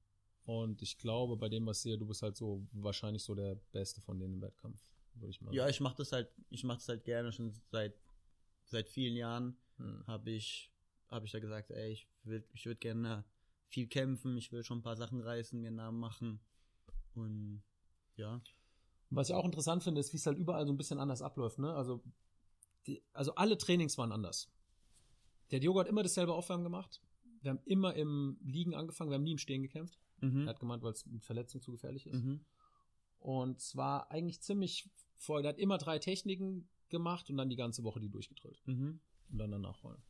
Und 0.45 0.81
ich 0.81 0.97
glaube, 0.97 1.37
bei 1.37 1.51
dem, 1.51 1.67
was 1.67 1.79
ich 1.79 1.83
sehe, 1.83 1.99
du 1.99 2.07
bist 2.07 2.23
halt 2.23 2.35
so 2.35 2.67
wahrscheinlich 2.73 3.23
so 3.23 3.35
der 3.35 3.57
Beste 3.73 4.01
von 4.01 4.19
denen 4.19 4.35
im 4.35 4.41
Wettkampf, 4.41 4.81
würde 5.15 5.29
ich 5.29 5.43
mal 5.43 5.55
Ja, 5.55 5.69
ich 5.69 5.79
mach 5.81 5.93
das 5.93 6.11
halt, 6.13 6.31
ich 6.49 6.65
mach 6.65 6.77
das 6.77 6.89
halt 6.89 7.05
gerne 7.05 7.33
schon 7.33 7.53
seit 7.71 7.95
seit 8.65 8.89
vielen 8.89 9.15
Jahren. 9.15 9.59
Hm. 9.77 10.05
Habe 10.07 10.31
ich 10.31 10.73
habe 11.09 11.27
ich 11.27 11.33
da 11.33 11.39
gesagt, 11.39 11.71
ey, 11.71 11.93
ich 11.93 12.09
will 12.23 12.43
ich 12.55 12.65
würde 12.65 12.79
gerne 12.81 13.25
viel 13.69 13.89
kämpfen, 13.89 14.39
ich 14.39 14.51
will 14.51 14.65
schon 14.65 14.79
ein 14.79 14.83
paar 14.83 14.97
Sachen 14.97 15.21
reißen, 15.21 15.61
mir 15.61 15.67
einen 15.69 15.77
Namen 15.77 15.99
machen 16.01 16.41
und 17.19 17.63
ja. 18.17 18.41
Was 19.11 19.31
ich 19.31 19.35
auch 19.35 19.45
interessant 19.45 19.83
finde, 19.83 20.01
ist, 20.01 20.13
wie 20.13 20.19
es 20.19 20.27
halt 20.27 20.39
überall 20.39 20.67
so 20.67 20.73
ein 20.73 20.77
bisschen 20.77 20.99
anders 20.99 21.23
abläuft. 21.23 21.59
Ne? 21.59 21.73
Also, 21.73 22.03
die, 22.87 23.03
also 23.13 23.35
alle 23.35 23.57
Trainings 23.57 23.97
waren 23.97 24.13
anders. 24.13 24.51
Der 25.51 25.61
Diogo 25.61 25.81
hat 25.81 25.89
immer 25.89 26.03
dasselbe 26.03 26.35
Aufwärmen 26.35 26.65
gemacht. 26.65 27.01
Wir 27.41 27.51
haben 27.51 27.61
immer 27.65 27.95
im 27.95 28.39
Liegen 28.43 28.75
angefangen, 28.75 29.11
wir 29.11 29.15
haben 29.15 29.23
nie 29.23 29.33
im 29.33 29.39
Stehen 29.39 29.63
gekämpft. 29.63 29.99
Mhm. 30.21 30.43
Er 30.43 30.49
hat 30.49 30.61
gemeint, 30.61 30.83
weil 30.83 30.93
es 30.93 31.07
mit 31.07 31.25
Verletzung 31.25 31.63
zu 31.63 31.71
gefährlich 31.71 32.07
ist. 32.07 32.23
Mhm. 32.23 32.45
Und 33.19 33.61
zwar 33.61 34.11
eigentlich 34.11 34.43
ziemlich 34.43 34.91
voll. 35.15 35.45
Er 35.45 35.51
hat 35.51 35.59
immer 35.59 35.79
drei 35.79 35.99
Techniken 35.99 36.69
gemacht 36.89 37.31
und 37.31 37.37
dann 37.37 37.49
die 37.49 37.57
ganze 37.57 37.85
Woche 37.85 38.01
die 38.01 38.11
durchgedrillt. 38.11 38.61
Mhm. 38.67 39.01
Und 39.31 39.39
dann 39.39 39.51
danach 39.51 39.83
rollen. 39.85 40.03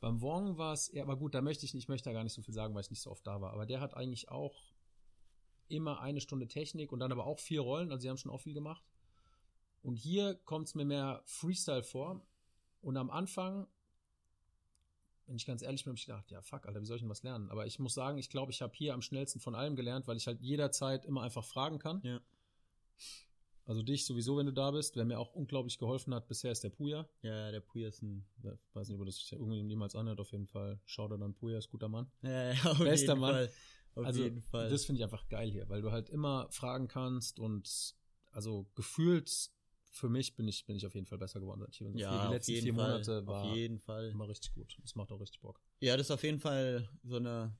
Beim 0.00 0.20
Wong 0.20 0.58
war 0.58 0.74
es, 0.74 0.92
ja, 0.92 1.02
aber 1.02 1.16
gut, 1.16 1.34
da 1.34 1.40
möchte 1.40 1.64
ich 1.64 1.72
nicht, 1.72 1.84
ich 1.84 1.88
möchte 1.88 2.10
da 2.10 2.12
gar 2.12 2.24
nicht 2.24 2.34
so 2.34 2.42
viel 2.42 2.52
sagen, 2.54 2.74
weil 2.74 2.82
ich 2.82 2.90
nicht 2.90 3.00
so 3.00 3.10
oft 3.10 3.26
da 3.26 3.40
war. 3.40 3.52
Aber 3.52 3.66
der 3.66 3.80
hat 3.80 3.96
eigentlich 3.96 4.28
auch 4.28 4.73
immer 5.68 6.00
eine 6.00 6.20
Stunde 6.20 6.48
Technik 6.48 6.92
und 6.92 7.00
dann 7.00 7.12
aber 7.12 7.26
auch 7.26 7.38
vier 7.38 7.60
Rollen, 7.60 7.90
also 7.90 8.02
sie 8.02 8.08
haben 8.08 8.16
schon 8.16 8.30
auch 8.30 8.40
viel 8.40 8.54
gemacht. 8.54 8.84
Und 9.82 9.96
hier 9.96 10.34
kommt 10.44 10.68
es 10.68 10.74
mir 10.74 10.84
mehr 10.84 11.22
Freestyle 11.26 11.82
vor. 11.82 12.26
Und 12.80 12.96
am 12.96 13.10
Anfang, 13.10 13.66
wenn 15.26 15.36
ich 15.36 15.46
ganz 15.46 15.62
ehrlich 15.62 15.84
bin, 15.84 15.90
habe 15.90 15.98
ich 15.98 16.06
gedacht, 16.06 16.30
ja 16.30 16.40
fuck, 16.40 16.66
Alter, 16.66 16.80
wie 16.80 16.86
soll 16.86 16.96
ich 16.96 17.02
denn 17.02 17.10
was 17.10 17.22
lernen? 17.22 17.50
Aber 17.50 17.66
ich 17.66 17.78
muss 17.78 17.94
sagen, 17.94 18.18
ich 18.18 18.30
glaube, 18.30 18.50
ich 18.50 18.62
habe 18.62 18.72
hier 18.74 18.94
am 18.94 19.02
schnellsten 19.02 19.40
von 19.40 19.54
allem 19.54 19.76
gelernt, 19.76 20.06
weil 20.06 20.16
ich 20.16 20.26
halt 20.26 20.40
jederzeit 20.40 21.04
immer 21.04 21.22
einfach 21.22 21.44
fragen 21.44 21.78
kann. 21.78 22.00
Ja. 22.02 22.20
Also 23.66 23.82
dich 23.82 24.04
sowieso, 24.04 24.36
wenn 24.36 24.46
du 24.46 24.52
da 24.52 24.70
bist. 24.70 24.94
Wer 24.96 25.06
mir 25.06 25.18
auch 25.18 25.32
unglaublich 25.34 25.78
geholfen 25.78 26.14
hat 26.14 26.28
bisher, 26.28 26.52
ist 26.52 26.64
der 26.64 26.68
Puya. 26.70 27.08
Ja, 27.22 27.50
der 27.50 27.60
Puya 27.60 27.88
ist 27.88 28.02
ein 28.02 28.26
Ich 28.42 28.74
weiß 28.74 28.88
nicht, 28.88 28.98
ob 28.98 29.06
das 29.06 29.16
sich 29.16 29.32
irgendjemals 29.32 29.96
anhört, 29.96 30.20
auf 30.20 30.32
jeden 30.32 30.46
Fall. 30.46 30.78
Schau 30.84 31.08
da 31.08 31.16
dann 31.16 31.34
Puya, 31.34 31.58
ist 31.58 31.70
guter 31.70 31.88
Mann. 31.88 32.10
ja, 32.22 32.52
ja, 32.52 32.70
auf 32.70 32.78
Bester 32.78 33.12
jeden 33.12 33.20
Mann. 33.20 33.32
Fall. 33.32 33.52
Auf 33.94 34.06
also, 34.06 34.22
jeden 34.22 34.42
Fall. 34.42 34.68
das 34.68 34.84
finde 34.84 34.98
ich 35.00 35.04
einfach 35.04 35.28
geil 35.28 35.50
hier, 35.50 35.68
weil 35.68 35.82
du 35.82 35.92
halt 35.92 36.10
immer 36.10 36.48
fragen 36.50 36.88
kannst 36.88 37.38
und 37.38 37.94
also 38.32 38.66
gefühlt 38.74 39.50
für 39.94 40.08
mich 40.08 40.34
bin 40.34 40.48
ich, 40.48 40.66
bin 40.66 40.74
ich 40.76 40.84
auf 40.86 40.94
jeden 40.94 41.06
Fall 41.06 41.18
besser 41.18 41.38
geworden 41.38 41.60
seit. 41.60 41.74
So 41.74 41.84
ja, 41.90 42.10
vier- 42.10 42.18
die 42.18 42.26
auf 42.26 42.32
letzten 42.32 42.52
jeden 42.52 42.64
vier 42.64 42.74
Fall. 42.74 42.92
Monate 42.92 43.26
war 43.26 43.44
auf 43.44 43.56
jeden 43.56 43.78
Fall. 43.78 44.08
immer 44.10 44.28
richtig 44.28 44.52
gut. 44.52 44.76
Das 44.82 44.96
macht 44.96 45.12
auch 45.12 45.20
richtig 45.20 45.40
Bock. 45.40 45.60
Ja, 45.80 45.96
das 45.96 46.08
ist 46.08 46.10
auf 46.10 46.24
jeden 46.24 46.40
Fall 46.40 46.88
so 47.04 47.16
eine. 47.16 47.56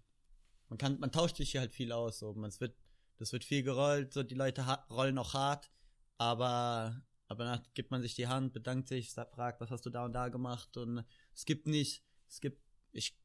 Man 0.69 0.79
kann, 0.79 0.99
man 0.99 1.13
tauscht 1.13 1.37
sich 1.37 1.53
hier 1.53 1.61
halt 1.61 1.73
viel 1.73 1.93
aus. 1.93 2.19
So, 2.19 2.35
man, 2.35 2.49
es 2.49 2.61
wird, 2.61 2.77
das 3.19 3.33
wird 3.33 3.45
viel 3.45 3.63
gerollt. 3.63 4.13
So, 4.13 4.25
die 4.25 4.35
Leute 4.35 4.63
rollen 4.91 5.17
auch 5.19 5.35
hart, 5.35 5.71
aber, 6.19 7.03
aber 7.29 7.45
danach 7.45 7.63
gibt 7.75 7.93
man 7.93 8.03
sich 8.03 8.17
die 8.17 8.27
Hand, 8.27 8.53
bedankt 8.53 8.89
sich, 8.89 9.13
fragt, 9.13 9.61
was 9.61 9.71
hast 9.71 9.87
du 9.87 9.91
da 9.91 10.05
und 10.05 10.13
da 10.13 10.29
gemacht 10.29 10.77
und 10.77 11.05
es 11.35 11.45
gibt 11.45 11.67
nicht, 11.69 12.03
es 12.29 12.41
gibt, 12.41 12.61
ich, 12.91 13.17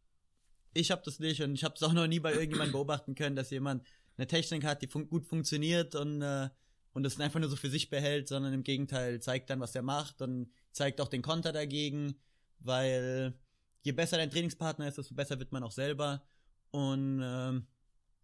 ich 0.73 0.91
habe 0.91 1.01
das 1.03 1.19
nicht 1.19 1.41
und 1.41 1.53
ich 1.53 1.63
habe 1.63 1.75
es 1.75 1.83
auch 1.83 1.93
noch 1.93 2.07
nie 2.07 2.19
bei 2.19 2.31
irgendjemandem 2.31 2.73
beobachten 2.73 3.15
können, 3.15 3.35
dass 3.35 3.49
jemand 3.49 3.83
eine 4.17 4.27
Technik 4.27 4.63
hat, 4.65 4.81
die 4.81 4.87
fun 4.87 5.07
gut 5.07 5.25
funktioniert 5.25 5.95
und, 5.95 6.21
äh, 6.21 6.49
und 6.93 7.03
das 7.03 7.19
einfach 7.19 7.39
nur 7.39 7.49
so 7.49 7.55
für 7.55 7.69
sich 7.69 7.89
behält, 7.89 8.27
sondern 8.27 8.53
im 8.53 8.63
Gegenteil 8.63 9.21
zeigt 9.21 9.49
dann, 9.49 9.59
was 9.59 9.75
er 9.75 9.81
macht 9.81 10.21
und 10.21 10.51
zeigt 10.71 11.01
auch 11.01 11.07
den 11.07 11.21
Konter 11.21 11.51
dagegen, 11.51 12.15
weil 12.59 13.33
je 13.81 13.91
besser 13.91 14.17
dein 14.17 14.29
Trainingspartner 14.29 14.87
ist, 14.87 14.97
desto 14.97 15.15
besser 15.15 15.39
wird 15.39 15.51
man 15.51 15.63
auch 15.63 15.71
selber. 15.71 16.23
Und 16.71 17.21
ähm, 17.23 17.67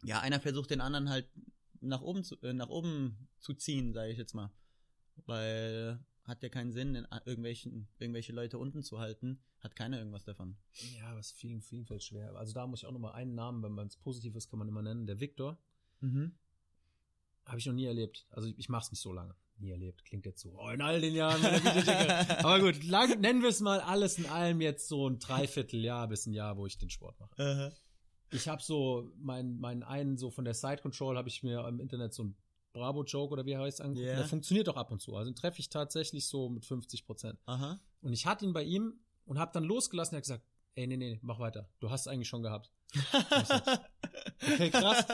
ja, 0.03 0.19
einer 0.19 0.39
versucht 0.39 0.69
den 0.69 0.81
anderen 0.81 1.09
halt 1.09 1.27
nach 1.81 2.01
oben 2.01 2.23
zu, 2.23 2.35
äh, 2.41 2.53
nach 2.53 2.69
oben 2.69 3.29
zu 3.39 3.53
ziehen, 3.53 3.93
sage 3.93 4.11
ich 4.11 4.17
jetzt 4.17 4.33
mal. 4.33 4.51
Weil 5.25 5.99
hat 6.25 6.41
ja 6.41 6.49
keinen 6.49 6.71
Sinn, 6.71 6.95
in 6.95 7.07
irgendwelchen, 7.25 7.87
irgendwelche 7.99 8.33
Leute 8.33 8.57
unten 8.57 8.83
zu 8.83 8.99
halten, 8.99 9.39
hat 9.59 9.75
keiner 9.75 9.99
irgendwas 9.99 10.23
davon. 10.23 10.57
Ja, 10.97 11.15
was 11.15 11.31
vielen, 11.31 11.61
vielen 11.61 11.85
fällt 11.85 12.03
schwer. 12.03 12.35
Also 12.35 12.53
da 12.53 12.65
muss 12.65 12.81
ich 12.81 12.87
auch 12.87 12.91
nochmal 12.91 13.13
einen 13.13 13.35
Namen, 13.35 13.63
wenn 13.63 13.71
man 13.71 13.87
es 13.87 13.97
positiv 13.97 14.35
ist, 14.35 14.49
kann 14.49 14.59
man 14.59 14.67
immer 14.67 14.81
nennen, 14.81 15.05
der 15.05 15.19
Viktor. 15.19 15.57
Mhm. 16.01 16.35
Habe 17.45 17.59
ich 17.59 17.65
noch 17.67 17.73
nie 17.73 17.85
erlebt. 17.85 18.25
Also 18.31 18.51
ich 18.57 18.69
mache 18.69 18.85
es 18.85 18.91
nicht 18.91 19.01
so 19.01 19.13
lange. 19.13 19.35
Nie 19.57 19.69
erlebt. 19.69 20.03
Klingt 20.03 20.25
jetzt 20.25 20.41
so, 20.41 20.59
oh, 20.59 20.69
in 20.69 20.81
all 20.81 20.99
den 20.99 21.13
Jahren. 21.13 21.43
Aber 22.43 22.59
gut, 22.59 22.83
lang, 22.83 23.21
nennen 23.21 23.41
wir 23.41 23.49
es 23.49 23.61
mal 23.61 23.79
alles 23.79 24.17
in 24.17 24.25
allem 24.25 24.61
jetzt 24.61 24.87
so 24.87 25.07
ein 25.07 25.19
Dreivierteljahr 25.19 26.07
bis 26.07 26.25
ein 26.25 26.33
Jahr, 26.33 26.57
wo 26.57 26.65
ich 26.65 26.77
den 26.77 26.89
Sport 26.89 27.19
mache. 27.19 27.35
Uh 27.37 27.43
-huh. 27.43 27.73
Ich 28.31 28.47
habe 28.47 28.61
so 28.61 29.13
meinen 29.17 29.59
mein 29.59 29.83
einen 29.83 30.17
so 30.17 30.31
von 30.31 30.43
der 30.43 30.55
Side 30.55 30.81
Control 30.81 31.15
habe 31.17 31.29
ich 31.29 31.43
mir 31.43 31.65
im 31.67 31.79
Internet 31.79 32.13
so 32.13 32.23
ein 32.23 32.35
Bravo 32.75 33.05
Joke 33.05 33.31
oder 33.31 33.45
wie 33.45 33.53
er 33.53 33.61
heißt 33.61 33.79
angeguckt. 33.79 34.05
Yeah. 34.05 34.17
Der 34.17 34.25
funktioniert 34.25 34.67
auch 34.67 34.75
ab 34.75 34.91
und 34.91 35.01
zu. 35.01 35.15
Also 35.15 35.31
treffe 35.31 35.59
ich 35.59 35.69
tatsächlich 35.69 36.27
so 36.27 36.49
mit 36.49 36.65
50 36.65 37.05
Prozent. 37.05 37.39
Aha. 37.45 37.79
Und 38.01 38.11
ich 38.11 38.25
hatte 38.25 38.43
ihn 38.43 38.51
bei 38.51 38.63
ihm 38.63 38.99
und 39.25 39.39
habe 39.39 39.51
dann 39.53 39.63
losgelassen. 39.63 40.15
Er 40.15 40.17
hat 40.17 40.23
gesagt, 40.23 40.43
ey, 40.75 40.85
nee, 40.85 40.97
nee, 40.97 41.19
mach 41.21 41.39
weiter. 41.39 41.69
Du 41.79 41.89
hast 41.89 42.01
es 42.01 42.07
eigentlich 42.07 42.27
schon 42.27 42.43
gehabt. 42.43 42.69
okay, 44.43 44.69
krass. 44.71 45.05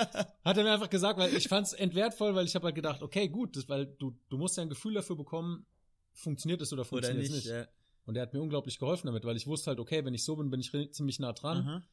Hat 0.43 0.58
er 0.58 0.63
mir 0.63 0.74
einfach 0.74 0.89
gesagt, 0.89 1.19
weil 1.19 1.36
ich 1.36 1.47
fand 1.47 1.67
es 1.67 1.74
entwertvoll, 1.74 2.34
weil 2.34 2.45
ich 2.45 2.56
habe 2.56 2.65
halt 2.65 2.76
gedacht, 2.76 3.04
okay, 3.04 3.30
gut, 3.30 3.56
das, 3.56 3.69
weil 3.69 3.86
du, 3.86 4.17
du 4.30 4.38
musst 4.39 4.58
ja 4.58 4.63
ein 4.63 4.69
Gefühl 4.69 4.95
dafür 4.95 5.15
bekommen, 5.15 5.67
funktioniert 6.13 6.62
es 6.62 6.74
oder 6.74 6.84
funktioniert 6.84 7.26
es 7.26 7.32
nicht. 7.32 7.45
nicht. 7.45 7.54
Ja. 7.54 7.67
Und 8.06 8.15
er 8.15 8.24
hat 8.24 8.34
mir 8.34 8.41
unglaublich 8.41 8.80
geholfen 8.80 9.06
damit, 9.06 9.24
weil 9.24 9.38
ich 9.38 9.45
wusste 9.45 9.67
halt, 9.67 9.80
okay, 9.80 10.04
wenn 10.04 10.15
ich 10.15 10.24
so 10.24 10.36
bin, 10.36 10.50
bin 10.50 10.60
ich 10.60 10.71
ziemlich 10.91 11.19
nah 11.19 11.34
dran. 11.34 11.58
Aha. 11.60 11.84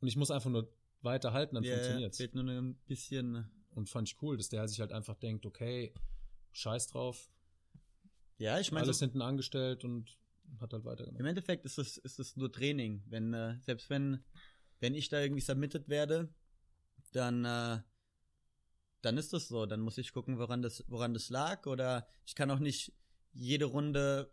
Und 0.00 0.08
ich 0.08 0.16
muss 0.16 0.30
einfach 0.30 0.50
nur 0.50 0.72
weiter 1.02 1.34
halten, 1.34 1.54
dann 1.54 1.64
yeah, 1.64 1.74
funktioniert 1.74 2.12
es. 2.12 2.16
Fehlt 2.16 2.34
nur 2.34 2.44
ein 2.44 2.74
bisschen. 2.86 3.46
Und 3.76 3.90
fand 3.90 4.08
ich 4.08 4.22
cool, 4.22 4.38
dass 4.38 4.48
der 4.48 4.66
sich 4.66 4.80
halt 4.80 4.90
einfach 4.90 5.16
denkt, 5.16 5.44
okay, 5.44 5.92
scheiß 6.52 6.86
drauf. 6.88 7.30
Ja, 8.38 8.58
ich 8.58 8.72
meine. 8.72 8.84
Alles 8.84 8.98
so 8.98 9.04
hinten 9.04 9.20
angestellt 9.20 9.84
und 9.84 10.16
hat 10.60 10.72
halt 10.72 10.86
weitergemacht. 10.86 11.20
Im 11.20 11.26
Endeffekt 11.26 11.66
ist 11.66 11.76
es 11.78 11.98
ist 11.98 12.18
es 12.18 12.36
nur 12.36 12.50
Training. 12.50 13.02
Wenn, 13.06 13.34
äh, 13.34 13.58
selbst 13.60 13.90
wenn, 13.90 14.24
wenn 14.80 14.94
ich 14.94 15.10
da 15.10 15.20
irgendwie 15.20 15.42
submitted 15.42 15.90
werde, 15.90 16.32
dann, 17.12 17.44
äh, 17.44 17.80
dann 19.02 19.18
ist 19.18 19.34
das 19.34 19.48
so. 19.48 19.66
Dann 19.66 19.80
muss 19.80 19.98
ich 19.98 20.14
gucken, 20.14 20.38
woran 20.38 20.62
das, 20.62 20.82
woran 20.88 21.12
das 21.12 21.28
lag. 21.28 21.66
Oder 21.66 22.08
ich 22.24 22.34
kann 22.34 22.50
auch 22.50 22.60
nicht 22.60 22.94
jede 23.34 23.66
Runde 23.66 24.32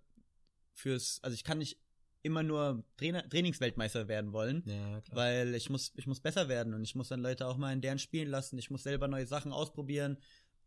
fürs, 0.72 1.22
also 1.22 1.36
ich 1.36 1.44
kann 1.44 1.58
nicht 1.58 1.83
immer 2.24 2.42
nur 2.42 2.84
Trainer, 2.98 3.28
Trainingsweltmeister 3.30 4.08
werden 4.08 4.32
wollen, 4.32 4.64
ja, 4.66 5.02
weil 5.12 5.54
ich 5.56 5.70
muss, 5.70 5.92
ich 5.96 6.08
muss 6.08 6.22
besser 6.22 6.48
werden 6.48 6.74
und 6.74 6.84
ich 6.84 6.96
muss 6.96 7.10
dann 7.10 7.22
Leute 7.22 7.46
auch 7.48 7.58
mal 7.58 7.74
in 7.74 7.82
deren 7.82 8.00
spielen 8.00 8.30
lassen. 8.30 8.58
Ich 8.58 8.72
muss 8.72 8.84
selber 8.84 9.08
neue 9.08 9.28
Sachen 9.28 9.52
ausprobieren 9.52 10.18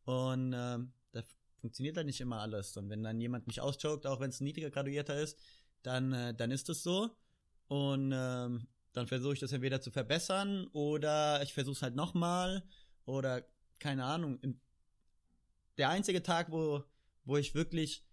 und 0.04 0.52
äh, 0.52 0.78
da 1.12 1.22
funktioniert 1.60 1.96
halt 1.96 2.06
nicht 2.06 2.20
immer 2.20 2.40
alles. 2.40 2.76
Und 2.76 2.90
wenn 2.90 3.02
dann 3.02 3.20
jemand 3.20 3.46
mich 3.46 3.60
auschoked, 3.60 4.06
auch 4.06 4.20
wenn 4.20 4.30
es 4.30 4.40
ein 4.40 4.44
niedriger 4.44 4.70
Graduierter 4.70 5.18
ist, 5.18 5.38
dann, 5.82 6.12
äh, 6.12 6.34
dann 6.34 6.50
ist 6.50 6.68
es 6.68 6.82
so. 6.82 7.10
Und 7.68 8.12
ähm, 8.14 8.68
dann 8.92 9.06
versuche 9.06 9.32
ich 9.34 9.40
das 9.40 9.52
entweder 9.52 9.80
zu 9.80 9.90
verbessern 9.90 10.66
oder 10.72 11.42
ich 11.42 11.54
versuche 11.54 11.74
es 11.74 11.82
halt 11.82 11.96
nochmal 11.96 12.62
oder 13.04 13.42
keine 13.78 14.04
Ahnung. 14.04 14.38
Der 15.78 15.88
einzige 15.88 16.22
Tag, 16.22 16.50
wo, 16.50 16.84
wo 17.24 17.36
ich 17.36 17.54
wirklich 17.54 18.04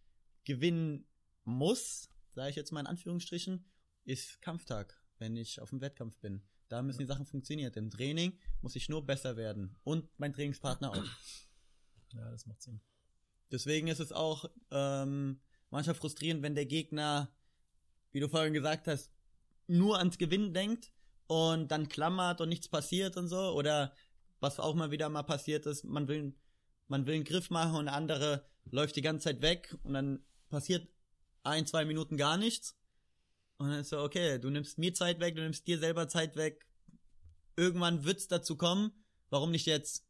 gewinnen 0.45 1.05
muss, 1.45 2.09
sage 2.33 2.49
ich 2.49 2.55
jetzt 2.55 2.71
mal 2.71 2.81
in 2.81 2.87
Anführungsstrichen, 2.87 3.65
ist 4.05 4.41
Kampftag, 4.41 5.01
wenn 5.17 5.35
ich 5.35 5.61
auf 5.61 5.69
dem 5.69 5.81
Wettkampf 5.81 6.17
bin. 6.19 6.43
Da 6.67 6.81
müssen 6.81 6.99
die 6.99 7.05
Sachen 7.05 7.25
funktionieren. 7.25 7.73
Im 7.73 7.91
Training 7.91 8.37
muss 8.61 8.75
ich 8.75 8.89
nur 8.89 9.05
besser 9.05 9.37
werden. 9.37 9.75
Und 9.83 10.09
mein 10.17 10.33
Trainingspartner 10.33 10.91
auch. 10.91 11.03
Ja, 12.15 12.29
das 12.29 12.45
macht 12.45 12.61
Sinn. 12.61 12.79
Deswegen 13.51 13.87
ist 13.87 13.99
es 13.99 14.11
auch 14.11 14.45
ähm, 14.69 15.41
manchmal 15.71 15.95
frustrierend, 15.95 16.43
wenn 16.43 16.53
der 16.53 16.67
Gegner, 16.67 17.33
wie 18.11 18.19
du 18.19 18.29
vorhin 18.29 18.53
gesagt 18.53 18.87
hast, 18.87 19.11
nur 19.65 19.97
ans 19.97 20.19
Gewinnen 20.19 20.53
denkt 20.53 20.91
und 21.25 21.71
dann 21.71 21.89
klammert 21.89 22.39
und 22.39 22.49
nichts 22.49 22.67
passiert 22.67 23.17
und 23.17 23.29
so. 23.29 23.55
Oder 23.55 23.95
was 24.39 24.59
auch 24.59 24.75
mal 24.75 24.91
wieder 24.91 25.09
mal 25.09 25.23
passiert 25.23 25.65
ist, 25.65 25.83
man 25.85 26.07
will, 26.07 26.35
man 26.87 27.07
will 27.07 27.15
einen 27.15 27.23
Griff 27.23 27.49
machen 27.49 27.77
und 27.77 27.85
der 27.85 27.95
andere 27.95 28.45
läuft 28.65 28.95
die 28.95 29.01
ganze 29.01 29.23
Zeit 29.23 29.41
weg 29.41 29.75
und 29.81 29.93
dann 29.93 30.23
passiert 30.49 30.87
ein, 31.43 31.65
zwei 31.65 31.85
Minuten 31.85 32.17
gar 32.17 32.37
nichts. 32.37 32.75
Und 33.57 33.69
dann 33.69 33.79
ist 33.79 33.89
so, 33.89 33.99
okay, 34.01 34.39
du 34.39 34.49
nimmst 34.49 34.77
mir 34.77 34.93
Zeit 34.93 35.19
weg, 35.19 35.35
du 35.35 35.41
nimmst 35.41 35.67
dir 35.67 35.79
selber 35.79 36.07
Zeit 36.07 36.35
weg. 36.35 36.65
Irgendwann 37.55 38.03
wird's 38.03 38.27
dazu 38.27 38.57
kommen. 38.57 38.91
Warum 39.29 39.51
nicht 39.51 39.65
jetzt? 39.65 40.05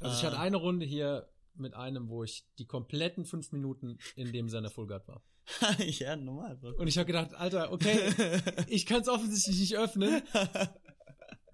Also 0.00 0.16
ich 0.16 0.24
hatte 0.24 0.36
äh. 0.36 0.40
eine 0.40 0.56
Runde 0.56 0.84
hier 0.84 1.28
mit 1.54 1.74
einem, 1.74 2.08
wo 2.08 2.24
ich 2.24 2.46
die 2.58 2.66
kompletten 2.66 3.24
fünf 3.24 3.52
Minuten 3.52 3.98
in 4.16 4.32
dem 4.32 4.48
seiner 4.48 4.70
Fullguard 4.70 5.06
war. 5.08 5.22
ja, 5.78 6.16
normal. 6.16 6.58
Und 6.76 6.88
ich 6.88 6.98
habe 6.98 7.06
gedacht, 7.06 7.34
Alter, 7.34 7.72
okay, 7.72 8.12
ich 8.66 8.86
kann 8.86 9.00
es 9.00 9.08
offensichtlich 9.08 9.58
nicht 9.58 9.76
öffnen. 9.76 10.22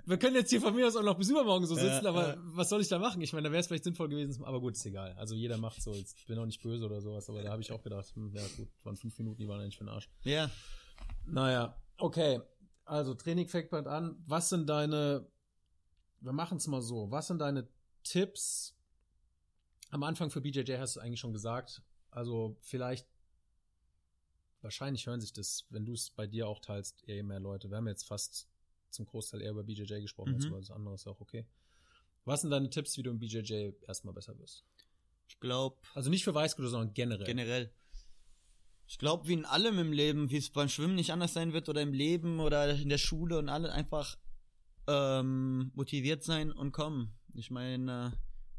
Wir 0.06 0.18
können 0.18 0.36
jetzt 0.36 0.50
hier 0.50 0.60
von 0.60 0.74
mir 0.74 0.86
aus 0.86 0.96
auch 0.96 1.02
noch 1.02 1.16
bis 1.16 1.30
übermorgen 1.30 1.66
so 1.66 1.74
sitzen, 1.74 2.04
ja, 2.04 2.10
aber 2.10 2.34
ja. 2.34 2.36
was 2.38 2.68
soll 2.68 2.80
ich 2.80 2.88
da 2.88 2.98
machen? 2.98 3.22
Ich 3.22 3.32
meine, 3.32 3.48
da 3.48 3.52
wäre 3.52 3.60
es 3.60 3.66
vielleicht 3.66 3.84
sinnvoll 3.84 4.08
gewesen, 4.08 4.44
aber 4.44 4.60
gut, 4.60 4.74
ist 4.74 4.84
egal. 4.84 5.14
Also 5.18 5.34
jeder 5.34 5.56
macht 5.56 5.82
so, 5.82 5.92
ich 5.94 6.26
bin 6.26 6.38
auch 6.38 6.46
nicht 6.46 6.62
böse 6.62 6.84
oder 6.84 7.00
sowas, 7.00 7.28
aber 7.30 7.42
da 7.42 7.50
habe 7.50 7.62
ich 7.62 7.72
auch 7.72 7.82
gedacht, 7.82 8.14
hm, 8.14 8.32
ja 8.34 8.42
gut, 8.56 8.68
waren 8.82 8.96
fünf 8.96 9.16
Minuten, 9.18 9.38
die 9.38 9.48
waren 9.48 9.60
eigentlich 9.60 9.78
für 9.78 9.84
den 9.84 9.90
Arsch. 9.90 10.10
Ja. 10.24 10.50
Naja, 11.26 11.80
okay. 11.98 12.40
Also 12.84 13.14
Training 13.14 13.48
fängt 13.48 13.70
bald 13.70 13.86
an. 13.86 14.22
Was 14.26 14.50
sind 14.50 14.68
deine, 14.68 15.26
wir 16.20 16.32
machen 16.32 16.58
es 16.58 16.66
mal 16.66 16.82
so, 16.82 17.10
was 17.10 17.28
sind 17.28 17.38
deine 17.38 17.66
Tipps, 18.02 18.76
am 19.90 20.02
Anfang 20.02 20.28
für 20.28 20.40
BJJ 20.40 20.78
hast 20.78 20.96
du 20.96 21.00
eigentlich 21.00 21.20
schon 21.20 21.32
gesagt. 21.32 21.80
Also 22.10 22.56
vielleicht, 22.60 23.06
wahrscheinlich 24.60 25.06
hören 25.06 25.20
sich 25.20 25.32
das, 25.32 25.66
wenn 25.70 25.86
du 25.86 25.92
es 25.92 26.10
bei 26.10 26.26
dir 26.26 26.48
auch 26.48 26.58
teilst, 26.58 27.08
eher 27.08 27.22
mehr 27.22 27.40
Leute. 27.40 27.70
Wir 27.70 27.76
haben 27.76 27.86
jetzt 27.86 28.06
fast 28.06 28.48
zum 28.94 29.06
Großteil 29.06 29.42
eher 29.42 29.50
über 29.50 29.64
BJJ 29.64 30.00
gesprochen, 30.00 30.36
mhm. 30.36 30.36
also 30.36 30.58
das 30.58 30.70
andere 30.70 30.94
ist 30.94 31.06
auch 31.06 31.20
okay. 31.20 31.46
Was 32.24 32.40
sind 32.40 32.50
deine 32.50 32.70
Tipps, 32.70 32.96
wie 32.96 33.02
du 33.02 33.10
im 33.10 33.18
BJJ 33.18 33.72
erstmal 33.86 34.14
besser 34.14 34.38
wirst? 34.38 34.64
Ich 35.28 35.40
glaube. 35.40 35.76
Also 35.94 36.10
nicht 36.10 36.24
für 36.24 36.34
Weißgute, 36.34 36.68
sondern 36.68 36.94
generell. 36.94 37.26
Generell. 37.26 37.72
Ich 38.86 38.98
glaube, 38.98 39.26
wie 39.28 39.32
in 39.32 39.44
allem 39.44 39.78
im 39.78 39.92
Leben, 39.92 40.30
wie 40.30 40.36
es 40.36 40.50
beim 40.50 40.68
Schwimmen 40.68 40.94
nicht 40.94 41.12
anders 41.12 41.32
sein 41.32 41.52
wird 41.52 41.68
oder 41.68 41.82
im 41.82 41.92
Leben 41.92 42.40
oder 42.40 42.74
in 42.74 42.88
der 42.88 42.98
Schule 42.98 43.38
und 43.38 43.48
alle 43.48 43.72
einfach 43.72 44.18
ähm, 44.86 45.70
motiviert 45.74 46.22
sein 46.22 46.52
und 46.52 46.72
kommen. 46.72 47.16
Ich 47.32 47.50
meine, 47.50 48.12
äh, 48.12 48.16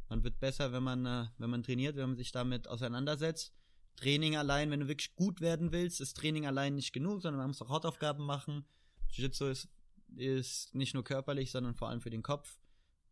man 0.10 0.24
wird 0.24 0.40
besser, 0.40 0.72
wenn 0.72 0.84
man, 0.84 1.06
äh, 1.06 1.28
wenn 1.38 1.50
man 1.50 1.64
trainiert, 1.64 1.96
wenn 1.96 2.10
man 2.10 2.18
sich 2.18 2.32
damit 2.32 2.68
auseinandersetzt. 2.68 3.54
Training 3.96 4.36
allein, 4.36 4.72
wenn 4.72 4.82
du 4.82 4.88
wirklich 4.88 5.16
gut 5.16 5.42
werden 5.42 5.72
willst, 5.72 6.02
ist 6.02 6.18
Training 6.18 6.46
allein 6.46 6.76
nicht 6.76 6.92
genug, 6.92 7.22
sondern 7.22 7.40
man 7.40 7.48
muss 7.50 7.62
auch 7.62 7.70
Hautaufgaben 7.70 8.26
machen. 8.26 8.66
Jiu-Jitsu 9.10 9.46
ist, 9.46 9.70
ist 10.16 10.74
nicht 10.76 10.94
nur 10.94 11.04
körperlich, 11.04 11.52
sondern 11.52 11.76
vor 11.76 11.90
allem 11.90 12.02
für 12.02 12.10
den 12.10 12.24
Kopf 12.24 12.60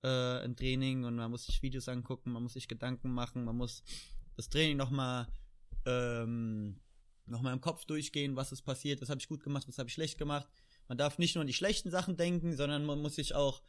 äh, 0.04 0.44
ein 0.44 0.56
Training. 0.56 1.06
Und 1.06 1.16
man 1.16 1.32
muss 1.32 1.46
sich 1.46 1.62
Videos 1.62 1.90
angucken, 1.90 2.32
man 2.32 2.44
muss 2.44 2.54
sich 2.54 2.68
Gedanken 2.68 3.12
machen, 3.12 3.46
man 3.46 3.58
muss 3.58 3.84
das 4.36 4.50
Training 4.50 4.78
nochmal 4.78 5.28
ähm, 5.86 6.80
noch 7.26 7.44
im 7.44 7.62
Kopf 7.62 7.86
durchgehen, 7.86 8.36
was 8.36 8.52
ist 8.52 8.64
passiert, 8.64 9.02
was 9.02 9.10
habe 9.10 9.20
ich 9.20 9.28
gut 9.28 9.44
gemacht, 9.44 9.68
was 9.68 9.78
habe 9.78 9.88
ich 9.88 9.94
schlecht 9.94 10.18
gemacht. 10.18 10.48
Man 10.88 10.98
darf 10.98 11.18
nicht 11.18 11.36
nur 11.36 11.42
an 11.42 11.48
die 11.48 11.54
schlechten 11.54 11.90
Sachen 11.90 12.18
denken, 12.18 12.56
sondern 12.56 12.86
man 12.86 13.02
muss 13.02 13.16
sich 13.16 13.34
auch, 13.34 13.62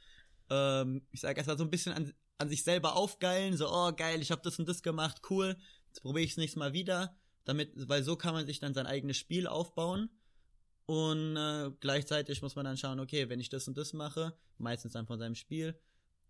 ähm, 0.50 1.02
ich 1.12 1.20
sage 1.20 1.38
erstmal 1.38 1.58
so 1.58 1.64
ein 1.64 1.70
bisschen 1.70 1.92
an, 1.92 2.12
an 2.38 2.48
sich 2.48 2.64
selber 2.64 2.96
aufgeilen, 2.96 3.56
so, 3.56 3.70
oh 3.70 3.92
geil, 3.92 4.20
ich 4.20 4.30
habe 4.30 4.42
das 4.42 4.58
und 4.58 4.68
das 4.68 4.82
gemacht, 4.82 5.22
cool, 5.30 5.56
jetzt 5.88 6.02
probiere 6.02 6.24
ich 6.24 6.32
es 6.32 6.36
nächstes 6.36 6.58
Mal 6.58 6.72
wieder, 6.72 7.16
damit, 7.44 7.70
weil 7.88 8.02
so 8.02 8.16
kann 8.16 8.34
man 8.34 8.46
sich 8.46 8.58
dann 8.58 8.74
sein 8.74 8.86
eigenes 8.86 9.16
Spiel 9.16 9.46
aufbauen 9.46 10.10
und 10.86 11.36
äh, 11.36 11.70
gleichzeitig 11.80 12.42
muss 12.42 12.56
man 12.56 12.64
dann 12.64 12.76
schauen, 12.76 13.00
okay, 13.00 13.28
wenn 13.28 13.40
ich 13.40 13.48
das 13.48 13.66
und 13.68 13.76
das 13.78 13.92
mache, 13.92 14.36
meistens 14.58 14.92
dann 14.92 15.06
von 15.06 15.18
seinem 15.18 15.34
Spiel 15.34 15.78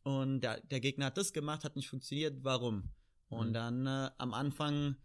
und 0.03 0.41
der, 0.43 0.61
der 0.61 0.81
Gegner 0.81 1.07
hat 1.07 1.17
das 1.17 1.33
gemacht, 1.33 1.65
hat 1.65 1.77
nicht 1.77 1.89
funktioniert, 1.89 2.45
warum? 2.45 2.91
Und 3.29 3.49
mhm. 3.49 3.53
dann 3.55 3.87
äh, 3.87 4.11
am 4.19 4.35
Anfang 4.35 4.97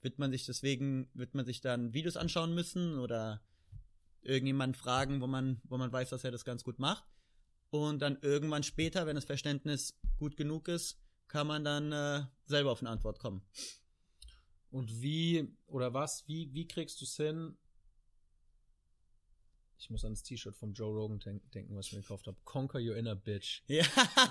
wird 0.00 0.18
man 0.18 0.30
sich 0.30 0.46
deswegen, 0.46 1.08
wird 1.14 1.34
man 1.34 1.44
sich 1.44 1.60
dann 1.60 1.92
Videos 1.94 2.16
anschauen 2.16 2.54
müssen 2.54 2.98
oder 2.98 3.42
irgendjemand 4.22 4.76
fragen, 4.76 5.20
wo 5.20 5.26
man, 5.26 5.60
wo 5.64 5.78
man 5.78 5.92
weiß, 5.92 6.10
dass 6.10 6.24
er 6.24 6.30
das 6.30 6.44
ganz 6.44 6.64
gut 6.64 6.78
macht. 6.78 7.04
Und 7.70 8.00
dann 8.00 8.18
irgendwann 8.22 8.62
später, 8.62 9.06
wenn 9.06 9.16
das 9.16 9.24
Verständnis 9.24 9.98
gut 10.18 10.36
genug 10.36 10.68
ist, 10.68 10.98
kann 11.28 11.46
man 11.46 11.64
dann 11.64 11.92
äh, 11.92 12.24
selber 12.46 12.72
auf 12.72 12.80
eine 12.80 12.90
Antwort 12.90 13.18
kommen. 13.18 13.42
Und 14.70 15.00
wie 15.00 15.56
oder 15.66 15.94
was, 15.94 16.26
wie, 16.26 16.52
wie 16.52 16.68
kriegst 16.68 17.00
du 17.00 17.04
es 17.04 17.16
hin, 17.16 17.56
ich 19.78 19.90
muss 19.90 20.04
an 20.04 20.12
das 20.12 20.22
T-Shirt 20.22 20.56
vom 20.56 20.72
Joe 20.72 20.92
Rogan 20.92 21.18
denken, 21.54 21.76
was 21.76 21.86
ich 21.86 21.92
mir 21.92 22.00
gekauft 22.00 22.26
habe. 22.26 22.36
Conquer 22.44 22.80
your 22.80 22.96
inner 22.96 23.14
bitch. 23.14 23.62
Ja. 23.66 23.84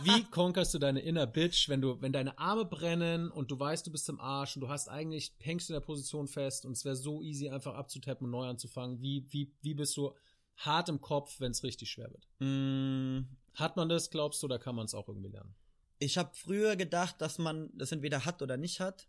Wie 0.03 0.23
conquerst 0.31 0.73
du 0.73 0.79
deine 0.79 1.01
inner 1.01 1.27
bitch, 1.27 1.69
wenn 1.69 1.81
du, 1.81 2.01
wenn 2.01 2.11
deine 2.11 2.37
Arme 2.37 2.65
brennen 2.65 3.29
und 3.31 3.51
du 3.51 3.59
weißt, 3.59 3.85
du 3.85 3.91
bist 3.91 4.09
im 4.09 4.19
Arsch 4.19 4.55
und 4.55 4.61
du 4.61 4.69
hast 4.69 4.87
eigentlich, 4.87 5.33
hängst 5.39 5.69
in 5.69 5.73
der 5.73 5.81
Position 5.81 6.27
fest 6.27 6.65
und 6.65 6.71
es 6.71 6.85
wäre 6.85 6.95
so 6.95 7.21
easy, 7.21 7.49
einfach 7.49 7.75
abzutappen 7.75 8.25
und 8.25 8.31
neu 8.31 8.47
anzufangen. 8.47 9.01
Wie, 9.01 9.25
wie, 9.29 9.53
wie 9.61 9.73
bist 9.73 9.95
du 9.97 10.15
hart 10.57 10.89
im 10.89 11.01
Kopf, 11.01 11.39
wenn 11.39 11.51
es 11.51 11.63
richtig 11.63 11.91
schwer 11.91 12.11
wird? 12.11 12.27
Mm, 12.39 13.27
Hat 13.53 13.75
man 13.77 13.89
das, 13.89 14.09
glaubst 14.09 14.41
du, 14.41 14.47
oder 14.47 14.59
kann 14.59 14.75
man 14.75 14.85
es 14.85 14.95
auch 14.95 15.07
irgendwie 15.07 15.29
lernen? 15.29 15.55
Ich 15.99 16.17
habe 16.17 16.31
früher 16.33 16.75
gedacht, 16.75 17.21
dass 17.21 17.37
man 17.37 17.69
das 17.77 17.91
entweder 17.91 18.25
hat 18.25 18.41
oder 18.41 18.57
nicht 18.57 18.79
hat, 18.79 19.07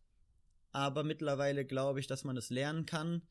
aber 0.71 1.03
mittlerweile 1.03 1.65
glaube 1.65 2.01
ich, 2.01 2.07
dass 2.07 2.25
man 2.25 2.37
es 2.37 2.51
lernen 2.51 2.87
kann. 2.87 3.23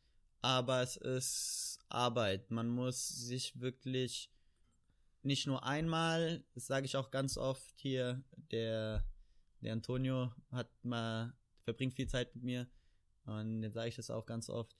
Aber 0.45 0.83
es 0.83 0.95
ist 0.95 1.79
Arbeit. 1.89 2.51
Man 2.51 2.69
muss 2.69 3.07
sich 3.07 3.59
wirklich 3.59 4.31
nicht 5.23 5.47
nur 5.47 5.63
einmal, 5.63 6.45
das 6.53 6.67
sage 6.67 6.85
ich 6.85 6.97
auch 6.97 7.09
ganz 7.09 7.35
oft 7.35 7.73
hier, 7.79 8.23
der, 8.51 9.03
der 9.61 9.73
Antonio 9.73 10.35
hat 10.51 10.69
mal, 10.83 11.33
verbringt 11.63 11.95
viel 11.95 12.07
Zeit 12.07 12.35
mit 12.35 12.43
mir 12.43 12.69
und 13.23 13.63
dann 13.63 13.71
sage 13.71 13.89
ich 13.89 13.95
das 13.95 14.11
auch 14.11 14.27
ganz 14.27 14.47
oft. 14.47 14.77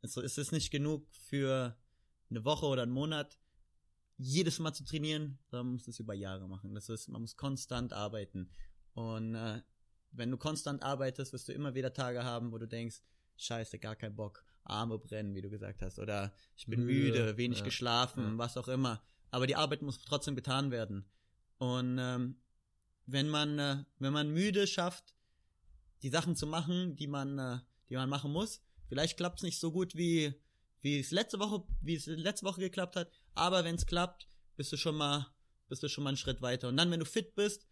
Es 0.00 0.16
es 0.16 0.38
ist 0.38 0.52
nicht 0.52 0.70
genug 0.70 1.08
für 1.10 1.76
eine 2.30 2.44
Woche 2.44 2.66
oder 2.66 2.84
einen 2.84 2.92
Monat, 2.92 3.40
jedes 4.16 4.60
Mal 4.60 4.74
zu 4.74 4.84
trainieren, 4.84 5.40
sondern 5.50 5.66
man 5.66 5.72
muss 5.74 5.86
das 5.86 5.98
über 5.98 6.14
Jahre 6.14 6.46
machen. 6.46 6.72
Das 6.72 6.88
ist, 6.88 7.08
man 7.08 7.22
muss 7.22 7.36
konstant 7.36 7.92
arbeiten. 7.92 8.48
Und 8.92 9.34
äh, 9.34 9.60
wenn 10.12 10.30
du 10.30 10.36
konstant 10.36 10.84
arbeitest, 10.84 11.32
wirst 11.32 11.48
du 11.48 11.52
immer 11.52 11.74
wieder 11.74 11.92
Tage 11.92 12.22
haben, 12.22 12.52
wo 12.52 12.58
du 12.58 12.68
denkst, 12.68 13.02
scheiße, 13.38 13.80
gar 13.80 13.96
kein 13.96 14.14
Bock. 14.14 14.44
Arme 14.70 14.98
brennen, 14.98 15.34
wie 15.34 15.42
du 15.42 15.50
gesagt 15.50 15.82
hast, 15.82 15.98
oder 15.98 16.32
ich 16.56 16.66
bin 16.66 16.84
müde, 16.84 17.18
Müde, 17.18 17.36
wenig 17.36 17.58
ja, 17.58 17.64
geschlafen, 17.64 18.24
ja. 18.24 18.38
was 18.38 18.56
auch 18.56 18.68
immer. 18.68 19.02
Aber 19.30 19.46
die 19.46 19.56
Arbeit 19.56 19.82
muss 19.82 20.02
trotzdem 20.02 20.34
getan 20.34 20.70
werden. 20.70 21.04
Und 21.58 21.98
ähm, 21.98 22.36
wenn 23.06 23.28
man, 23.28 23.58
äh, 23.58 23.84
wenn 23.98 24.12
man 24.12 24.30
müde 24.30 24.66
schafft, 24.66 25.14
die 26.02 26.08
Sachen 26.08 26.36
zu 26.36 26.46
machen, 26.46 26.96
die 26.96 27.06
man, 27.06 27.38
äh, 27.38 27.58
die 27.88 27.96
man 27.96 28.08
machen 28.08 28.32
muss, 28.32 28.62
vielleicht 28.88 29.16
klappt 29.16 29.40
es 29.40 29.42
nicht 29.42 29.60
so 29.60 29.70
gut 29.70 29.94
wie 29.94 30.34
wie 30.82 30.98
es 30.98 31.10
letzte 31.10 31.38
Woche, 31.38 31.62
wie 31.80 31.94
es 31.94 32.06
letzte 32.06 32.46
Woche 32.46 32.60
geklappt 32.60 32.96
hat, 32.96 33.10
aber 33.34 33.64
wenn 33.64 33.74
es 33.74 33.86
klappt, 33.86 34.26
bist 34.56 34.72
du 34.72 34.76
schon 34.76 34.96
mal, 34.96 35.26
bist 35.68 35.82
du 35.82 35.88
schon 35.88 36.04
mal 36.04 36.10
einen 36.10 36.16
Schritt 36.16 36.42
weiter. 36.42 36.68
Und 36.68 36.76
dann, 36.76 36.90
wenn 36.90 37.00
du 37.00 37.06
fit 37.06 37.34
bist, 37.34 37.66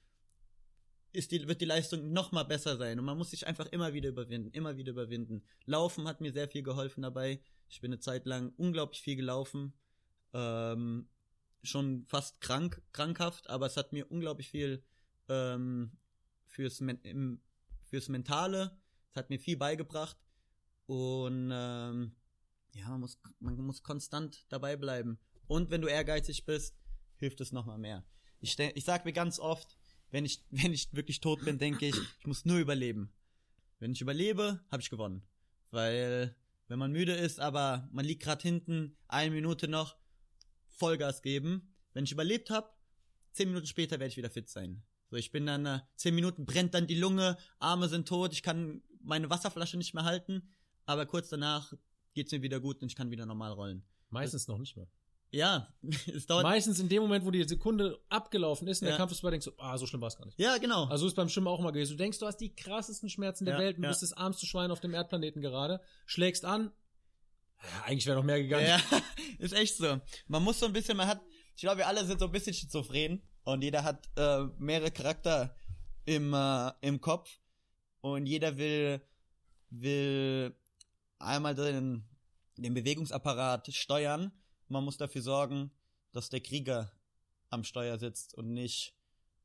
ist 1.13 1.33
die, 1.33 1.49
wird 1.49 1.61
die 1.61 1.67
Leistung 1.67 2.13
noch 2.13 2.33
mal 2.33 2.45
besser 2.45 2.77
sein. 2.77 2.99
Und 2.99 3.05
man 3.05 3.17
muss 3.17 3.31
sich 3.31 3.47
einfach 3.47 3.67
immer 3.67 3.93
wieder 3.95 4.09
überwinden, 4.09 4.51
immer 4.53 4.77
wieder 4.77 4.93
überwinden. 4.93 5.43
Laufen 5.65 6.07
hat 6.07 6.21
mir 6.21 6.33
sehr 6.33 6.49
viel 6.49 6.63
geholfen 6.63 7.03
dabei. 7.03 7.41
Ich 7.69 7.81
bin 7.81 7.93
eine 7.93 8.01
Zeit 8.01 8.27
lang 8.27 8.53
unglaublich 8.57 9.01
viel 9.01 9.17
gelaufen. 9.17 9.73
Ähm, 10.33 11.09
schon 11.63 12.05
fast 12.07 12.41
krank, 12.41 12.83
krankhaft, 12.93 13.49
aber 13.51 13.67
es 13.67 13.77
hat 13.77 13.93
mir 13.93 14.11
unglaublich 14.11 14.49
viel 14.49 14.83
ähm, 15.29 15.93
fürs, 16.47 16.81
Men 16.81 17.01
im, 17.03 17.41
fürs 17.83 18.09
Mentale, 18.09 18.79
es 19.11 19.17
hat 19.17 19.31
mir 19.31 19.39
viel 19.39 19.57
beigebracht. 19.57 20.17
Und 20.87 21.51
ähm, 21.53 22.15
ja, 22.73 22.89
man 22.89 23.01
muss, 23.01 23.21
man 23.41 23.57
muss 23.57 23.83
konstant 23.83 24.47
dabei 24.49 24.77
bleiben. 24.77 25.19
Und 25.47 25.71
wenn 25.71 25.81
du 25.81 25.89
ehrgeizig 25.89 26.45
bist, 26.45 26.77
hilft 27.17 27.41
es 27.41 27.53
nochmal 27.53 27.79
mehr. 27.79 28.05
Ich, 28.41 28.59
ich 28.59 28.85
sag 28.85 29.05
mir 29.05 29.13
ganz 29.13 29.39
oft, 29.39 29.78
wenn 30.11 30.25
ich, 30.25 30.43
wenn 30.51 30.73
ich 30.73 30.93
wirklich 30.93 31.21
tot 31.21 31.45
bin, 31.45 31.59
denke 31.59 31.87
ich, 31.87 31.97
ich 32.21 32.27
muss 32.27 32.45
nur 32.45 32.59
überleben. 32.59 33.13
Wenn 33.79 33.93
ich 33.93 34.01
überlebe, 34.01 34.61
habe 34.71 34.83
ich 34.83 34.91
gewonnen. 34.91 35.23
Weil, 35.71 36.35
wenn 36.67 36.79
man 36.79 36.93
müde 36.93 37.15
ist, 37.15 37.41
aber 37.41 37.89
man 37.93 38.05
liegt 38.05 38.23
gerade 38.23 38.43
hinten, 38.43 38.97
eine 39.07 39.35
Minute 39.35 39.69
noch, 39.69 39.97
Vollgas 40.69 41.23
geben. 41.23 41.75
Wenn 41.93 42.05
ich 42.05 42.13
überlebt 42.13 42.51
habe, 42.51 42.71
zehn 43.33 43.49
Minuten 43.49 43.67
später 43.67 43.99
werde 43.99 44.11
ich 44.11 44.17
wieder 44.17 44.31
fit 44.31 44.49
sein. 44.49 44.83
So, 45.11 45.17
ich 45.17 45.31
bin 45.31 45.47
dann, 45.47 45.67
äh, 45.67 45.81
zehn 45.97 46.15
Minuten 46.15 46.45
brennt 46.45 46.75
dann 46.75 46.87
die 46.87 46.95
Lunge, 46.95 47.37
Arme 47.59 47.89
sind 47.89 48.07
tot, 48.07 48.33
ich 48.33 48.43
kann 48.43 48.83
meine 49.03 49.31
Wasserflasche 49.31 49.79
nicht 49.79 49.95
mehr 49.95 50.05
halten, 50.05 50.55
aber 50.85 51.07
kurz 51.07 51.29
danach 51.29 51.73
geht's 52.15 52.33
mir 52.33 52.43
wieder 52.43 52.61
gut 52.61 52.83
und 52.83 52.89
ich 52.89 52.97
kann 52.97 53.11
wieder 53.11 53.27
normal 53.27 53.53
rollen. 53.53 53.85
Meistens 54.11 54.49
noch 54.49 54.59
nicht 54.59 54.77
mehr. 54.77 54.89
Ja, 55.31 55.69
es 56.15 56.27
dauert. 56.27 56.43
Meistens 56.45 56.81
in 56.81 56.89
dem 56.89 57.03
Moment, 57.03 57.25
wo 57.25 57.31
die 57.31 57.45
Sekunde 57.45 57.99
abgelaufen 58.09 58.67
ist 58.69 58.81
und 58.81 58.87
Ja. 58.87 58.93
der 58.93 58.99
Kampf 58.99 59.13
ist 59.13 59.21
vorbei, 59.21 59.33
denkst 59.33 59.47
du, 59.47 59.53
ah, 59.59 59.77
so 59.77 59.87
schlimm 59.87 60.01
war 60.01 60.09
es 60.09 60.17
gar 60.17 60.25
nicht. 60.25 60.39
ja, 60.39 60.57
genau. 60.59 60.87
Also 60.87 61.07
ist 61.07 61.15
beim 61.17 61.29
Schwimmen 61.29 61.49
auch 61.49 61.59
immer 61.59 61.71
gewesen. 61.73 61.93
Du 61.93 61.97
denkst, 61.99 62.19
du 62.19 62.27
hast 62.27 62.39
die 62.39 62.55
krassesten 62.55 63.11
Schmerzen 63.11 63.45
der 63.45 63.55
Ja, 63.55 63.61
Welt 63.61 63.77
und 63.77 63.83
ja. 63.85 63.91
bist 63.91 64.03
das 64.03 64.13
armste 64.15 64.47
Schwein 64.47 64.71
auf 64.71 64.81
dem 64.81 64.95
Erdplaneten 64.95 65.43
gerade, 65.43 65.81
schlägst 66.07 66.45
an. 66.45 66.71
Eigentlich 67.85 68.07
wäre 68.07 68.17
noch 68.17 68.25
mehr 68.25 68.41
gegangen. 68.43 68.67
Ja, 68.69 68.81
ist 69.39 69.53
echt 69.53 69.77
so. 69.77 70.01
Man 70.29 70.43
muss 70.43 70.61
so 70.61 70.67
ein 70.67 70.73
bisschen, 70.73 70.97
man 70.97 71.09
hat, 71.09 71.21
ich 71.57 71.61
glaube, 71.63 71.79
wir 71.79 71.89
alle 71.89 72.05
sind 72.07 72.21
so 72.21 72.27
ein 72.27 72.33
bisschen 72.33 72.55
schizophren 72.55 73.21
und 73.45 73.63
jeder 73.63 73.83
hat 73.85 74.09
äh, 74.17 74.45
mehrere 74.59 74.91
Charakter 74.93 75.55
im, 76.05 76.33
äh, 76.33 76.71
im 76.81 77.01
Kopf 77.01 77.29
und 78.01 78.27
jeder 78.27 78.57
will, 78.57 79.03
will 79.71 80.55
einmal 81.19 81.55
den, 81.55 82.05
den 82.57 82.75
Bewegungsapparat 82.75 83.75
steuern. 83.75 84.33
Man 84.69 84.85
muss 84.85 84.97
dafür 84.97 85.23
sorgen, 85.23 85.71
dass 86.13 86.29
der 86.31 86.41
Krieger 86.41 86.93
am 87.51 87.65
Steuer 87.65 87.99
sitzt 87.99 88.35
und 88.35 88.53
nicht, 88.53 88.95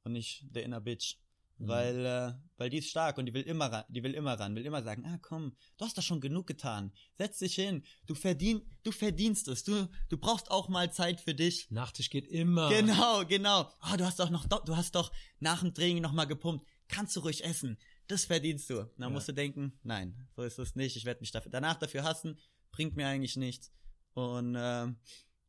und 0.03 0.13
nicht 0.13 0.45
der 0.55 0.63
Inner 0.63 0.81
Bitch. 0.81 1.17
Mhm. 1.59 1.67
Weil, 1.67 2.05
äh, 2.05 2.33
weil 2.57 2.69
die 2.69 2.79
ist 2.79 2.89
stark 2.89 3.17
und 3.17 3.27
die 3.27 3.33
will 3.33 3.43
immer 3.43 3.71
ran, 3.71 3.85
die 3.87 4.01
will 4.03 4.15
immer 4.15 4.33
ran, 4.39 4.55
will 4.55 4.65
immer 4.65 4.81
sagen, 4.81 5.05
ah 5.05 5.19
komm, 5.21 5.55
du 5.77 5.85
hast 5.85 5.97
doch 5.97 6.01
schon 6.03 6.19
genug 6.19 6.47
getan. 6.47 6.91
Setz 7.17 7.37
dich 7.39 7.55
hin. 7.55 7.83
Du 8.07 8.15
verdien, 8.15 8.61
du 8.83 8.91
verdienst 8.91 9.47
es. 9.47 9.63
Du, 9.63 9.87
du 10.09 10.17
brauchst 10.17 10.49
auch 10.51 10.67
mal 10.67 10.91
Zeit 10.91 11.21
für 11.21 11.35
dich. 11.35 11.69
Nachtisch 11.69 12.09
geht 12.09 12.27
immer. 12.27 12.69
Genau, 12.69 13.23
genau. 13.25 13.71
Oh, 13.91 13.95
du 13.97 14.03
hast 14.03 14.19
doch 14.19 14.31
noch, 14.31 14.47
du 14.47 14.75
hast 14.75 14.95
doch 14.95 15.11
nach 15.39 15.61
dem 15.61 15.73
Training 15.73 16.01
noch 16.01 16.11
mal 16.11 16.25
gepumpt. 16.25 16.67
Kannst 16.87 17.15
du 17.15 17.19
ruhig 17.21 17.43
essen. 17.43 17.77
Das 18.07 18.25
verdienst 18.25 18.69
du. 18.69 18.75
Dann 18.75 18.91
Ja. 18.97 19.09
musst 19.09 19.27
du 19.29 19.31
denken, 19.33 19.79
nein, 19.83 20.27
so 20.35 20.41
ist 20.43 20.59
es 20.59 20.75
nicht. 20.75 20.97
Ich 20.97 21.05
werde 21.05 21.21
mich 21.21 21.31
dafür, 21.31 21.51
danach 21.51 21.77
dafür 21.77 22.03
hassen. 22.03 22.37
Bringt 22.71 22.95
mir 22.95 23.07
eigentlich 23.07 23.37
nichts. 23.37 23.71
Und 24.13 24.55
ähm, 24.57 24.97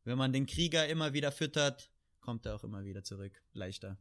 wenn 0.03 0.17
man 0.17 0.33
den 0.33 0.45
Krieger 0.45 0.87
immer 0.87 1.13
wieder 1.13 1.31
füttert, 1.31 1.91
kommt 2.21 2.45
er 2.45 2.55
auch 2.55 2.63
immer 2.63 2.83
wieder 2.83 3.03
zurück. 3.03 3.43
Leichter. 3.53 3.97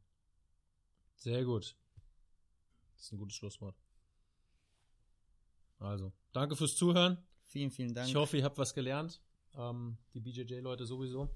Sehr 1.16 1.44
gut. 1.44 1.76
Das 2.94 3.04
ist 3.04 3.12
ein 3.12 3.18
gutes 3.18 3.36
Schlusswort. 3.36 3.76
Also, 5.78 6.12
danke 6.32 6.56
fürs 6.56 6.76
Zuhören. 6.76 7.18
Vielen, 7.42 7.70
vielen 7.70 7.94
Dank. 7.94 8.08
Ich 8.08 8.14
hoffe, 8.14 8.38
ihr 8.38 8.44
habt 8.44 8.58
was 8.58 8.74
gelernt. 8.74 9.20
Ähm, 9.56 9.98
die 10.14 10.20
BJJ-Leute 10.20 10.86
sowieso. 10.86 11.28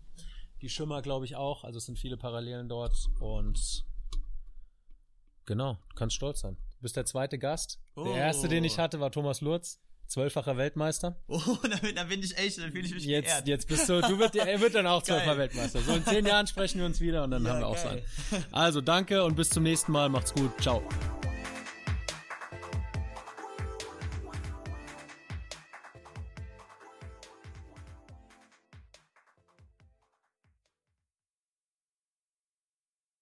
Die 0.60 0.68
Schimmer, 0.68 1.02
glaube 1.02 1.24
ich, 1.24 1.36
auch. 1.36 1.64
Also 1.64 1.78
es 1.78 1.86
sind 1.86 1.98
viele 1.98 2.16
Parallelen 2.16 2.68
dort. 2.68 3.08
Und 3.20 3.86
genau, 5.44 5.74
du 5.90 5.94
kannst 5.94 6.16
stolz 6.16 6.40
sein. 6.40 6.56
Du 6.56 6.82
bist 6.82 6.96
der 6.96 7.04
zweite 7.04 7.38
Gast. 7.38 7.80
Oh. 7.94 8.04
Der 8.04 8.16
erste, 8.16 8.48
den 8.48 8.64
ich 8.64 8.78
hatte, 8.78 9.00
war 9.00 9.10
Thomas 9.10 9.40
Lurz, 9.40 9.80
zwölffacher 10.08 10.56
Weltmeister. 10.56 11.16
Oh, 11.28 11.40
da 11.62 11.76
bin, 11.76 11.94
da 11.94 12.04
bin 12.04 12.22
ich 12.22 12.36
echt, 12.36 12.58
da 12.58 12.62
fühle 12.62 12.86
ich 12.86 12.94
mich 12.94 13.04
Jetzt, 13.04 13.26
geehrt. 13.26 13.48
jetzt 13.48 13.68
bist 13.68 13.88
du, 13.88 14.00
du 14.00 14.18
wird, 14.18 14.34
er 14.36 14.60
wird 14.60 14.74
dann 14.74 14.86
auch 14.86 15.02
zwölffacher 15.04 15.38
Weltmeister. 15.38 15.80
So 15.80 15.92
in 15.94 16.04
zehn 16.04 16.26
Jahren 16.26 16.46
sprechen 16.46 16.78
wir 16.80 16.86
uns 16.86 17.00
wieder 17.00 17.24
und 17.24 17.30
dann 17.30 17.44
Ja, 17.44 17.50
haben 17.52 17.60
wir 17.60 17.66
auch 17.68 17.84
einen. 17.84 18.02
Also 18.52 18.80
danke 18.80 19.22
und 19.24 19.36
bis 19.36 19.50
zum 19.50 19.62
nächsten 19.62 19.92
Mal. 19.92 20.08
Macht's 20.08 20.32
gut. 20.34 20.50
Ciao. 20.60 20.82